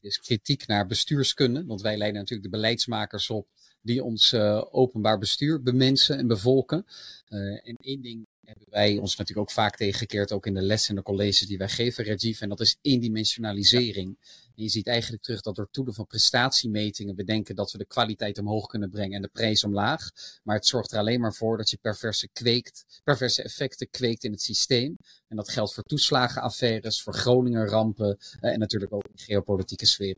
is 0.06 0.20
kritiek 0.20 0.68
naar 0.68 0.88
bestuurskunde, 0.88 1.66
want 1.66 1.82
wij 1.82 1.98
leiden 1.98 2.20
natuurlijk 2.20 2.52
de 2.52 2.58
beleidsmakers 2.58 3.30
op 3.30 3.48
die 3.82 4.04
ons 4.04 4.34
uh, 4.34 4.64
openbaar 4.72 5.18
bestuur 5.18 5.62
bemensen 5.62 6.18
en 6.18 6.28
bevolken. 6.28 6.86
Uh, 7.30 7.68
en 7.68 7.76
één 7.76 8.02
ding 8.02 8.28
hebben 8.46 8.68
wij 8.70 8.98
ons 8.98 9.16
natuurlijk 9.16 9.48
ook 9.48 9.56
vaak 9.56 9.76
tegengekeerd, 9.76 10.32
ook 10.32 10.46
in 10.46 10.54
de 10.54 10.62
lessen 10.62 10.90
en 10.90 10.96
de 10.96 11.02
colleges 11.02 11.48
die 11.48 11.58
wij 11.58 11.70
geven, 11.70 12.06
Rajiv, 12.06 12.42
en 12.42 12.50
dat 12.50 12.60
is 12.60 12.78
eendimensionalisering. 12.82 14.18
En 14.56 14.64
je 14.64 14.70
ziet 14.70 14.88
eigenlijk 14.88 15.24
terug 15.24 15.42
dat 15.42 15.56
door 15.56 15.70
toedoen 15.72 15.94
van 15.94 16.08
prestatiemetingen 16.08 17.16
we 17.16 17.24
denken 17.24 17.56
dat 17.56 17.72
we 17.72 17.78
de 17.78 17.86
kwaliteit 17.86 18.38
omhoog 18.38 18.68
kunnen 18.68 18.90
brengen 18.90 19.16
en 19.16 19.22
de 19.22 19.28
prijs 19.28 19.64
omlaag. 19.64 20.10
Maar 20.44 20.56
het 20.56 20.68
zorgt 20.68 20.92
er 20.92 21.00
alleen 21.00 21.20
maar 21.20 21.34
voor 21.34 21.58
dat 21.58 21.70
je 21.70 21.78
perverse, 21.78 22.30
kweekt, 22.34 23.02
perverse 23.04 23.44
effecten 23.44 23.90
kweekt 23.90 24.24
in 24.24 24.32
het 24.32 24.42
systeem. 24.42 24.98
En 25.28 25.36
dat 25.36 25.50
geldt 25.50 25.74
voor 25.74 25.84
toeslagenaffaires, 25.84 27.02
voor 27.02 27.14
Groningen 27.14 27.68
rampen 27.68 28.18
uh, 28.42 28.52
en 28.52 28.60
natuurlijk 28.60 28.94
ook 28.94 29.08
in 29.12 29.20
geopolitieke 29.20 29.86
sfeer. 29.86 30.16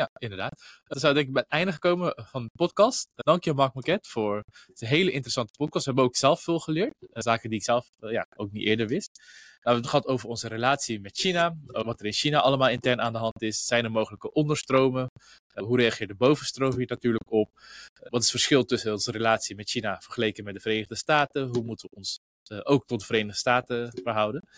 Ja, 0.00 0.10
inderdaad. 0.18 0.62
Dat 0.84 1.00
zou 1.00 1.14
denk 1.14 1.26
ik 1.26 1.32
bij 1.32 1.42
het 1.42 1.52
einde 1.52 1.72
gekomen 1.72 2.12
van 2.16 2.42
de 2.42 2.50
podcast. 2.52 3.08
Dank 3.14 3.44
je 3.44 3.52
Mark 3.52 3.74
Marquette 3.74 4.08
voor 4.08 4.44
de 4.74 4.86
hele 4.86 5.10
interessante 5.10 5.52
podcast. 5.56 5.84
We 5.84 5.90
hebben 5.90 6.08
ook 6.08 6.16
zelf 6.16 6.42
veel 6.42 6.58
geleerd. 6.58 6.94
Eh, 7.12 7.22
zaken 7.22 7.50
die 7.50 7.58
ik 7.58 7.64
zelf 7.64 7.90
uh, 8.00 8.10
ja, 8.12 8.26
ook 8.36 8.52
niet 8.52 8.66
eerder 8.66 8.86
wist. 8.86 9.10
Nou, 9.12 9.26
we 9.52 9.60
hebben 9.62 9.82
het 9.82 9.90
gehad 9.90 10.06
over 10.06 10.28
onze 10.28 10.48
relatie 10.48 11.00
met 11.00 11.18
China. 11.18 11.56
Wat 11.66 12.00
er 12.00 12.06
in 12.06 12.12
China 12.12 12.40
allemaal 12.40 12.68
intern 12.68 13.00
aan 13.00 13.12
de 13.12 13.18
hand 13.18 13.42
is. 13.42 13.66
Zijn 13.66 13.84
er 13.84 13.90
mogelijke 13.90 14.32
onderstromen? 14.32 15.10
Hoe 15.54 15.76
reageert 15.76 16.08
de 16.08 16.14
bovenstroom 16.14 16.76
hier 16.76 16.86
natuurlijk 16.88 17.32
op? 17.32 17.50
wat 17.92 18.20
is 18.20 18.30
het 18.30 18.30
verschil 18.30 18.64
tussen 18.64 18.92
onze 18.92 19.10
relatie 19.10 19.56
met 19.56 19.70
China 19.70 20.00
vergeleken 20.00 20.44
met 20.44 20.54
de 20.54 20.60
Verenigde 20.60 20.96
Staten? 20.96 21.46
Hoe 21.46 21.62
moeten 21.62 21.88
we 21.90 21.96
ons 21.96 22.18
ook 22.62 22.86
tot 22.86 23.00
de 23.00 23.06
Verenigde 23.06 23.38
Staten 23.38 23.92
verhouden? 24.02 24.48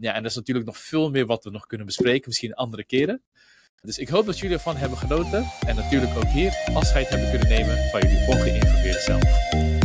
ja, 0.00 0.12
en 0.12 0.20
er 0.20 0.24
is 0.24 0.34
natuurlijk 0.34 0.66
nog 0.66 0.78
veel 0.78 1.10
meer 1.10 1.26
wat 1.26 1.44
we 1.44 1.50
nog 1.50 1.66
kunnen 1.66 1.86
bespreken. 1.86 2.28
Misschien 2.28 2.54
andere 2.54 2.84
keren. 2.84 3.22
Dus 3.82 3.98
ik 3.98 4.08
hoop 4.08 4.26
dat 4.26 4.38
jullie 4.38 4.56
ervan 4.56 4.76
hebben 4.76 4.98
genoten. 4.98 5.46
En 5.66 5.76
natuurlijk 5.76 6.16
ook 6.16 6.28
hier 6.28 6.70
afscheid 6.74 7.08
hebben 7.08 7.30
kunnen 7.30 7.48
nemen 7.48 7.90
van 7.90 8.00
jullie 8.00 8.26
ongeïnformeerde 8.26 9.00
zelf. 9.00 9.75